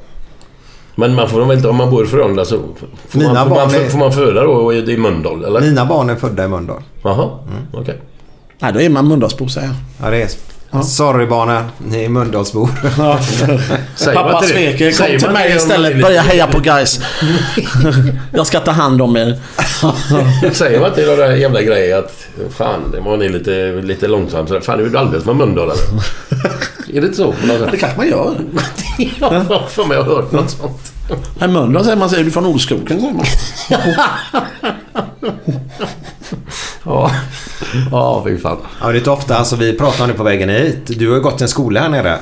[0.95, 2.61] Men man får väl inte, om man bor i Frölunda så...
[3.09, 5.61] Får Mina man, får, man, barn är- får man föda då i, i Mölndal eller?
[5.61, 6.83] Mina barn är födda i Mölndal.
[7.03, 7.31] Jaha,
[7.73, 8.01] okej.
[8.59, 9.77] Nej, då är man Mölndalsbo säger jag.
[10.03, 10.29] Ja, det är...
[10.83, 12.71] Sorry barnen, ni är Mölndalsbor.
[12.99, 16.03] Man Pappa Säger kom till mig istället.
[16.03, 17.01] Börja heja på guys.
[18.33, 19.39] Jag ska ta hand om er.
[20.53, 22.27] Säger man inte i de där jävla grejer att
[22.57, 24.65] fan, det var ni lite, lite långsamt.
[24.65, 25.85] Fan, är du alldeles med Mölndal eller?
[26.97, 27.35] är det inte så?
[27.71, 28.35] Det kanske man gör.
[29.21, 30.93] Jag har för mig att hört något sånt.
[31.39, 33.25] Nej, Mölndal säger man, säger du från Olskogen säger man.
[36.85, 37.11] Ja,
[37.91, 38.57] ja fy fan.
[38.81, 39.37] Ja, det är ofta.
[39.37, 40.99] Alltså, vi pratar om det på vägen hit.
[40.99, 42.19] Du har ju gått i en skola här nere.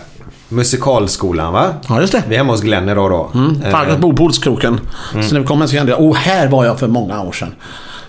[0.48, 1.74] Musikalskolan va?
[1.88, 2.22] Ja, just det.
[2.28, 3.30] Vi är hemma hos Glenn idag då.
[3.34, 3.62] Mm.
[3.70, 4.80] Farkat bor på Olskroken.
[5.12, 7.54] Så när vi kom så kände jag, åh här var jag för många år sedan.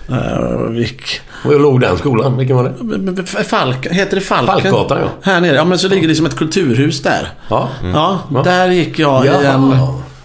[0.09, 1.21] Uh, gick...
[1.45, 2.37] Och jag låg den skolan.
[2.37, 2.73] Vilken var
[3.11, 3.43] det?
[3.43, 4.71] Falk, heter det Falken?
[4.71, 5.07] Falkgatan, ja.
[5.21, 5.55] Här nere.
[5.55, 7.29] Ja, men så ligger det som ett kulturhus där.
[7.49, 7.69] Ja.
[7.93, 9.43] Ja, där gick jag i Jaha.
[9.43, 9.73] en...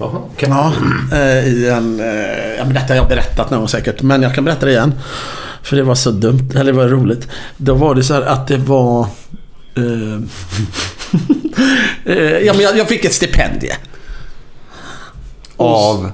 [0.01, 0.48] Jaha, okej.
[0.48, 0.72] Ja,
[1.12, 2.01] eh, i en...
[2.01, 4.02] eh, Ja, men detta har jag berättat någon säkert.
[4.02, 4.94] Men jag kan berätta det igen.
[5.62, 6.51] För det var så dumt.
[6.55, 7.28] Eller det var roligt.
[7.56, 9.01] Då var det så här att det var...
[9.77, 10.20] eh,
[12.44, 13.72] ja, men jag, jag fick ett stipendie.
[15.56, 16.12] Av?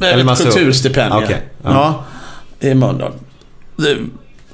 [0.00, 1.24] Eller Ett kulturstipendium.
[1.24, 2.04] Okej, Ja.
[2.60, 3.12] I Mölndal.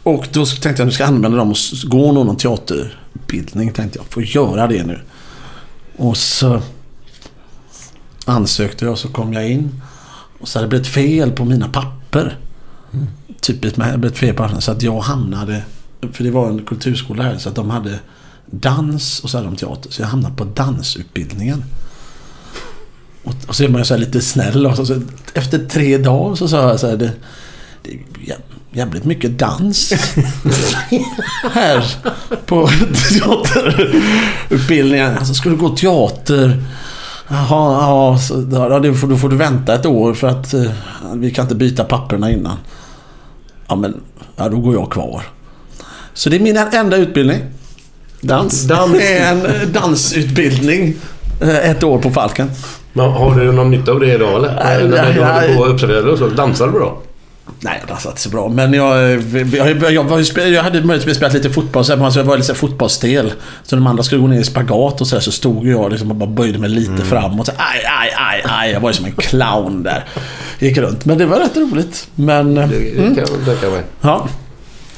[0.02, 3.72] Och då tänkte jag att du ska använda dem och gå någon teaterutbildning.
[3.72, 4.06] Tänkte jag.
[4.12, 5.00] Får göra det nu.
[5.96, 6.62] Och så
[8.30, 9.82] ansökte jag och så kom jag in.
[10.40, 12.38] Och så hade det blivit fel på mina papper.
[13.40, 14.60] Typiskt med det blivit fel på papperna.
[14.60, 15.62] Så att jag hamnade...
[16.12, 17.38] För det var en kulturskola här.
[17.38, 17.98] Så att de hade
[18.46, 19.90] dans och så hade de teater.
[19.90, 21.64] Så jag hamnade på dansutbildningen.
[23.24, 24.66] Och, och så är man ju så här lite snäll.
[24.66, 25.00] Och så, så,
[25.34, 26.96] efter tre dagar så sa jag så här.
[26.96, 27.12] Det,
[27.82, 27.90] det
[28.26, 28.40] jä-
[28.72, 29.92] jävligt mycket dans.
[31.52, 31.84] här
[32.46, 32.68] på
[33.08, 35.18] teaterutbildningen.
[35.18, 36.64] Alltså ska du gå teater?
[37.30, 40.70] Jaha, ja, så, ja det får, då får du vänta ett år för att eh,
[41.14, 42.56] vi kan inte byta papperna innan.
[43.68, 44.00] Ja men,
[44.36, 45.22] ja då går jag kvar.
[46.14, 47.38] Så det är min enda utbildning.
[48.20, 48.62] Dans.
[48.66, 48.92] Dans.
[48.98, 50.94] Det är en eh, dansutbildning.
[51.40, 52.50] eh, Ett år på Falken.
[52.92, 54.54] Men har du någon nytta av det idag eller?
[54.64, 56.26] Nej, När nej, du håller på och uppträder och så.
[56.28, 56.98] Dansar du bra?
[57.60, 58.48] Nej, jag dansade inte så bra.
[58.48, 59.12] Men jag,
[59.52, 63.32] jag, jag, jag hade möjligtvis spelat lite fotboll, så jag var lite fotbollsstel.
[63.62, 65.90] Så när de andra skulle gå ner i spagat och så, där, så stod jag
[65.90, 67.46] liksom och bara böjde mig lite framåt.
[67.46, 68.70] Så, aj, aj, aj, aj.
[68.70, 70.04] Jag var ju som en clown där.
[70.58, 71.04] Gick runt.
[71.04, 72.08] Men det var rätt roligt.
[72.14, 72.54] Men...
[72.54, 73.82] Det, det kan jag tänka mig.
[74.00, 74.28] Ja.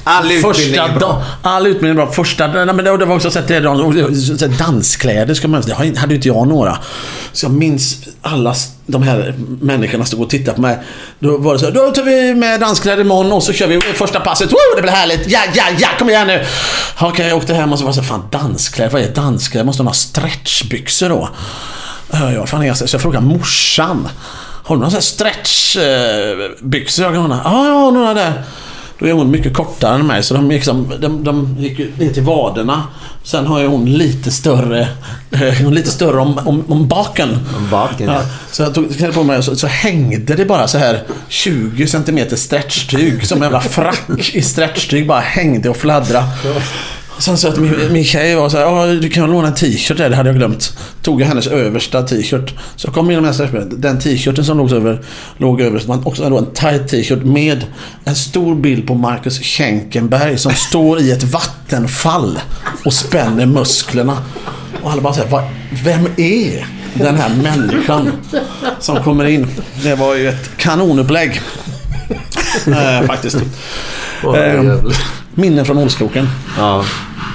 [0.05, 1.23] All utbildning är bra.
[1.43, 2.13] All utbildning är bra.
[2.13, 2.47] Första...
[2.47, 6.13] Nej, men det, det var också så det, de- danskläder ska man Det har- hade
[6.13, 6.79] ju inte jag några.
[7.33, 8.55] Så jag minns alla
[8.87, 10.79] de här människorna stod och tittade på mig.
[11.19, 13.81] Då var det så här, då tar vi med danskläder imorgon och så kör vi
[13.81, 14.53] första passet.
[14.53, 15.31] Woo, det blir härligt.
[15.31, 16.45] Ja, ja, ja, kom igen nu.
[17.01, 19.65] Okej, jag åkte hem och så var det så fan danskläder, vad är danskläder?
[19.65, 21.29] Måste ha några stretchbyxor då.
[22.13, 24.09] Ja, fan, jag, så jag frågade morsan.
[24.65, 27.41] Har du några sådana här stretchbyxor jag kan ha?
[27.45, 28.43] Ja, jag har några där.
[29.03, 31.93] Då är hon mycket kortare än mig så de gick, som, de, de gick ju
[31.99, 32.83] ner till vaderna.
[33.23, 34.89] Sen har ju hon lite större,
[35.31, 37.39] eh, hon lite större om, om, om baken.
[37.57, 38.23] Om baken, ja.
[38.51, 42.37] Så jag tog på mig och så, så hängde det bara så här 20 cm
[42.37, 43.27] stretchtyg.
[43.27, 46.27] Som en jävla frack i stretchtyg bara hängde och fladdrade.
[47.23, 49.97] Sen så att min, min tjej var så här, "Ja, du kan låna en t-shirt
[49.97, 50.79] där, det hade jag glömt.
[51.03, 52.55] Tog jag hennes översta t-shirt.
[52.77, 55.01] Så jag kom in med den den t-shirten som låg över,
[55.37, 57.65] låg över, man också då en tight t-shirt med
[58.05, 62.39] en stor bild på Marcus Schenkenberg som står i ett vattenfall
[62.85, 64.17] och spänner musklerna.
[64.83, 65.49] Och alla bara säger,
[65.85, 68.13] vem är den här människan
[68.81, 69.47] som kommer in?
[69.83, 71.41] Det var ju ett kanonupplägg.
[72.67, 73.37] eh, faktiskt.
[74.37, 74.75] Eh,
[75.35, 76.29] minnen från Olskroken.
[76.59, 76.85] Ja.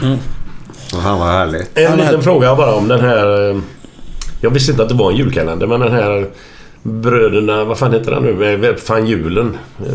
[0.04, 0.18] Mm.
[1.04, 1.78] Han var härligt.
[1.78, 3.50] En liten fråga bara om den här...
[3.50, 3.58] eh,
[4.42, 6.28] Jag visste inte att det var en julkalender, men den här
[6.84, 7.64] Bröderna...
[7.64, 8.68] Vad fan heter den nu?
[8.70, 9.58] Uppfann julen.
[9.80, 9.86] Eh,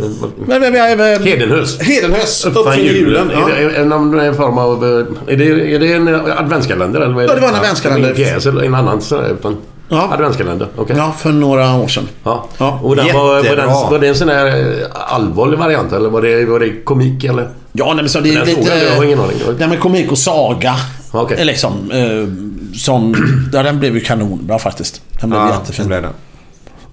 [0.46, 1.80] Men, men, men, men, Hedenhös.
[1.80, 2.44] Hedenhös.
[2.46, 3.30] Uppfann julen.
[3.30, 3.48] Är Ja.
[3.70, 4.84] det är någon en form av...
[4.84, 6.08] eh, Är det, är det en
[6.38, 7.00] adventskalender?
[7.00, 8.08] Eller vad är Ja, det var en adventskalender.
[8.08, 9.00] En pjäs eller en annan
[9.30, 9.56] utan
[9.88, 10.08] Ja.
[10.12, 10.96] Adventskalender, okej.
[10.98, 12.08] ja, för några år sedan.
[12.24, 12.46] Ja.
[12.58, 12.80] Ja.
[12.82, 16.22] Och den var, var, den, var det en sån här eh, allvarlig variant eller var
[16.22, 17.48] det, var det komik eller?
[17.72, 18.70] Ja, nej, men så det är Den lite...
[18.90, 19.36] jag har ingen aning.
[19.58, 20.76] Nej, men komik och saga.
[21.10, 21.40] Okej.
[21.40, 23.14] Är Liksom, eh, som,
[23.52, 25.02] ja, den blev ju kanonbra faktiskt.
[25.20, 25.86] Den blev Ja, jättefin.
[25.86, 26.08] blev det.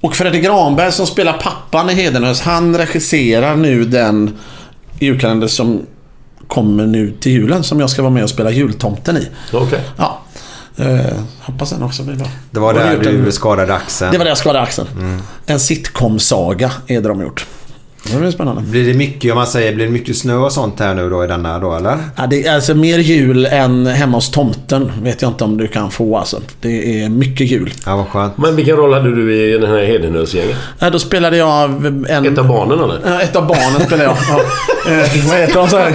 [0.01, 4.37] Och Fredrik Granberg som spelar pappan i Hedenhös, han regisserar nu den
[4.99, 5.81] julkalender som
[6.47, 9.27] kommer nu till julen som jag ska vara med och spela jultomten i.
[9.53, 9.81] Okej.
[9.97, 10.19] Ja.
[10.77, 10.99] Eh,
[11.41, 12.27] hoppas den också blir bra.
[12.51, 14.11] Det var där du en- skadade axeln.
[14.11, 14.87] Det var där jag skadade axeln.
[15.45, 17.45] En sitcom-saga är det de gjort.
[18.13, 18.61] Det blir spännande.
[18.61, 21.23] Blir det mycket, om man säger, blir det mycket snö och sånt här nu då
[21.23, 21.97] i denna då eller?
[22.15, 24.91] Ja, det är alltså mer jul än hemma hos tomten.
[25.01, 26.41] Vet jag inte om du kan få alltså.
[26.61, 27.73] Det är mycket jul.
[27.85, 28.37] Ja, vad skönt.
[28.37, 30.57] Men vilken roll hade du i den här Hedenhös-gänget?
[30.79, 32.25] Ja, då spelade jag en...
[32.25, 32.99] Ett av barnen eller?
[33.05, 34.17] Ja, ett av barnen spelade jag.
[34.29, 34.91] Ja.
[34.91, 35.69] Eh, vad heter de?
[35.69, 35.91] Så här?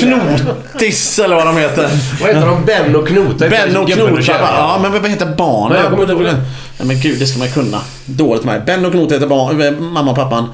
[0.00, 1.88] Knotis eller vad de heter.
[2.20, 2.64] Vad heter de?
[2.64, 3.48] Ben och Knota?
[3.48, 4.22] Ben och Knota.
[4.28, 5.72] Ja, men vad heter barnen?
[5.72, 6.32] Nej, jag kommer inte ihåg det.
[6.78, 7.78] Nej, men gud, det ska man kunna.
[8.06, 8.62] Dåligt med mig.
[8.66, 10.48] Ben och Knota heter barn, eh, mamma och pappan.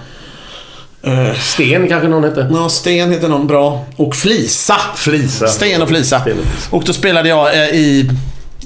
[1.06, 2.48] Eh, Sten kanske någon hette?
[2.52, 3.84] Ja, Sten heter någon bra.
[3.96, 4.76] Och Flisa.
[4.96, 5.46] Flisa.
[5.46, 6.20] Sten och Flisa.
[6.20, 6.36] Sten
[6.70, 8.10] och då spelade jag eh, i...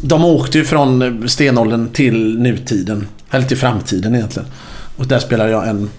[0.02, 3.08] De åkte ju från eh, stenåldern till nutiden.
[3.30, 4.48] Eller till framtiden egentligen.
[4.96, 5.90] Och där spelade jag en,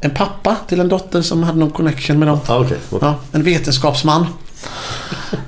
[0.00, 2.38] en pappa till en dotter som hade någon connection med dem.
[2.48, 2.78] Ja, okej.
[3.00, 4.26] Ja, en vetenskapsman.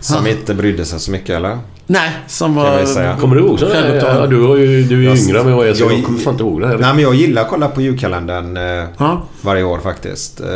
[0.01, 1.59] Som inte brydde sig så mycket eller?
[1.87, 3.17] Nej, som var...
[3.21, 3.67] Kommer du ihåg så?
[3.67, 4.17] Självupptagen.
[4.17, 5.93] Ja, du, har ju, du är ju Jag- yngre än vad jag är så jag-
[5.93, 6.79] jag kommer fan inte ihåg det här.
[6.79, 9.23] Nej men jag gillar att kolla på julkalendern eh, Ja.
[9.41, 10.41] varje år faktiskt.
[10.41, 10.49] Eh,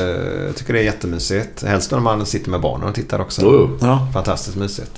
[0.47, 1.63] jag tycker det är jättemysigt.
[1.65, 3.69] Helst när man sitter med barnen och tittar också.
[3.81, 4.09] Ja.
[4.15, 4.91] Fantastiskt mysigt.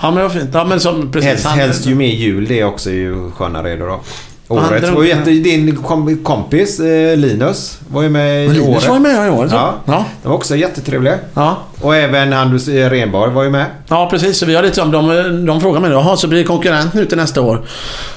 [0.00, 0.50] ja, men var fint.
[0.52, 1.30] Ja, men som precis.
[1.30, 4.00] Helst, helst ju mer jul det är också ju skönare är det då.
[4.48, 8.88] Året var ju jätte, din kom, kompis eh, Linus var ju med i Linus året.
[8.88, 9.52] var ju med i året.
[9.52, 9.74] Ja.
[9.84, 10.04] Ja.
[10.22, 11.12] Den var också jättetrevlig.
[11.34, 11.56] Ja.
[11.80, 13.66] Och även eh, Renborg var ju med.
[13.88, 14.38] Ja, precis.
[14.38, 17.04] Så vi har lite om de, de frågar mig jaha, så blir det konkurrent nu
[17.06, 17.66] till nästa år?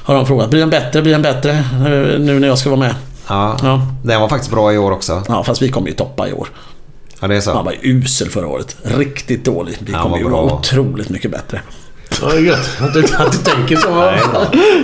[0.03, 0.49] Har de frågat.
[0.49, 1.01] Blir den bättre?
[1.01, 1.51] Blir den bättre?
[1.51, 2.95] eh, Nu när jag ska vara med?
[3.27, 3.57] Ja.
[3.64, 3.81] Ja.
[4.03, 5.23] Den var faktiskt bra i år också.
[5.27, 6.47] Ja, fast vi kommer ju toppa i år.
[7.22, 7.53] Ja det är så.
[7.53, 8.76] Han var usel förra året.
[8.84, 9.76] Riktigt dålig.
[9.80, 11.61] Vi Han kommer ju vara otroligt mycket bättre.
[12.22, 12.69] Ja, det är gött.
[12.81, 13.95] Att du, att du tänker så.
[13.95, 14.19] Nej.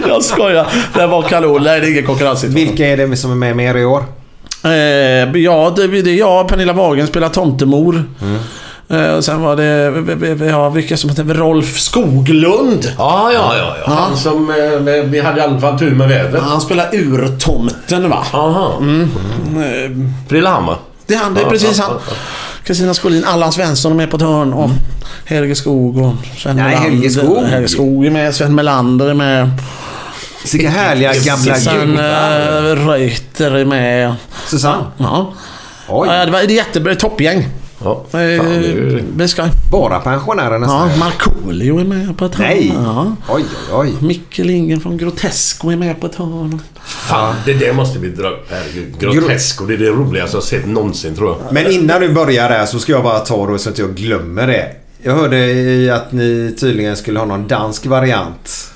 [0.07, 0.67] Jag skojar.
[0.93, 1.63] Det var kanon.
[1.63, 2.43] Nej, det är ingen konkurrens.
[2.43, 4.03] Vilka är det som är med mer i år?
[4.63, 4.71] Eh,
[5.41, 6.47] ja, det, det är jag.
[6.47, 8.03] Pernilla Wagen spelar tomtemor.
[8.89, 12.91] Eh, och sen var det, v- v- v- ja, vilka som heter Rolf Skoglund.
[12.97, 13.75] Ja, ja, ja.
[13.85, 13.93] ja.
[13.93, 14.49] Han som...
[14.49, 16.43] eh, Vi hade i alla fall tur med vädret.
[16.43, 18.25] Han spelar urtomten va?
[18.31, 18.73] Aha.
[18.81, 19.91] Eh,
[20.29, 20.77] Frillhammar.
[21.07, 21.91] Det är han, det är precis han.
[22.65, 24.69] Kristina Skolin, Allan Svensson är med på ett hörn och
[25.25, 26.89] Helge Skog och Sven Nej, Melander.
[26.89, 27.43] Helge Skog.
[27.45, 29.49] Helge Skog är med, Sven Melander är med.
[30.51, 32.03] Vilka härliga gamla Sen gubbar.
[32.03, 34.15] äh, Reuter är med.
[34.47, 34.83] Susanne.
[34.97, 35.33] Ja.
[35.89, 36.07] Oj.
[36.11, 37.47] Ja, det var det är jättebra, toppgäng.
[37.83, 38.03] Ja.
[38.11, 39.03] Fan, det är Eh, ju...
[39.15, 39.45] Vi ska...
[39.71, 40.89] Bara pensionärer nästan.
[40.89, 42.47] Ja, Markoolio är med på ett hörn.
[42.47, 42.73] Nej.
[42.85, 43.15] Ja.
[43.29, 43.43] Oj,
[43.73, 44.07] oj, oj.
[44.07, 46.61] Micke Lindgren från Grotesco är med på ett hörn.
[47.09, 48.47] Fan, det där måste vi dra upp.
[48.49, 48.99] Herregud.
[48.99, 49.65] Grotesco.
[49.65, 51.53] Det är det roligaste jag har sett någonsin tror jag.
[51.53, 54.47] Men innan du börjar där så ska jag bara ta då så att jag glömmer
[54.47, 54.71] det.
[55.03, 58.71] Jag hörde att ni tydligen skulle ha någon dansk variant.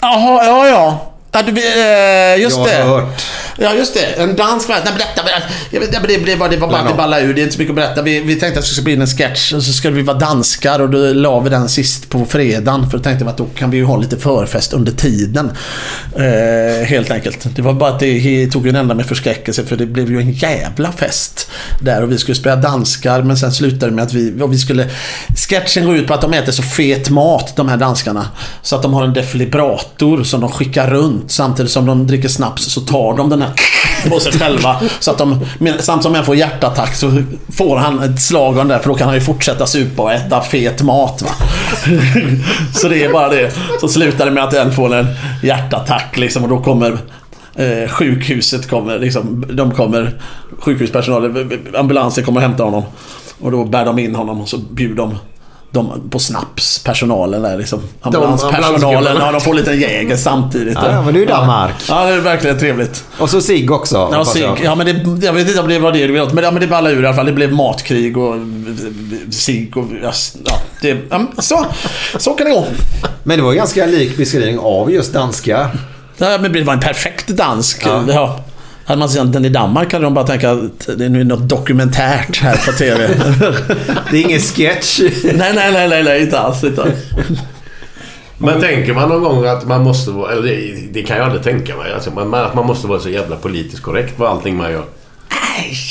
[0.00, 1.12] Jaha, ja, ja.
[1.32, 2.82] Ja, du, eh, just jag det.
[2.82, 3.26] har hört.
[3.58, 4.22] Ja, just det.
[4.22, 4.84] En dansk variant.
[4.84, 5.22] Nej, berätta.
[5.22, 5.46] berätta.
[5.70, 7.34] Jag vet, det, blev bara, det var bara att det ballade ur.
[7.34, 8.02] Det är inte så mycket att berätta.
[8.02, 10.80] Vi, vi tänkte att det skulle bli en sketch och så skulle vi vara danskar
[10.80, 12.90] och då la vi den sist på fredagen.
[12.90, 15.50] För då tänkte vi att då kan vi ju ha lite förfest under tiden.
[16.16, 17.56] Eh, helt enkelt.
[17.56, 20.32] Det var bara att det tog en ända med förskräckelse för det blev ju en
[20.32, 21.50] jävla fest
[21.80, 24.58] där och vi skulle spela danskar men sen slutade det med att vi, och vi
[24.58, 24.90] skulle...
[25.36, 28.28] Sketchen går ut på att de äter så fet mat, de här danskarna.
[28.62, 31.30] Så att de har en defibrillator som de skickar runt.
[31.30, 33.45] Samtidigt som de dricker snaps så tar de den här
[34.08, 34.80] på sig själva.
[35.00, 37.22] Så att de, samt samtidigt som en får hjärtattack så
[37.56, 40.12] får han ett slag av den där för då kan han ju fortsätta supa och
[40.12, 41.22] äta fet mat.
[41.22, 41.30] Va?
[42.74, 43.52] Så det är bara det.
[43.80, 45.06] Så slutar det med att en får en
[45.42, 46.98] hjärtattack liksom och då kommer
[47.56, 50.20] Eh, sjukhuset kommer, liksom, de kommer,
[50.58, 52.82] sjukhuspersonalen, ambulansen kommer och hämtar honom.
[53.40, 55.18] Och då bär de in honom och så bjuder de
[55.76, 57.80] de på snaps, personalen där liksom.
[58.00, 59.16] Ambulanspersonalen.
[59.20, 60.78] Ja, de får lite jäger samtidigt.
[60.82, 61.74] Ja, ja, men det är ju Danmark.
[61.88, 63.04] Ja, det är verkligen trevligt.
[63.18, 64.08] Och så Sigg också.
[64.12, 66.44] Ja, sig, ja men det, jag vet inte om det var det du ville men,
[66.44, 67.26] ja, men det ballade ur i alla fall.
[67.26, 68.34] Det blev matkrig och
[69.30, 69.84] sig och...
[70.02, 70.12] Ja,
[70.82, 70.98] det,
[71.38, 71.66] så,
[72.18, 72.66] så kan det gå.
[73.22, 75.70] Men det var en ganska lik beskrivning av just danska.
[76.18, 77.86] Ja, men det var en perfekt dansk.
[77.86, 78.04] Ja.
[78.08, 78.40] Ja.
[78.86, 81.48] Hade man sett den i Danmark hade de bara tänkt att det är nu något
[81.48, 83.08] dokumentärt här på TV.
[84.10, 85.00] Det är ingen sketch.
[85.24, 86.64] nej, nej, nej, nej, nej, inte alls.
[86.64, 86.94] Inte alls.
[88.38, 90.32] Men tänker man någon gång att man måste vara...
[90.32, 91.92] Eller det, det kan jag aldrig tänka mig.
[91.92, 94.84] Alltså, man, att man måste vara så jävla politiskt korrekt på allting man gör.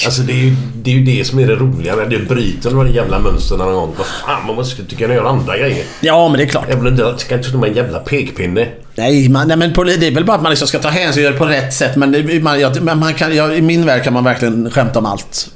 [0.06, 1.96] Alltså det är, ju, det är ju det som är det roliga.
[1.96, 3.94] När det bryter några jävla mönster någon gång.
[3.98, 5.86] Vad fan, man måste tycka göra andra grejer.
[6.02, 6.70] Ja, men det är klart.
[6.70, 8.68] Jävla, det ska inte stå med en jävla pekpinne.
[8.96, 11.22] Nej, man, nej men på, det är väl bara att man liksom ska ta hänsyn
[11.22, 11.96] och göra det på rätt sätt.
[11.96, 15.06] Men, det, man, jag, man kan, jag, i min värld kan man verkligen skämta om
[15.06, 15.52] allt.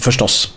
[0.00, 0.52] Förstås.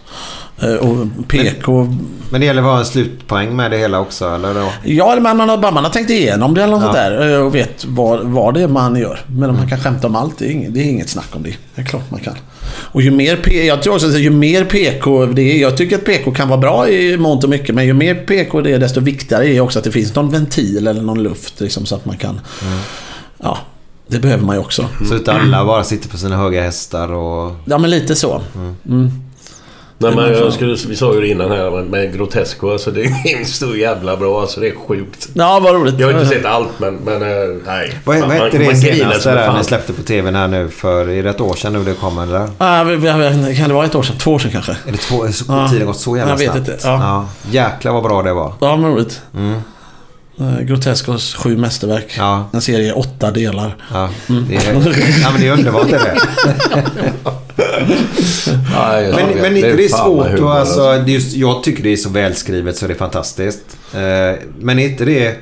[0.62, 1.88] Eh, Och PK...
[2.30, 4.54] Men det gäller att ha en slutpoäng med det hela också, eller?
[4.54, 4.70] Då?
[4.84, 7.02] Ja, men man har, bara man har tänkt igenom det eller något Ja.
[7.10, 9.20] där eh, och vet vad, vad det är man gör.
[9.28, 11.44] Men om man kan skämta om allt, det är, inget, det är inget snack om
[11.44, 11.56] det.
[11.76, 12.34] Det är klart man kan.
[12.76, 15.96] Och ju mer, P- jag tror också att ju mer PK det är, jag tycker
[15.98, 18.80] att PK kan vara bra i mångt och mycket, men ju mer PK det är
[18.80, 22.06] desto viktigare är också att det finns någon ventil eller någon luft liksom, så att
[22.06, 22.40] man kan...
[23.38, 23.58] Ja.
[24.08, 24.86] Det behöver man ju också.
[25.10, 27.56] Så att alla bara sitter på sina höga hästar och...
[27.66, 28.42] Ja, men lite så.
[28.86, 29.12] Mm.
[29.98, 32.72] Nej, men jag skulle, vi sa ju det innan här med, med Grotesco.
[32.72, 34.42] Alltså det är så jävla bra.
[34.42, 35.30] Alltså det är sjukt.
[35.34, 36.00] Ja, vad roligt.
[36.00, 37.94] Jag har inte sett allt men, men eh, nej.
[38.06, 41.10] Vad, vad hette det man senaste där ni släppte på TVn här nu för...
[41.10, 42.40] Är det ett år sedan nu det kom eller?
[42.58, 42.86] Ja,
[43.58, 44.18] kan det vara ett år sedan?
[44.18, 44.72] Två år sedan kanske?
[44.88, 45.28] Är det två?
[45.32, 45.68] Så, Ja.
[45.72, 46.70] Tiden gått så jävla Jag vet snabbt.
[46.70, 47.28] inte, ja.
[47.52, 48.54] Jäklar vad bra det var.
[48.60, 49.22] Ja, men roligt.
[49.36, 49.60] Mm.
[50.40, 52.14] Eh, Grotescos sju mästerverk.
[52.18, 52.50] Ja.
[52.54, 53.76] En serie i åtta delar.
[53.94, 54.46] Ja, Mm.
[54.50, 54.74] det är,
[55.22, 56.18] ja men det är underbart det är.
[58.74, 59.42] Ja, Men, vet.
[59.42, 62.78] men inte det är svårt och alltså, är just, Jag tycker det är så välskrivet
[62.78, 63.78] så det är fantastiskt.
[63.94, 65.36] Eh, men är inte det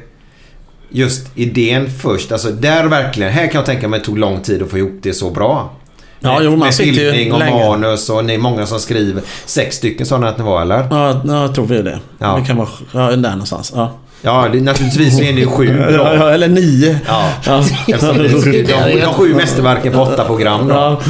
[0.90, 2.32] just idén först?
[2.32, 5.00] Alltså där verkligen, här kan jag tänka mig det tog lång tid att få ihop
[5.02, 5.74] det så bra.
[6.20, 7.68] Ja, med, jo, man med filmning och länge.
[7.70, 9.24] manus och ni är många som skriver.
[9.46, 10.88] Sex stycken sa ni att ni var eller?
[10.92, 12.00] Ja, ja, jag tror vi är det.
[12.20, 12.38] Ja.
[12.42, 13.72] Det kan vara ja, där någonstans.
[13.76, 13.92] Ja.
[14.22, 16.16] Ja, det, naturligtvis är ni ju sju Ja, bra.
[16.16, 17.00] ja, eller nio.
[17.08, 17.64] Ja, Ja.
[17.88, 20.74] det är de, de sju mästerverken på åtta program då.
[20.74, 21.02] Ja.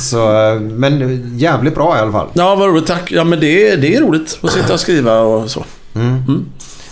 [0.00, 0.18] Så,
[0.60, 2.26] men jävligt bra i alla fall.
[2.32, 2.86] Ja, vad roligt.
[2.86, 3.12] Tack.
[3.12, 5.64] Ja, men det, det är roligt att sitta och skriva och så.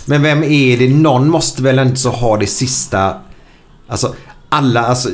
[0.05, 0.89] Men vem är det?
[0.89, 3.13] Någon måste väl inte så ha det sista...
[3.89, 4.13] Alltså
[4.49, 5.09] alla, alltså,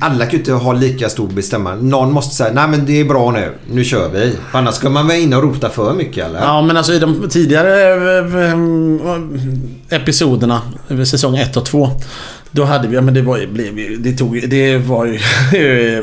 [0.00, 1.84] alla kan ju inte ha lika stor bestämmande.
[1.84, 3.52] Någon måste säga nej men det är bra nu.
[3.70, 4.36] Nu kör vi.
[4.50, 6.40] För annars ska man vara inne och rota för mycket eller?
[6.40, 11.90] Ja, men alltså i de tidigare eh, eh, episoderna, eh, säsong 1 och 2.
[12.56, 15.06] Då hade vi, ja men det var blev det tog det var
[15.52, 16.02] ju...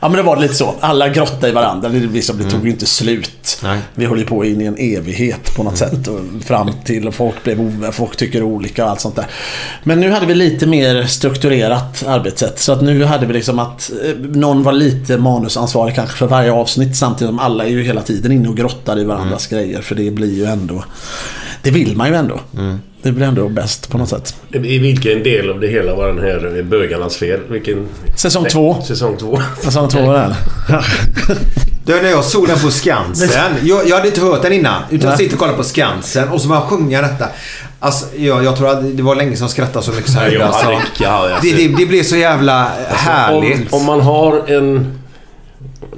[0.00, 0.74] Ja men det var lite så.
[0.80, 1.88] Alla grottade i varandra.
[1.88, 3.60] Det, liksom, det tog ju inte slut.
[3.62, 3.78] Nej.
[3.94, 6.08] Vi höll ju på in i en evighet på något sätt.
[6.08, 9.26] Och fram till och folk blev folk tycker olika och allt sånt där.
[9.84, 12.58] Men nu hade vi lite mer strukturerat arbetssätt.
[12.58, 16.52] Så att nu hade vi liksom att eh, någon var lite manusansvarig kanske för varje
[16.52, 16.96] avsnitt.
[16.96, 19.82] Samtidigt som alla är ju hela tiden inne och grottar i varandras grejer.
[19.82, 20.84] För det blir ju ändå...
[21.64, 22.40] Det vill man ju ändå.
[23.02, 24.36] Det blir ändå bäst på något sätt.
[24.52, 27.40] I vilken del av det hela var den här bögarnas fel?
[27.48, 27.88] Vilken...
[28.16, 28.82] Säsong Nej, två.
[28.82, 29.40] Säsong två.
[29.62, 30.36] Säsong två var det.
[31.84, 33.28] Du, när jag såg den på Skansen.
[33.62, 34.82] Jag, jag hade inte hört den innan.
[34.90, 37.28] Utan jag sitter och kollar på Skansen och så bara sjunga detta.
[37.80, 40.38] Alltså, jag, jag tror att det var länge som jag skrattade så mycket så här.
[40.40, 40.70] Alltså.
[41.42, 43.72] det, det, det blev så jävla härligt.
[43.72, 44.98] Om, om man har en...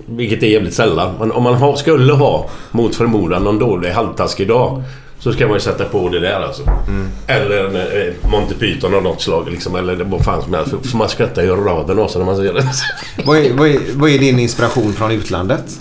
[0.09, 1.15] Vilket är jävligt sällan.
[1.19, 4.83] Men om man har, skulle ha, mot förmodan, någon dålig halvtaskig dag.
[5.27, 6.63] Så ska man ju sätta på det där alltså.
[6.89, 7.09] Mm.
[7.27, 9.77] Eller en, eh, Monty Python av något slag liksom.
[9.77, 10.75] Eller vad fan som helst.
[10.91, 12.65] För man skrattar ju raden av sig när man ser det.
[13.25, 15.81] Vad, är, vad, är, vad är din inspiration från utlandet?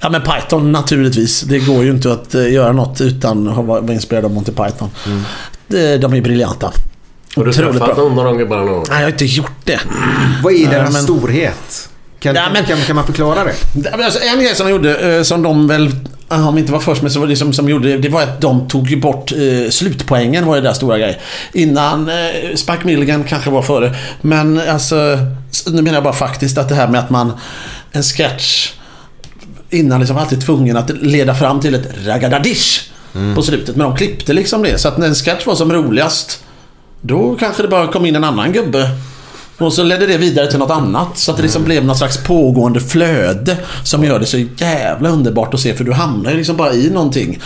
[0.00, 1.40] Ja men Python naturligtvis.
[1.40, 4.90] Det går ju inte att eh, göra något utan att vara inspirerad av Monty Python.
[5.66, 6.72] Det, de är briljanta.
[7.36, 8.84] Har du Otroligt träffat någon någon gång bara någon gång?
[8.88, 9.80] Nej, jag har inte gjort det.
[10.42, 11.88] Vad är deras men- storhet?
[12.20, 13.90] Kan, Ja, men- kan, kan man förklara det?
[14.04, 15.90] Alltså, en grej som de gjorde, eh, som de väl,
[16.32, 18.40] ah, om inte var först med, så var det som, som gjorde, det var att
[18.40, 21.20] de tog ju bort eh, slutpoängen var ju där stora grej.
[21.52, 23.94] Innan eh, Spike Milligan kanske var före.
[24.20, 25.18] Men alltså,
[25.66, 27.32] nu menar jag bara faktiskt att det här med att man,
[27.92, 28.72] en sketch
[29.70, 32.92] innan liksom alltid tvungen att leda fram till ett ragadadish
[33.34, 33.76] på slutet.
[33.76, 34.78] Men de klippte liksom det.
[34.78, 36.44] Så att när en sketch var som roligast,
[37.00, 38.90] då kanske det bara kom in en annan gubbe.
[39.64, 41.18] Och så ledde det vidare till något annat.
[41.18, 43.56] Så att det liksom blev något slags pågående flöde.
[43.84, 45.74] Som gör det så jävla underbart att se.
[45.74, 47.38] För du hamnar liksom bara i någonting.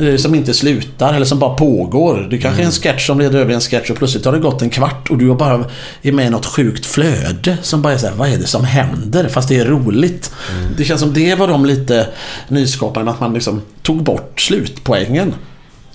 [0.00, 2.26] eh, Som inte slutar eller som bara pågår.
[2.30, 4.62] Det kanske är en sketch som leder över en sketch och plötsligt har det gått
[4.62, 5.64] en kvart och du har bara
[6.02, 7.56] är med i något sjukt flöde.
[7.62, 9.28] Som bara är såhär, vad är det som händer?
[9.28, 10.32] Fast det är roligt.
[10.76, 12.06] Det känns som det var de lite
[12.48, 13.10] nyskapande.
[13.10, 15.34] Att man liksom tog bort slutpoängen.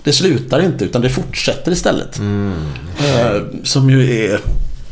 [0.04, 2.18] Det slutar inte utan det fortsätter istället.
[2.98, 4.40] Eh, som ju är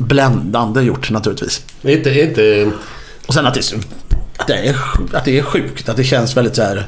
[0.01, 1.65] bländande gjort naturligtvis.
[1.83, 2.71] Inte, inte...
[3.27, 3.61] Och sen att det,
[4.47, 4.77] det, är,
[5.13, 5.89] att det är sjukt.
[5.89, 6.87] Att det känns väldigt så här.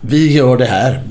[0.00, 1.02] Vi gör det här.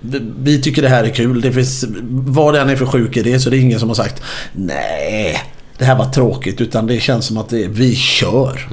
[0.00, 1.40] Vi, vi tycker det här är kul.
[1.40, 3.94] Det finns, vad det än är för sjuk idé så det är ingen som har
[3.94, 5.42] sagt Nej,
[5.78, 6.60] det här var tråkigt.
[6.60, 8.68] Utan det känns som att det är, vi kör.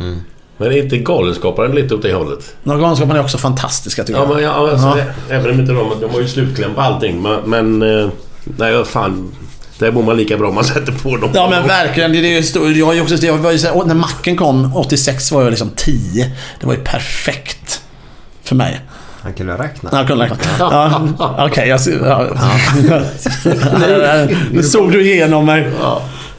[0.58, 2.56] Men är inte Galenskaparen lite åt det hållet?
[2.64, 4.36] Galenskaparna är också fantastiska tycker Ja, jag.
[4.36, 4.96] men, ja, alltså, Ja.
[5.28, 7.22] Det, även om inte de, de har ju slutkläm på allting.
[7.22, 7.40] Men...
[7.46, 8.10] men eh,
[8.58, 9.32] nej, fan.
[9.80, 11.31] Där bor man lika bra om man sätter på dem.
[11.34, 12.11] Ja men verkligen.
[12.11, 14.76] Det, är stor, jag, har ju också, jag var ju, så här- när macken kom
[14.76, 16.31] 86 var jag liksom 10.
[16.60, 17.81] Det var ju perfekt.
[18.43, 18.81] För mig.
[19.22, 19.89] Han kunde räkna.
[19.91, 20.38] Ja, jag kunde räkna.
[20.60, 21.02] Ja,
[21.45, 22.06] Okej, jag ser...
[22.07, 22.27] Ja.
[24.52, 25.69] Nu- såg du igenom mig.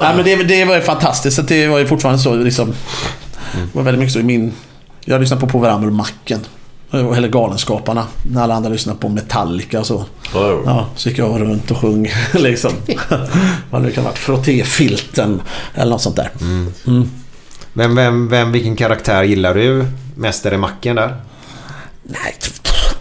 [0.01, 1.37] Nej, men det, det var ju fantastiskt.
[1.37, 2.69] Så det var ju fortfarande så liksom...
[3.53, 4.53] Det var väldigt mycket så i min...
[5.05, 6.41] Jag lyssnade på Povel och Macken.
[6.93, 8.07] Eller Galenskaparna.
[8.31, 10.05] När alla andra lyssnade på Metallica och så.
[10.35, 10.61] Ja.
[10.65, 12.73] Ja, så gick jag runt och sjöng liksom.
[13.71, 14.19] Vad det kan ha varit.
[14.19, 15.43] Frottéfilten
[15.75, 16.31] eller något sånt där.
[16.41, 17.11] Mm.
[17.73, 20.47] Vem, vem, vem, vilken karaktär gillar du mest?
[20.47, 21.17] Är det Macken där?
[22.03, 22.35] Nej.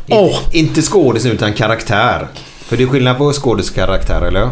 [0.07, 2.27] Inte, inte skådis utan karaktär.
[2.65, 4.49] För det är skillnad på skådiskaraktär, eller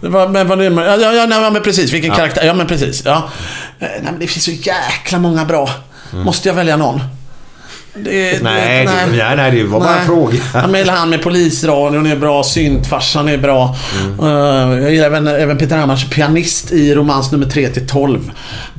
[0.00, 1.92] Men vad det ja, ja, ja, men precis.
[1.92, 2.16] Vilken Ja.
[2.16, 2.46] karaktär.
[2.46, 3.02] Ja, men precis.
[3.04, 3.16] Ja.
[3.78, 5.70] Eh, Nej, men det finns så jäkla många bra.
[6.12, 6.24] Mm.
[6.24, 7.00] Måste jag välja någon?
[7.94, 10.38] Det, Nej, det- nej, nej, det var bara en fråga.
[10.54, 13.76] Ja, men han med polisradion är bra, syntfarsan är bra.
[14.02, 14.20] Mm.
[14.20, 18.30] Eh, jag gillar även, även Peter Hammars pianist i romans nummer 3 till 12.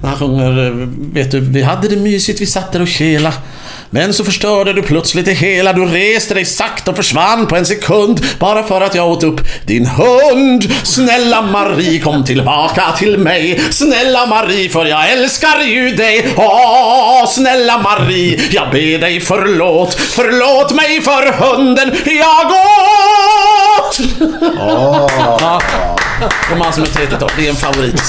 [0.01, 3.33] När han sjunger, eh, vet du, vi hade det mysigt, vi satt där och kela.
[3.93, 5.73] Men så förstörde du plötsligt det hela.
[5.73, 8.25] Du reste dig sakta och försvann på en sekund.
[8.39, 10.73] Bara för att jag åt upp din hund.
[10.83, 13.61] Snälla Marie, kom tillbaka till mig.
[13.71, 16.27] Snälla Marie, för jag älskar ju dig.
[16.37, 19.93] Åh, snälla Marie, jag ber dig förlåt.
[19.93, 22.51] Förlåt mig för hunden jag
[23.81, 23.99] åt.
[26.23, 26.55] Ja.
[26.55, 28.01] Romans nummer 32, det är en favorit.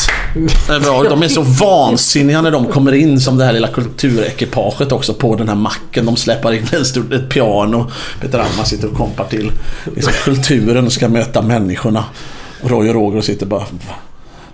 [0.66, 1.02] Det är bra.
[1.02, 5.36] De är så vansinniga när de kommer in som det här lilla kulturekipaget också på
[5.36, 6.06] den här macken.
[6.06, 7.90] De släpar in ett, stort, ett piano.
[8.20, 9.52] Peter Alma sitter och kompar till.
[9.94, 12.04] Liksom, kulturen ska möta människorna.
[12.62, 13.64] Roy och Roger sitter bara...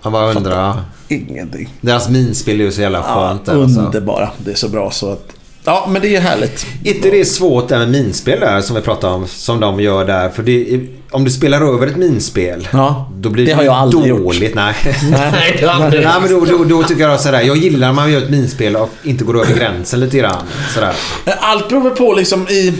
[0.01, 0.81] Han bara undrar.
[1.07, 1.69] Ingenting.
[1.81, 3.45] Deras minspel är ju så jävla Ja, skönt.
[3.45, 3.79] där, alltså.
[3.79, 4.29] underbara.
[4.37, 5.25] Det är så bra så att...
[5.63, 6.65] Ja, men det är härligt.
[6.83, 9.27] inte det är svårt där med minspel där som vi pratade om.
[9.27, 10.29] Som de gör där.
[10.29, 12.67] För det är, om du spelar över ett minspel.
[12.71, 14.41] Ja, då blir det det, har jag aldrig dåligt.
[14.41, 14.55] gjort.
[14.55, 14.75] Nej.
[15.11, 17.41] Nej, det har Nej, men då, då, då tycker jag sådär.
[17.41, 20.43] Jag gillar när man gör ett minspel och inte går över gränsen lite grann.
[20.73, 20.93] Sådär.
[21.39, 22.73] Allt beror på liksom i...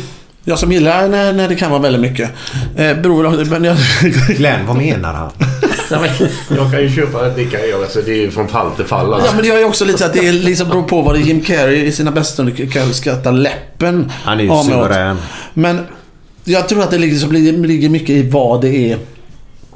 [0.44, 2.30] Jag som gillar när, när det kan vara väldigt mycket.
[2.76, 3.78] Eh, beror väl men jag,
[4.28, 5.30] Glenn, vad menar han?
[6.56, 7.88] Jag kan ju köpa, det kan jag göra.
[7.88, 9.08] Så det är ju från fall till fall.
[9.10, 9.36] Ja Alltså.
[9.36, 11.20] men det är ju också lite så att det är liksom beror på vad det
[11.20, 15.18] är Jim Carrey i sina bästa stunder kan skratta läppen Han är ju suverän.
[15.54, 15.80] Men
[16.44, 18.98] jag tror att det ligger, så blir, ligger mycket i vad det är.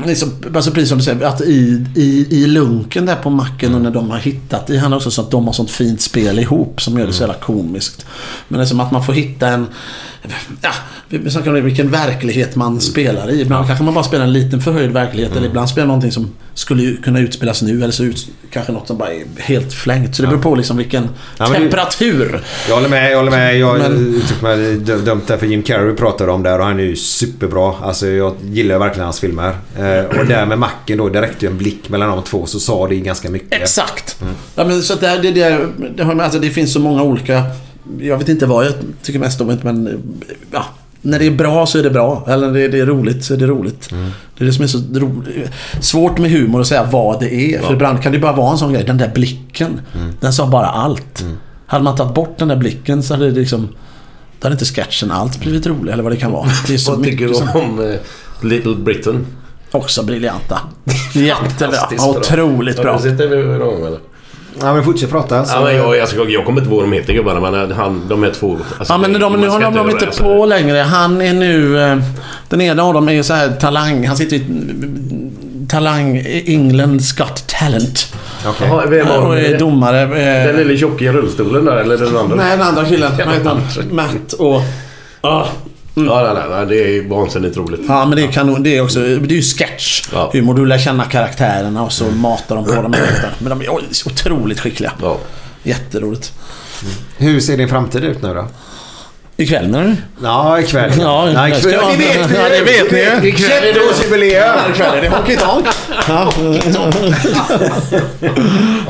[0.06, 3.82] Liksom, alltså precis som du säger, att i, i, i lunken där på macken och
[3.82, 6.82] när de har hittat det handlar också så att de har sånt fint spel ihop
[6.82, 8.06] som gör det så jävla komiskt.
[8.48, 9.68] Men det är som att man får hitta en...
[10.62, 10.72] Ja,
[11.10, 13.42] vi snackar om det, vilken verklighet man spelar i.
[13.42, 16.96] Ibland kanske man bara spelar en liten förhöjd verklighet eller ibland spelar någonting som skulle
[16.96, 20.16] kunna utspelas nu eller så ut, kanske något som bara är helt flängt.
[20.16, 22.44] Så det beror på liksom vilken Ja, det- temperatur.
[22.68, 23.12] Jag håller med.
[23.12, 23.58] Jag håller med.
[23.60, 26.84] Jag Men- uttryckte mig dumt där för Jim Carrey pratade om där och han är
[26.84, 27.74] ju superbra.
[27.82, 29.56] Alltså jag gillar verkligen hans filmer.
[29.78, 32.60] Eh, och där med macken då, det räckte ju en blick mellan de två så
[32.60, 33.62] sa det ganska mycket.
[33.62, 34.18] Exakt.
[34.56, 37.44] Ja, men så att det, det, det, det, alltså det finns så många olika...
[38.00, 40.04] Jag vet inte vad jag tycker mest om men...
[40.52, 40.66] Ja,
[41.02, 42.26] när det är bra så är det bra.
[42.28, 43.90] Eller när det, det är roligt så är det roligt.
[44.38, 45.24] Det är det som är så ro,
[45.80, 47.62] svårt med humor att säga vad det är.
[47.62, 48.84] För ibland kan det bara vara en sån grej.
[48.84, 49.82] Den där blicken.
[50.20, 51.26] Den sa bara allt.
[51.68, 53.68] Hade man tagit bort den där blicken så hade det liksom...
[54.40, 56.50] Då hade inte sketchen alls blivit rolig eller vad det kan vara.
[56.68, 58.00] Det är så Vad tycker du om eh,
[58.42, 59.26] Little Britain?
[59.72, 60.60] Också briljanta.
[61.14, 61.78] Jättebra.
[62.00, 62.92] Otroligt bra.
[62.92, 64.00] Har du sett det någon gång eller?
[64.62, 65.46] Ja men fortsätt prata.
[65.46, 65.56] Så...
[65.56, 68.24] Ja, men jag, alltså, jag kommer inte ihåg vad de heter gubbarna men han, de
[68.24, 68.58] är två.
[68.80, 70.78] Alltså, Ja men de, nu har de, de inte på längre.
[70.78, 71.80] Han är nu...
[71.84, 71.98] eh,
[72.50, 74.08] Den ena av dem är ju så här talang.
[74.08, 74.46] Han sitter i
[75.70, 78.14] Talang England's Got Talent.
[78.90, 80.02] Vem var Och är domare.
[80.02, 82.36] eh, Den lille tjocke i rullstolen där eller den andra?
[82.36, 83.12] Nej, den andra killen.
[83.92, 84.62] Matt och...
[85.98, 86.02] Ah.
[86.02, 87.82] Ja, nej, nej, det är vansinnigt roligt.
[87.88, 88.64] Ja, men det är kanon.
[88.64, 89.00] Det är också...
[89.00, 90.04] Det är ju sketch.
[90.14, 90.30] Ja.
[90.34, 90.54] Humor.
[90.54, 92.96] Du lär känna karaktärerna och så matar de på dem.
[93.40, 93.70] Men de är
[94.06, 94.92] otroligt skickliga.
[95.02, 95.18] Ja.
[95.64, 96.34] Jätteroligt.
[97.18, 98.48] Hur ser din framtid ut nu då?
[99.38, 99.96] Ikväll menar du?
[100.24, 100.92] Ja, ikväll.
[101.00, 101.98] Ja, ska- ikväll.
[101.98, 103.30] Det vet vi Ja, det vet ni ju.
[103.34, 104.72] Ikväll är det årsjubileum.
[104.72, 105.66] Ikväll är det Honky Tonk.
[106.08, 106.32] Ja.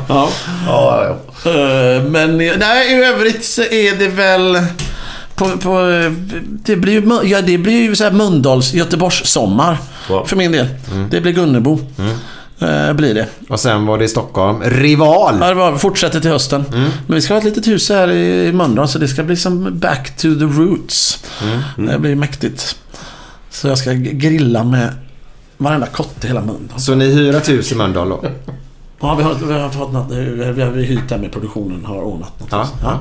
[0.07, 0.29] ja.
[0.67, 1.05] Ja,
[1.43, 1.51] ja.
[1.51, 4.57] Eh, Men nej, i övrigt så är det väl...
[5.35, 5.79] På, på,
[6.65, 9.77] det blir ju, ja, det blir ju så här Mölndals Göteborgs sommar
[10.09, 10.25] Ja.
[10.25, 10.67] För min del.
[11.09, 11.79] Det blir Gunnebo.
[12.59, 13.27] Eh, blir det.
[13.49, 14.61] Och sen var det i Stockholm.
[14.63, 15.37] Rival.
[15.41, 16.65] Ja, det var, fortsätter till hösten.
[17.07, 19.79] Men vi ska ha ett litet hus här i Mölndal så det ska bli som
[19.79, 21.23] back to the roots.
[21.77, 22.77] Det blir mäktigt.
[23.49, 24.89] Så jag ska grilla med
[25.57, 26.79] varenda kotte i hela Mölndal.
[26.79, 28.25] Så ni hyr ett hus i Mölndal då?
[28.99, 32.01] Ja, vi har, vi har fått något, vi har vi hyrt där med produktionen har
[32.01, 32.49] ordnat något.
[32.51, 32.99] Ja, ja.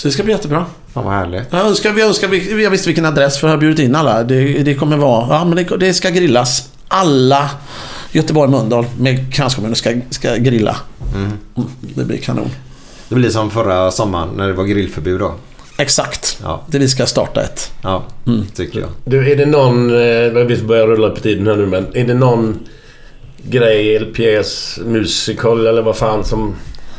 [0.00, 0.66] Så det ska bli jättebra.
[0.94, 1.42] Fan vad härligt.
[1.50, 4.22] Jag önskar, vi önskar, vi, jag visste vilken adress för jag har bjudit in alla.
[4.24, 6.70] Det, det kommer vara, ja men det, det ska grillas.
[6.88, 7.50] Alla
[8.12, 10.76] Göteborg Mölndal med kranskommuner ska, ska grilla.
[11.14, 11.30] Mm,
[11.94, 12.48] Det blir kanon.
[13.08, 15.34] Det blir som förra sommaren när det var grillförbud då.
[15.78, 16.38] Exakt.
[16.42, 16.62] Ja.
[16.66, 17.72] Det vi ska starta ett.
[17.82, 18.02] Ja,
[18.54, 18.88] tycker jag.
[19.04, 19.90] Du, är det någon...
[19.90, 22.58] eh, Vi börjar rulla på tiden här nu men är det någon
[23.42, 26.54] grej, eller pjäs, musical eller vad fan som,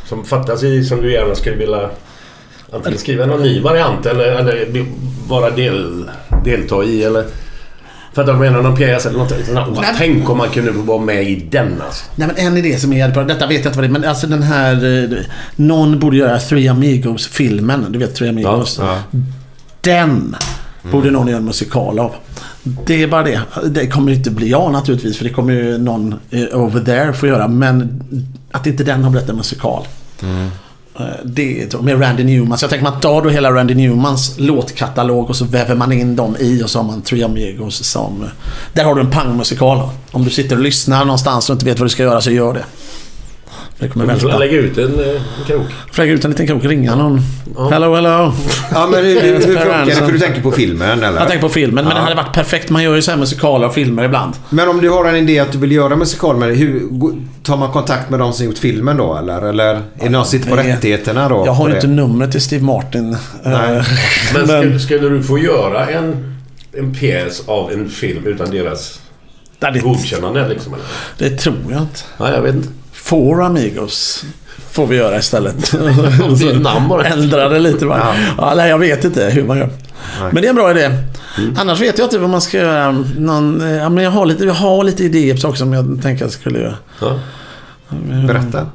[0.10, 1.90] som fattas i som du gärna skulle vilja
[2.74, 4.86] antingen skriva någon ny variant eller, eller
[5.30, 6.06] bara del,
[6.46, 7.26] delta i eller...
[8.14, 8.70] Fattar du vad jag menar?
[8.70, 9.34] Någon pjäs eller något.
[9.50, 9.96] Åh, Nej.
[9.98, 12.06] Tänk om man kunde få vara med i den alltså.
[12.16, 13.24] Nej men en idé som är jävligt bra.
[13.24, 14.00] Detta vet jag inte vad det är.
[14.00, 15.04] Men alltså den här...
[15.14, 15.20] eh,
[15.56, 17.86] Någon borde göra Three Amigos-filmen.
[17.90, 18.80] Du vet Three Amigos.
[18.82, 18.98] Ja,
[19.82, 20.36] Den
[20.92, 22.16] borde någon göra en musikal av.
[22.86, 23.42] Det är bara det.
[23.70, 27.28] Det kommer inte bli jag naturligtvis för det kommer ju någon eh, over there få
[27.28, 27.48] göra.
[27.48, 28.04] Men
[28.52, 29.88] att inte den har blivit en musikal.
[30.24, 30.48] Eh,
[31.00, 32.58] Eh, det med Randy Newman.
[32.58, 36.16] Så jag tänker man tar då hela Randy Newmans låtkatalog och så väver man in
[36.16, 38.24] dem i och så har man Three Amigos som...
[38.24, 38.30] Eh,
[38.74, 39.90] där har du en pangmusikal.
[40.12, 42.54] Om du sitter och lyssnar någonstans och inte vet vad du ska göra så gör
[42.54, 42.66] det.
[43.82, 44.38] Det kommer välta.
[44.38, 45.66] lägga ut en, eh, en krok.
[45.98, 47.20] Lägga ut en liten krok, ringa någon.
[47.72, 48.34] Hello, hello.
[48.72, 49.92] Ja, men hur, hur funkar det?
[49.96, 51.20] För du tänker på filmen eller?
[51.20, 51.96] Jag tänker på filmen, men Ja.
[51.96, 52.70] den hade varit perfekt.
[52.70, 54.34] Man gör ju så här musikaler och filmer ibland.
[54.50, 56.82] Men om du har en idé att du vill göra musikal med det, hur,
[57.44, 59.42] tar man kontakt med de som gjort filmen då eller?
[59.42, 61.44] Eller är det någon som sitter på det- rättigheterna då?
[61.46, 61.78] Jag har ju det?
[61.78, 63.18] inte numret till Steve Martin.
[63.44, 63.76] Nej.
[63.78, 63.84] Eh,
[64.34, 66.36] Men skulle, skulle du få göra en,
[66.78, 69.00] en pjäs av en film utan deras
[69.60, 70.74] det- godkännande liksom?
[70.74, 70.86] Eller?
[71.18, 72.00] Det tror jag inte.
[72.20, 72.70] Nej, jag vet inte.
[73.04, 74.26] Four Amigos
[74.72, 75.74] får vi göra istället.
[77.06, 78.16] Ändra det lite bara.
[78.38, 78.54] Ja.
[78.56, 79.70] nej, jag vet inte hur man gör.
[80.20, 80.92] Men det är en bra idé.
[81.58, 82.92] Annars vet jag inte vad man ska göra.
[83.18, 85.86] Någon, eh, ja, men jag, har lite, jag har lite idéer på saker som jag
[86.02, 86.76] tänker att jag skulle göra.
[87.00, 87.20] Ja.
[88.28, 88.68] Berätta.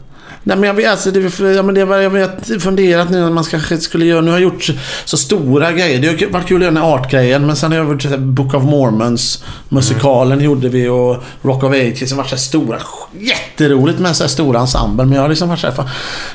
[0.46, 3.30] Nej men jag vet, alltså, det, ja, men det var, jag vet funderat nu när
[3.30, 4.70] man kanske skulle göra, nu har jag gjort
[5.04, 6.00] så stora grejer.
[6.00, 8.54] Det har varit kul att göra den här artgrejen men sen har jag gjort Book
[8.54, 12.78] of Mormons, musikalen gjorde vi och Rock of Ages som varit så stora,
[13.20, 15.04] jätteroligt med så här stora ensemble.
[15.04, 15.88] Men jag har liksom varit så här, fan,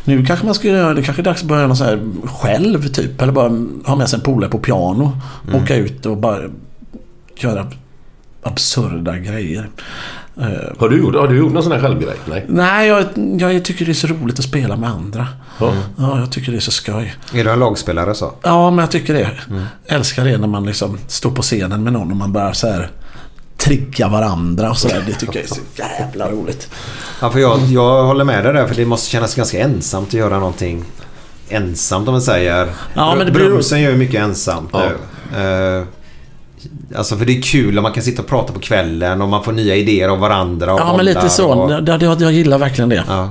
[0.04, 2.88] nu kanske man ska göra, det kanske är dags att börja något så här själv
[2.88, 3.22] typ.
[3.22, 3.50] Eller bara
[3.86, 5.22] ha med sig en polare på piano,
[5.54, 6.40] åka ut och bara
[7.36, 7.68] göra
[8.44, 9.70] absurda grejer.
[10.40, 10.48] Eh,
[10.80, 12.16] Har du gjort, har du gjort någon sån här självgrej?
[12.26, 12.46] Nej.
[12.48, 13.06] Nej, jag,
[13.54, 15.28] jag tycker det är så roligt att spela med andra.
[15.60, 15.74] Ja.
[15.98, 17.16] Ja, jag tycker det är så skoj.
[17.34, 18.34] Är du en lagspelare så?
[18.42, 19.30] Ja, men jag tycker det.
[19.86, 22.90] Älskar det när man liksom står på scenen med någon och man börjar så här
[23.58, 25.04] trigga varandra och sådär.
[25.08, 26.70] Det tycker jag är så jävla roligt.
[27.22, 30.14] Ja, för jag, jag håller med dig där för det måste kännas ganska ensamt att
[30.14, 30.84] göra någonting
[31.50, 32.68] ensamt om man säger.
[32.94, 34.84] Ja, men det beror- Brumsen gör ju mycket ensamt Ja.
[35.34, 35.78] nu.
[35.80, 35.84] Eh,
[36.96, 39.44] Alltså för det är kul om man kan sitta och prata på kvällen och man
[39.44, 40.74] får nya idéer av varandra.
[40.74, 41.48] Och Ja, men lite så.
[41.48, 43.04] Och, Det, det, jag gillar verkligen det.
[43.08, 43.30] ja.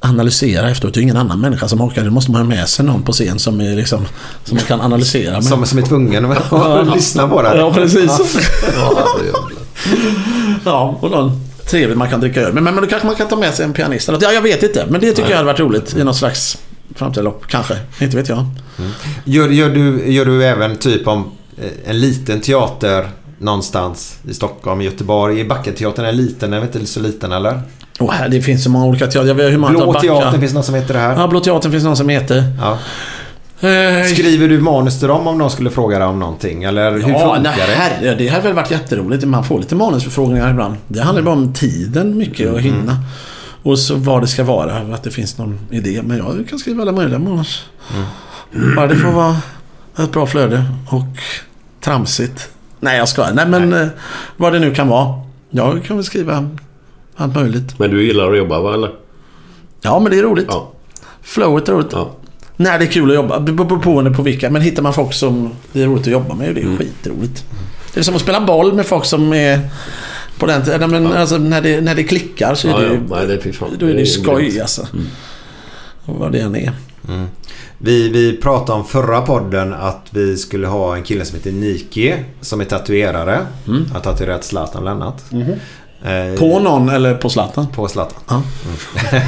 [0.00, 0.94] Analysera efteråt.
[0.94, 2.04] Det är ingen annan människa som orkar.
[2.04, 4.06] Det måste man ha med sig någon på scen som, är liksom,
[4.44, 5.44] som man kan analysera med.
[5.44, 7.56] som, som är tvungen att lyssna på det.
[7.58, 8.38] Ja, precis.
[8.76, 9.08] Ja.
[10.64, 11.40] Ja, och någon
[11.70, 12.52] trevligt man kan dricka öl.
[12.52, 14.08] Men, men, men då kanske man kan ta med sig en pianist.
[14.08, 14.18] eller.
[14.22, 14.86] Ja, jag vet inte.
[14.88, 16.58] Men det tycker jag hade varit roligt i något slags
[16.94, 17.42] framtida lopp.
[17.46, 17.74] Kanske.
[18.00, 18.44] Inte vet jag.
[19.24, 21.30] Gör, gör, du, gör du även typ om
[21.86, 23.08] en liten teater
[23.38, 25.40] någonstans i Stockholm, i Göteborg?
[25.40, 26.50] Är Backateatern är liten?
[26.50, 27.60] Den är inte så liten eller?
[28.10, 29.28] Här, det finns så många olika teatrar.
[29.28, 31.16] Jag vet hur man Blå teatern, finns någon som heter det här?
[31.20, 32.44] Ja, Blå teatern finns någon som heter.
[32.60, 32.78] Ja.
[33.68, 36.64] Eh, Skriver du manus till dem om de skulle fråga dig om någonting?
[36.64, 37.74] Eller hur ja, funkar det?
[37.74, 39.24] herre, det har väl varit jätteroligt.
[39.24, 40.76] Man får lite manusförfrågningar ibland.
[40.88, 42.96] Det handlar bara om tiden mycket och hinna.
[43.62, 44.94] Och så vad det ska vara.
[44.94, 46.00] Att det finns någon idé.
[46.04, 47.64] Men jag kan skriva alla möjliga manus.
[48.76, 49.36] Bara det får vara
[49.98, 51.04] ett bra flöde och
[51.80, 52.48] tramsigt.
[52.80, 53.88] Nej, jag ska Nej, men eh,
[54.36, 55.14] vad det nu kan vara.
[55.50, 56.48] Jag kan väl skriva
[57.16, 57.78] allt möjligt.
[57.78, 58.90] Men du gillar att jobba va, eller?
[59.80, 60.46] Ja, men det är roligt.
[60.48, 60.72] Ja.
[61.22, 61.92] Flowet är roligt.
[61.92, 62.10] Ja.
[62.56, 63.38] När det är kul att jobba.
[63.38, 64.50] Det beror på på vilka.
[64.50, 66.54] Men hittar man folk som det är roligt att jobba med.
[66.54, 66.78] Det är Mm.
[66.78, 67.44] skitroligt.
[67.94, 69.60] Det är som att spela boll med folk som är
[70.38, 70.90] på den tiden.
[70.90, 73.00] Men alltså, när, det, när det klickar så är Ja, det ja.
[73.16, 73.78] Nej, det är.
[73.78, 74.86] Då är det Det är skoj alltså.
[76.04, 76.72] Och vad det än är.
[77.78, 82.14] Vi, vi pratade om förra podden att vi skulle ha en kille som heter Niki
[82.40, 83.38] som är tatuerare.
[83.92, 85.24] Har tatuerat Zlatan bland annat.
[85.32, 85.58] Eh,
[86.04, 86.36] Mm.
[86.38, 87.66] På någon eller på Zlatan?
[87.66, 88.18] På Zlatan.
[88.28, 88.42] Ja.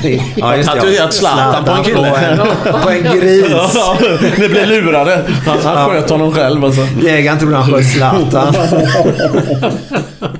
[0.05, 0.21] Mm.
[0.37, 2.11] ja, just det, Tatuerat Zlatan på en kille.
[2.11, 3.47] På en, på en gris.
[3.75, 3.97] Ja,
[4.39, 5.25] Ni blev lurade.
[5.47, 6.87] Han, han sköt honom själv alltså.
[7.03, 8.55] Jägaren trodde han sköt Zlatan.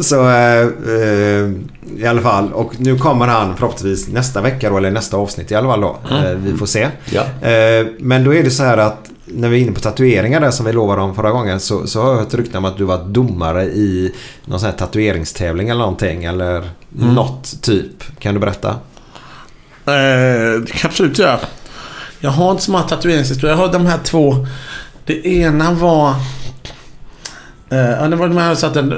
[0.00, 1.50] Så eh, eh,
[1.96, 2.52] i alla fall.
[2.52, 5.98] Och nu kommer han förhoppningsvis nästa vecka då, eller nästa avsnitt i alla fall då.
[6.10, 6.88] Eh, vi får se.
[7.04, 7.48] Ja.
[7.48, 10.50] Eh, men då är det så här att när vi är inne på tatueringar där
[10.50, 12.84] som vi lovade om förra gången så, så har jag hört rykten om att du
[12.84, 14.14] var domare i
[14.44, 16.24] någon sån här tatueringstävling eller någonting.
[16.24, 18.18] Eller något typ.
[18.18, 18.68] Kan du berätta?
[19.86, 21.38] Eh, det kan jag absolut göra.
[22.20, 23.56] Jag har inte så många tatueringshistorier.
[23.56, 24.46] Jag har de här två.
[25.06, 26.14] Det ena var...
[27.70, 28.94] Eh, ja, det var de här satt den,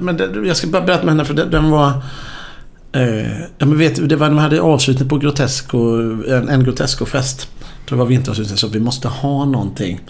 [0.00, 1.92] men det, Jag ska bara berätta med henne för den, den var...
[2.92, 5.78] Eh, ja, men vet, det var, de hade avslutning på Grotesco,
[6.28, 7.48] en, en Grotesco-fest.
[7.88, 10.00] Det var vinteravslutning så vi måste ha någonting.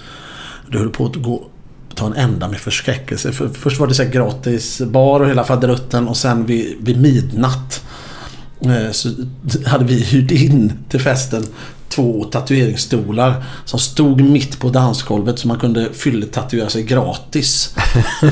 [0.73, 1.51] Det höll på att gå
[1.95, 3.32] ta en ända med förskräckelse.
[3.32, 7.01] För, först var det så här gratis bar och hela faderutten och sen vid, vid
[7.01, 7.85] midnatt
[8.61, 9.09] eh, så
[9.66, 11.47] hade vi hyrt in till festen
[11.91, 13.35] två tatueringsstolar
[13.65, 17.75] som stod mitt på dansgolvet så man kunde fylltatuera sig gratis.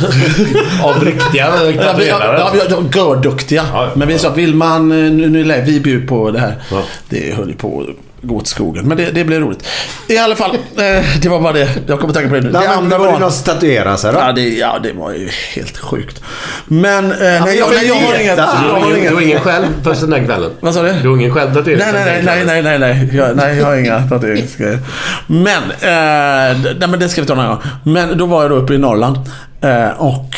[0.82, 2.38] Av riktiga Ja, ja, tatuerare?
[2.76, 3.64] var görduktiga.
[3.72, 4.92] Ja, Men vi sa, vill man...
[4.92, 6.54] eh, Nu, nu vi bjuder på det här.
[6.70, 6.82] Ja.
[7.08, 7.86] Det höll ju på
[8.22, 8.88] gå åt skogen.
[8.88, 9.66] Men det, det blir roligt.
[10.08, 11.68] I alla fall, eh, det var bara det.
[11.86, 12.50] Jag kommer tänka på det nu.
[12.50, 14.18] Nej, det men andra var det tatuerade sig då?
[14.18, 16.22] Ja det, ja, det var ju helt sjukt.
[16.66, 18.36] Men, eh, nej, jag, jag nej, jag har inget...
[18.36, 19.22] Du Jag har ingen, inget.
[19.22, 20.50] ingen själv först den där kvällen?
[20.60, 20.92] Vad sa du?
[21.02, 23.76] Du har ingen själv tatuering Nej, nej, nej, nej, nej, nej, jag, nej, jag har
[23.76, 24.78] inga tatueringsgrejer.
[25.26, 27.62] Men, eh, nej, men det ska vi ta någon gång.
[27.84, 29.16] Men då var jag då uppe i Norrland
[29.60, 30.36] eh, och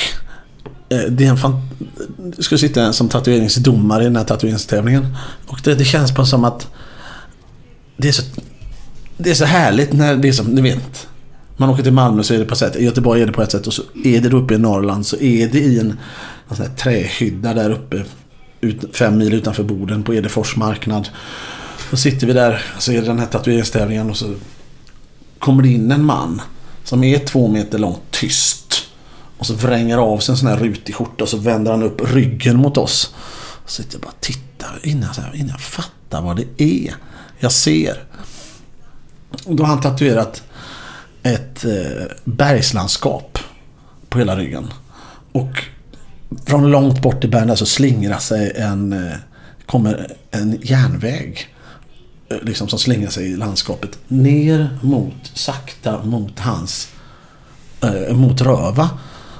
[0.88, 1.68] eh, det är en fan...
[2.36, 5.16] Det skulle sitta som tatueringsdomare i den här tatueringstävlingen.
[5.46, 6.66] Och det, det känns bara som att
[8.00, 8.22] det är så,
[9.16, 11.06] det är så härligt när det är som, ni vet.
[11.56, 13.42] Man åker till Malmö så är det på ett sätt, i Göteborg är det på
[13.42, 15.98] ett sätt och så är det då uppe i Norrland så är det i en,
[16.48, 18.04] en sån här trähydda där uppe
[18.60, 21.08] ut, fem mil utanför Boden på Edefors marknad.
[21.90, 24.34] Då sitter vi där och så är det den här tatueringstävlingen och så
[25.38, 26.40] kommer det in en man
[26.84, 28.82] som är två meter lång, tyst.
[29.38, 32.14] Och så vränger av sig en sån här rutig skjorta och så vänder han upp
[32.14, 33.14] ryggen mot oss.
[33.66, 36.94] Så sitter jag bara och tittar innan, så här, innan jag fattar vad det är
[37.40, 38.04] jag ser.
[39.44, 40.42] Och då har han tatuerat
[41.22, 43.38] ett eh, bergslandskap
[44.08, 44.72] på hela ryggen.
[45.32, 45.64] Och
[46.46, 49.16] från långt bort i bergen så slingrar sig en, eh,
[49.66, 51.48] kommer en järnväg.
[52.30, 53.98] Eh, liksom som slingrar sig i landskapet.
[54.08, 56.88] Ner mot, sakta mot hans,
[57.82, 58.90] eh, mot Röva.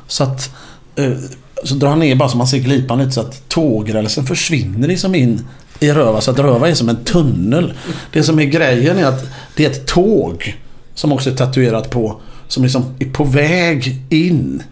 [0.06, 0.50] Så att,
[0.96, 1.18] eh,
[1.64, 5.14] så drar han ner bara så man ser glipan lite så att tågrälsen försvinner liksom
[5.14, 5.48] in
[5.80, 6.20] i Röva.
[6.20, 7.72] Så att Röva är som en tunnel.
[8.12, 9.26] Det som är grejen är att
[9.56, 10.56] det är ett tåg
[10.94, 14.62] som också är tatuerat på, som liksom är på väg in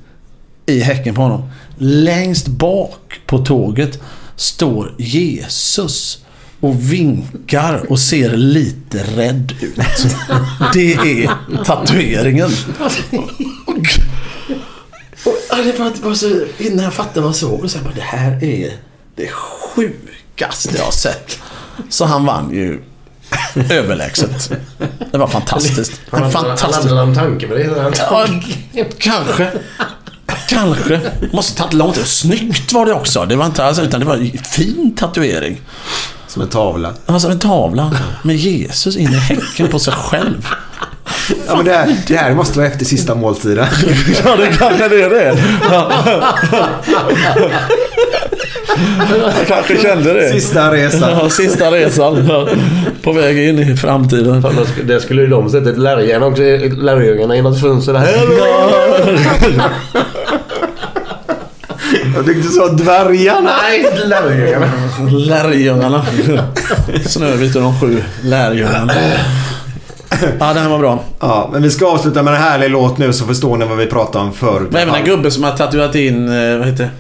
[0.67, 1.51] i häcken på honom.
[1.79, 4.01] Längst bak på tåget
[4.37, 6.25] står Jesus
[6.61, 9.81] och vinkar och ser lite rädd ut.
[10.73, 11.31] Det är
[11.65, 12.51] tatueringen.
[13.67, 13.79] Och,
[15.25, 17.85] och, ja, det var bara så, innan jag fattade vad jag såg, och så jag
[17.85, 18.73] bara, det här är
[19.17, 21.39] det sjukaste jag har sett.
[21.91, 22.81] Så han vann ju
[23.71, 24.53] överlägset.
[25.13, 26.01] Det var fantastiskt.
[26.11, 26.57] Han hade-.
[26.61, 27.93] Han hade någon tanke med det.
[28.11, 28.27] Ja,
[28.99, 29.51] kanske.
[30.49, 31.01] Kanske.
[31.33, 32.07] Måste tagit lång tid.
[32.07, 33.25] Snyggt var det också.
[33.25, 35.61] Det var inte alls, utan det var en fin tatuering.
[36.29, 36.93] Som en tavla.
[37.07, 40.49] Ja, som en tavla med Jesus in i häcken på sig själv.
[41.47, 43.67] Ja, men det, här, det här måste vara efter sista måltiden.
[44.25, 45.39] Ja, det kanske det är det.
[49.11, 50.29] Jag kanske kände det.
[50.29, 51.11] Sista resan.
[51.11, 52.31] Ja, sista resan.
[53.03, 54.43] På väg in i framtiden.
[54.43, 56.43] Fan, Det skulle ju de sätta ett lärjärn också.
[56.43, 58.09] i Lärjungarna i något fönster där.
[62.17, 63.51] Jag tyckte du sa dvärgarna.
[63.63, 64.67] Nej, lärjungarna.
[65.11, 66.05] Lärjungarna.
[67.07, 68.93] Snövit och de sju lärjungarna.
[70.39, 71.05] Ja, den här var bra.
[71.21, 73.87] Ja, men vi ska avsluta med en härlig låt nu så förstår ni vad vi
[73.87, 74.69] pratade om förut.
[74.71, 76.91] Men även en gubbe som har tatuerat in, eh, vad heter det,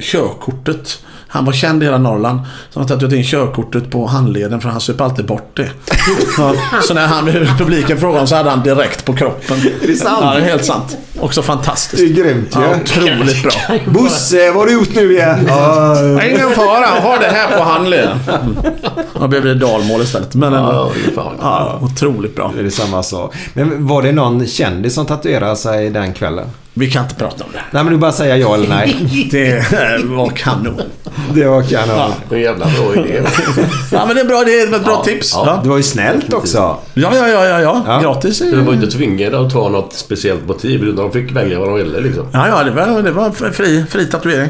[0.00, 0.98] körkortet.
[1.28, 2.40] Han var känd i hela Norrland.
[2.70, 5.70] Som har tatuerat in körkortet på handleden för han söp alltid bort det.
[6.38, 7.26] Ja, så när han,
[7.58, 9.56] publiken frågade honom så hade han direkt på kroppen.
[9.82, 10.18] Är det sant?
[10.20, 10.96] Ja, det är helt sant.
[11.20, 12.14] Också fantastiskt.
[12.14, 12.60] Det är grymt ju.
[12.60, 13.52] Ja, otroligt bra.
[13.86, 15.44] Bosse, vad har du gjort nu igen?
[15.48, 18.18] Ja, Ingen fara, ha det här på handleden.
[19.20, 20.34] Då blev det dalmål istället.
[20.34, 20.92] Men ändå.
[21.40, 22.52] Ja, otroligt bra.
[22.56, 23.34] det är samma sak.
[23.54, 26.46] Men var det någon kändis som tatuerade sig den kvällen?
[26.74, 27.62] Vi kan inte prata om det.
[27.70, 29.28] Nej, men du bara säga ja eller nej.
[29.30, 29.64] Det
[30.04, 30.82] var kanon.
[31.34, 32.10] Det var kanon.
[32.28, 33.22] Det är en jävla bra idé.
[33.92, 34.42] Ja, men det är bra.
[34.44, 35.32] Det är ett bra tips.
[35.34, 36.58] Ja, det var ju snällt också.
[36.58, 37.82] Ja, ja, ja, ja, ja.
[37.86, 38.00] Ja.
[38.00, 38.38] Gratis.
[38.38, 40.82] Så de var inte tvingade att ta något speciellt motiv.
[40.82, 42.26] Utan de fick välja vad de ville liksom.
[42.32, 44.48] Ja, ja, det var, det var fri, fri tatuering.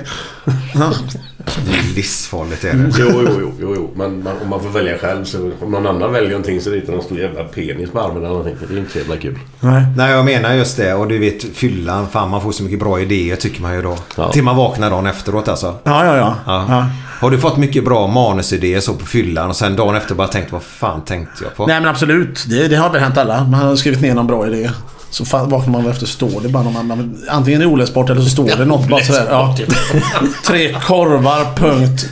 [1.44, 2.92] Det är livsfarligt är det.
[2.98, 3.90] Jo, jo, jo, jo, jo.
[3.96, 6.92] Men man, om man får välja själv så om någon annan väljer någonting så ritar
[6.92, 8.56] de en stor jävla penis på armen eller någonting.
[8.68, 9.38] Det är inte så jävla kul.
[9.60, 9.82] Nej.
[9.96, 10.94] Nej, jag menar just det.
[10.94, 12.08] Och du vet, fyllan.
[12.08, 13.96] Fan, man får så mycket bra idéer tycker man ju då.
[14.16, 14.32] Ja.
[14.32, 15.74] Till man vaknar dagen efteråt alltså.
[15.84, 16.36] Ja, ja, ja.
[16.46, 16.66] Ja.
[16.68, 16.86] ja.
[17.20, 20.52] Har du fått mycket bra manusidéer så på fyllan och sen dagen efter bara tänkt
[20.52, 21.66] vad fan tänkte jag på?
[21.66, 22.44] Nej, men absolut.
[22.48, 23.44] Det, det har väl hänt alla.
[23.44, 24.70] Man har skrivit ner någon bra idé.
[25.12, 27.24] Så vaknar man efter står det bara någon annan.
[27.28, 29.26] Antingen oläsbart eller så står det något bara sådär.
[29.30, 29.56] Ja.
[30.46, 32.06] Tre korvar, punkt.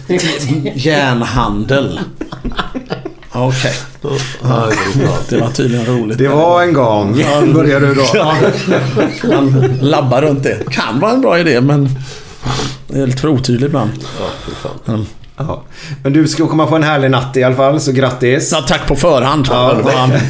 [0.74, 2.00] Järnhandel.
[3.32, 3.74] Okej.
[4.02, 4.08] Ja,
[4.42, 5.10] det är.
[5.28, 6.18] Det var tydligen roligt.
[6.18, 7.24] Det var en gång.
[7.54, 8.06] Börjar du då?
[8.14, 8.34] Ja.
[9.28, 10.70] Man labbar runt det.
[10.70, 11.88] Kan vara en bra idé men
[12.88, 13.90] det är lite för otydligt ibland.
[14.84, 14.98] Ja.
[15.48, 15.62] Ja.
[16.02, 18.52] Men du ska komma på en härlig natt i alla fall, så grattis.
[18.52, 19.46] Ja, tack på förhand.
[19.50, 19.76] Ja.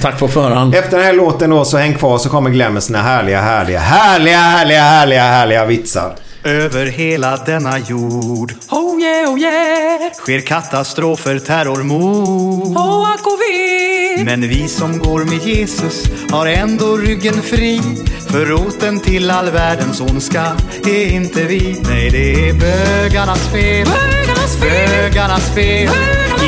[0.03, 0.75] Tack på förhand.
[0.75, 3.79] Efter den här låten då så häng kvar så kommer Glenn med sina härliga, härliga,
[3.79, 6.13] härliga, härliga, härliga, härliga vitsar.
[6.45, 10.13] Över hela denna jord Oh yeah, oh yeah.
[10.13, 12.77] sker katastrofer, terrormord.
[12.77, 14.25] Oh, ack och ve.
[14.25, 17.81] Men vi som går med Jesus har ändå ryggen fri.
[18.29, 21.81] För roten till all världens ondska är inte vi.
[21.89, 23.87] Nej, det är bögarnas fel.
[23.87, 24.89] Bögarnas Bögarnas fel.
[24.89, 25.89] Bögarnas fel.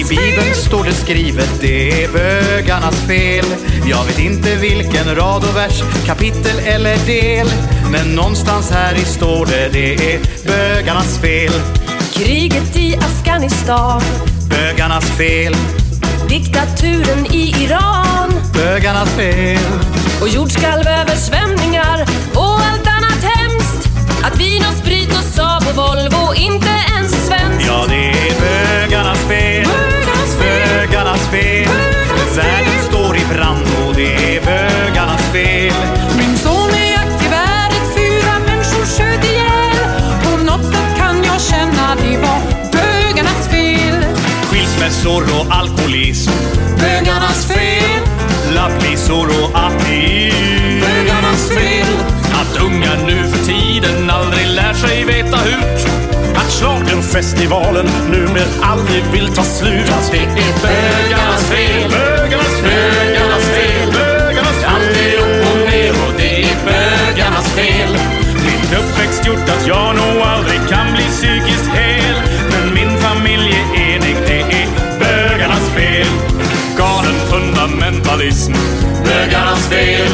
[0.01, 3.44] I Bibeln står det skrivet, det är bögarnas fel.
[3.86, 7.48] Jag vet inte vilken rad och vers, kapitel eller del.
[7.93, 11.53] Men någonstans här i står det, det är bögarnas fel.
[12.15, 14.03] Kriget i Afghanistan,
[14.51, 15.57] Bögarnas fel.
[16.29, 19.59] diktaturen i Iran Bögarnas fel.
[20.21, 23.89] och jordskalv, översvämningar och allt annat hemskt.
[24.25, 27.67] Att Vin och Sprit och Saab och Volvo inte ens är svenskt.
[27.67, 29.67] Ja, det är bögarnas fel.
[30.39, 31.69] Bögarnas fel.
[32.37, 35.72] Världen står i brand och det är bögarnas fel.
[45.03, 46.31] Skilsmässor och alkoholism.
[46.79, 48.01] Bögarnas fel.
[48.55, 50.81] Lapplisor och ateism.
[50.81, 51.87] Bögarnas fel.
[52.33, 55.87] Att unga nu för tiden aldrig lär sig veta hut.
[56.35, 59.93] Att schlagerfestivalen numer aldrig vill ta slut.
[60.11, 61.91] Det är bögarnas fel.
[61.91, 63.01] Bögarnas fel.
[63.03, 63.93] Bögarnas fel.
[63.93, 64.70] Bögarnas fel.
[64.74, 67.99] Allt är upp och ner och det är bögarnas fel.
[68.35, 70.62] Min uppväxt gjort att jag nog aldrig
[78.13, 78.53] fundamentalism.
[79.05, 80.13] Bögarnas fel.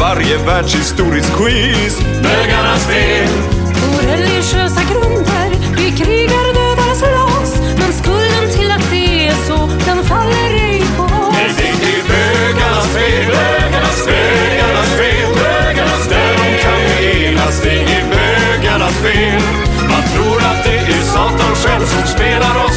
[0.00, 2.00] Varje världshistorisk quiz.
[2.22, 3.28] Bögarnas fel.
[3.74, 7.60] På religiösa grunder, vi krigar, dödar, slåss.
[7.78, 11.32] Men skulden till att det är så, den faller ej på oss.
[11.32, 13.26] Nej, det är bögarnas fel.
[13.26, 14.46] Bögarnas fel.
[14.46, 15.34] Bögarnas fel.
[15.34, 16.80] Bögarnas Där de kan
[17.24, 19.42] enas, det är bögarnas fel.
[19.88, 22.67] Man tror att det är Satan själv som spelar oss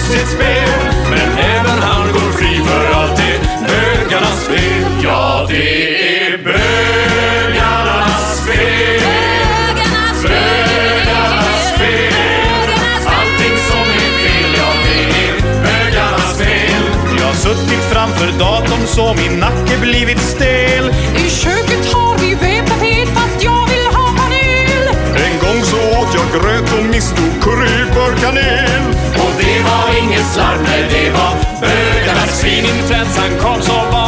[19.01, 20.85] så min nacke blivit stel.
[21.15, 24.83] I köket har vi vedtapet fast jag vill ha panel.
[25.25, 28.83] En gång så åt jag gröt och misstog kryddor kanel.
[29.23, 34.00] Och det var inget slarv, nej det var bögarnas Svininfluensan kom så var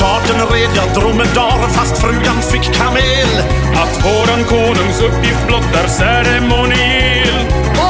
[0.00, 3.28] charten red jag dromedar fast frugan fick kamel.
[3.74, 7.89] Att våran konungs uppgift blott är ceremoniell.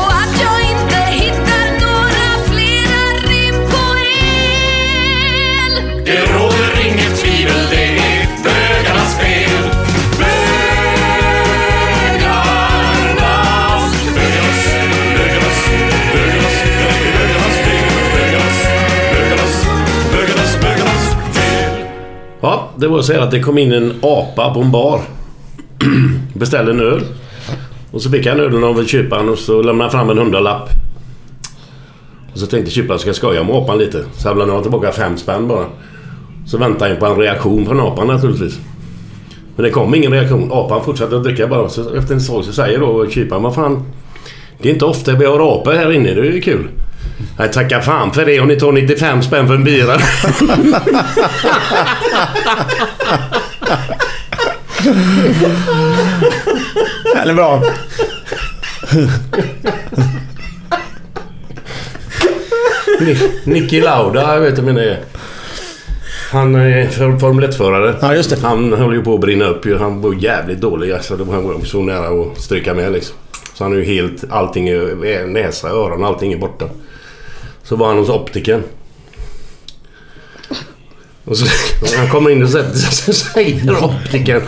[22.81, 25.01] Det var så här att det kom in en apa på en bar.
[26.35, 27.02] Beställde en öl.
[27.90, 30.69] Och så fick han ölen av köparen och så lämnade han fram en hundralapp.
[32.32, 34.05] Och så tänkte köparen ska skoja med apan lite.
[34.12, 35.66] Så han lämnade tillbaka fem spänn bara.
[36.47, 38.59] Så väntade han på en reaktion från apan naturligtvis.
[39.57, 40.52] Men det kom ingen reaktion.
[40.52, 41.69] Apan fortsatte att dricka bara.
[41.69, 43.82] Så efter en stund så säger då köparen, vad fan.
[44.62, 46.69] Det är inte ofta vi har apor här inne, det är ju kul.
[47.39, 49.97] Jag tackar fan för det om ni tar 95 spänn för en bira.
[57.15, 57.63] Den är bra.
[63.01, 65.01] Ni- Nicky Lauda, jag vet du vem det är.
[66.33, 67.95] Han är för- Formel 1-förare.
[68.01, 68.37] Ja, just det.
[68.47, 69.79] Han höll ju på att brinna upp.
[69.81, 71.17] Han var jävligt dålig alltså.
[71.17, 73.17] Det var så nära att stryka med liksom.
[73.55, 74.25] Så han är ju helt...
[74.31, 75.27] Allting är...
[75.27, 76.65] Näsa, öron, allting är borta.
[77.71, 78.63] Så var han hos optiken.
[81.25, 81.45] Och så,
[81.83, 84.43] och han kommer in och sätter sig så säger optiken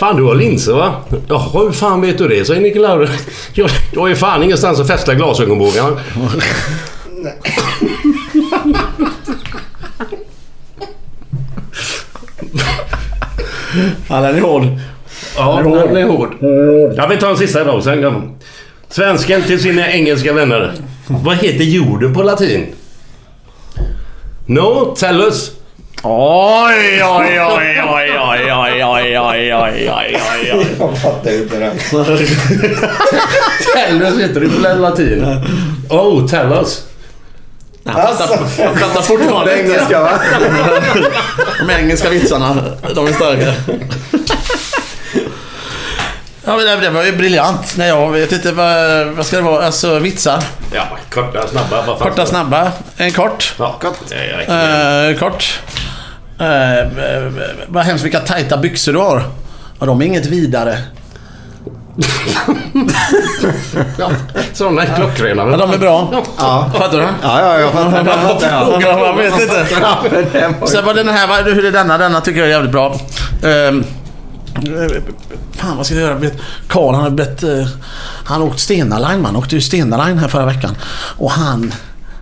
[0.00, 0.94] Fan du har linser va?
[1.28, 2.44] Jaha hur fan vet du det?
[2.44, 3.12] säger Nicky Lauda.
[3.52, 6.00] Jag, jag har ju fan ingenstans att fästa glasögonbågarna.
[14.08, 14.62] Ja, den är hård.
[15.36, 16.34] Ja, Den är hård.
[16.96, 18.34] Jag vill ta en sista då, sen.
[18.94, 20.72] Svensken till sina engelska vänner.
[21.06, 22.66] Vad heter jorden på latin?
[24.46, 25.50] No, tell us.
[26.02, 30.66] Oj, oj, oj, oj, oj, oj, oj, oj, oj, oj, oj.
[30.78, 31.72] Jag fattar inte det.
[33.74, 35.24] Tell us heter det på latin.
[35.90, 36.82] Oh, tell us.
[37.84, 39.72] Han fattar, han fattar fortfarande inte.
[39.72, 40.20] engelska va?
[41.66, 42.56] De engelska vitsarna,
[42.94, 43.52] de är starka.
[46.44, 47.74] Ja, men det- det var ju briljant.
[47.76, 49.66] Nej, jag vet inte vad, vad ska det vara.
[49.66, 50.42] Alltså vitsar.
[50.74, 50.82] Ja,
[51.14, 51.82] korta, snabba.
[51.86, 52.72] Vad Korta, snabba.
[52.96, 53.54] En kort.
[53.58, 53.98] Ja, kort.
[54.08, 55.10] Det.
[55.12, 55.60] Eh, kort.
[56.40, 56.90] Eh,
[57.66, 59.22] vad hemskt vilka tajta byxor du har.
[59.80, 60.78] Ja, de är inget vidare.
[64.52, 65.42] Sådana är klockrena.
[65.50, 66.22] Ja, de är bra.
[66.38, 66.70] Ja.
[66.78, 67.04] Fattar du?
[67.22, 68.06] Ja, ja, jag fattar.
[68.06, 68.48] Jag fattar,
[68.80, 68.80] ja.
[68.80, 69.66] Jag vet inte.
[69.80, 71.98] Ja, Sen var den här, hur är denna?
[71.98, 72.86] Denna tycker jag är jävligt bra.
[73.42, 73.72] Eh,
[74.56, 75.02] Eh,
[75.52, 76.30] fan vad ska jag göra?
[76.66, 77.66] Karl han har bett, eh,
[78.24, 79.36] Han har åkt Stena Line man.
[79.36, 80.76] åkte ju Stena Line här förra veckan.
[81.16, 81.72] Och han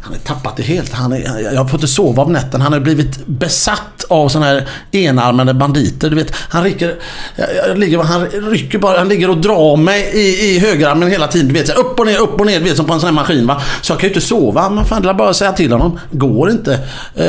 [0.05, 0.93] han har tappat det helt.
[0.93, 2.65] Han är, jag har fått inte sova om nätterna.
[2.65, 6.11] Han har blivit besatt av såna här enarmade banditer.
[6.11, 6.95] Du vet, han rycker,
[7.37, 11.27] jag, jag ligger, han rycker bara, han ligger och drar mig i, i högerarmen hela
[11.27, 11.49] tiden.
[11.49, 13.07] Du vet, så upp och ner, upp och ner, du vet, som på en sån
[13.07, 13.47] här maskin.
[13.47, 13.63] Va?
[13.83, 14.71] Så jag kan ju inte sova.
[14.71, 15.99] Man fan, det är bara att säga till honom.
[16.11, 16.79] Går inte.
[17.15, 17.27] Eh,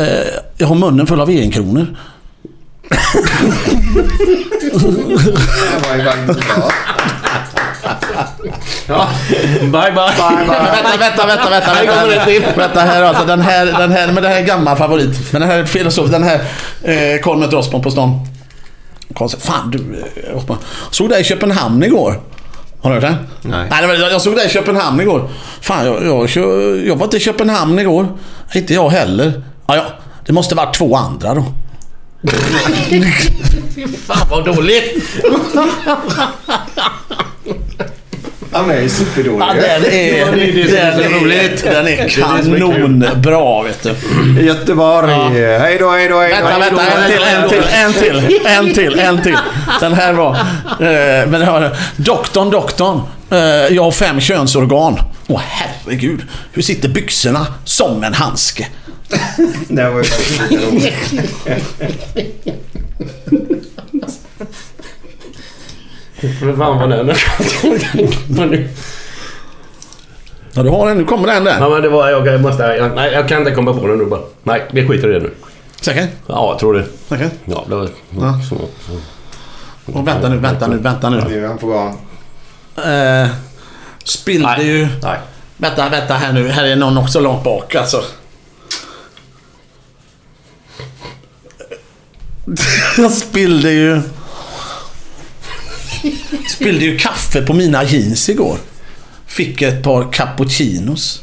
[0.58, 1.88] jag har munnen full av enkronor.
[4.20, 6.70] Det var ju faktiskt bra.
[8.88, 9.08] Ja.
[9.62, 9.92] Bye, bye.
[9.92, 12.26] vänta, vänta, vänta, vänta, vänta.
[12.26, 12.44] till.
[12.58, 15.32] Vänta här alltså, den här, den här, men det här är gammal favorit.
[15.32, 16.42] Men den här är filosof, den här
[16.84, 18.20] eh, med Drossman på stan.
[19.40, 20.58] Fan du eh, Osman.
[20.92, 22.20] Såg dig i Köpenhamn igår.
[22.82, 23.16] Har du hört det?
[23.50, 23.68] Nej.
[23.72, 25.30] Nej, det var- jag såg dig i Köpenhamn igår.
[25.62, 26.30] Fan, jag, jag,
[26.88, 28.08] jag var inte i Köpenhamn igår.
[28.56, 29.44] Inte jag heller.
[29.68, 29.84] Ja, ja.
[30.26, 31.46] Det måste varit två andra då.
[33.76, 35.06] Fy fan vad dåligt.
[38.52, 39.40] Han är ju superdålig.
[39.42, 41.64] Ja, den är, Ja, det är det som är den så är, roligt.
[41.64, 43.96] den är kanonbra vet du.
[44.42, 45.12] Göteborg.
[45.60, 46.48] Hej då, hej då, hej då.
[46.48, 49.38] Vänta, vänta, en till, en till, en till, en till, en till.
[49.80, 50.30] Den här var...
[50.32, 53.02] Eh, men det var doktorn, doktorn.
[53.34, 55.00] Eh, jag har fem könsorgan.
[55.28, 56.22] Åh herregud.
[56.52, 57.48] Hur sitter byxorna?
[57.66, 58.68] Som en handske.
[59.68, 60.10] Det var ju.
[66.42, 67.12] Men fan vad den.
[70.56, 70.98] Ja, du har den.
[70.98, 71.60] Nu kommer den där.
[71.60, 72.10] Ja men det var...
[72.10, 72.64] Jag måste...
[72.64, 74.22] Jag, nej, jag kan inte komma på den nu bara.
[74.44, 75.32] Nej, vi skiter i det nu.
[75.82, 76.08] Säker?
[76.28, 76.86] Ja, jag tror det.
[77.10, 77.30] Säker?
[77.46, 77.90] Ja, det var...
[78.20, 78.40] Ja.
[78.50, 79.00] Så, så.
[80.00, 81.48] Och vänta nu, vänta nu, vänta nu.
[81.48, 81.98] Han på gång.
[82.78, 83.28] Eh,
[84.04, 84.68] spillde Nej.
[84.68, 84.88] ju...
[85.02, 85.20] Nej.
[85.58, 86.48] Vänta, vänta här nu.
[86.50, 88.04] Här är någon också långt bak alltså.
[92.98, 94.02] Jag spillde ju...
[96.50, 98.58] Spillde ju kaffe på mina jeans igår.
[99.26, 101.22] Fick ett par cappuccinos.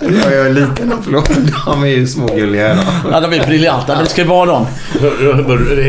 [0.00, 1.30] Jag är liten och förlåt.
[1.66, 2.84] De är ju smågulliga.
[3.10, 4.66] Ja, de är briljanta, men det ska ju vara dem.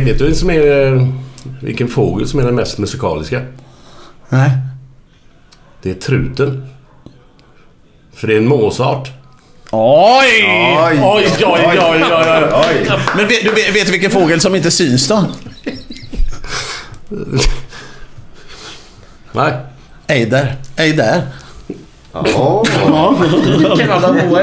[0.05, 1.07] Vet du vem som är...
[1.61, 3.41] Vilken fågel som är den mest musikaliska?
[4.29, 4.51] Nej.
[5.81, 6.65] Det är truten.
[8.13, 9.11] För det är en måsart.
[9.71, 10.45] Oj!
[10.83, 12.43] Oj, Oj, oj, oj, oj, oj.
[12.53, 12.91] Oj.
[13.15, 15.25] Men vet, du vet, vet vilken fågel som inte syns då?
[19.31, 19.53] Nej.
[20.07, 20.55] Eider.
[20.75, 21.21] Eider.
[22.13, 22.63] Ja.
[23.77, 24.15] Kanada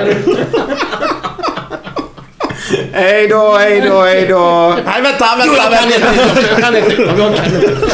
[2.93, 4.76] Hej då, hej då, hej då.
[4.84, 6.24] Nej, vänta, Jo, vänta, jag kan vänta.
[6.26, 6.51] inte.
[6.51, 7.02] Jag kan inte.
[7.02, 7.88] Jag kan inte.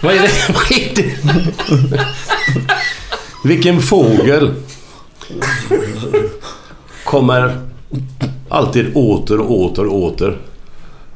[0.00, 0.30] Vad är det?
[0.54, 1.14] Vad är det?
[3.44, 4.54] Vilken fågel
[7.04, 7.60] kommer
[8.48, 10.38] alltid åter och åter och åter.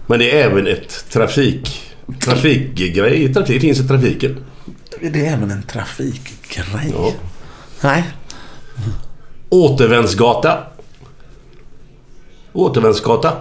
[0.06, 1.78] Men det är även ett trafik...
[2.24, 3.34] Trafikgrej.
[3.34, 4.44] Trafik, det finns i trafiken.
[5.00, 6.92] Det är även en trafikgrej.
[6.96, 7.12] Ja.
[7.80, 8.04] Nej.
[9.48, 10.58] Återvändsgata.
[12.52, 13.32] Återvändsgata.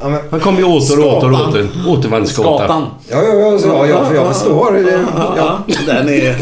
[0.00, 1.68] Ja, men, Han kommer ju åter och åter och åter.
[1.88, 2.58] Återvändsgata.
[2.58, 2.86] Skatan.
[3.10, 4.72] ja, ja, ja, så, ja, jag, jag förstår.
[4.72, 5.58] Det- Ja.
[5.86, 6.36] Den är,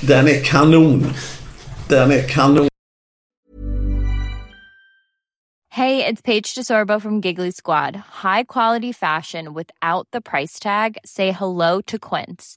[0.00, 1.06] den är kanon.
[1.88, 2.68] Den är kanon.
[5.70, 7.94] Hey, it's Paige DeSorbo from Giggly Squad.
[8.22, 10.96] High quality fashion without the price tag.
[11.04, 12.56] Say hello to Quince.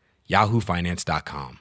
[0.31, 1.51] yahoofinance.com.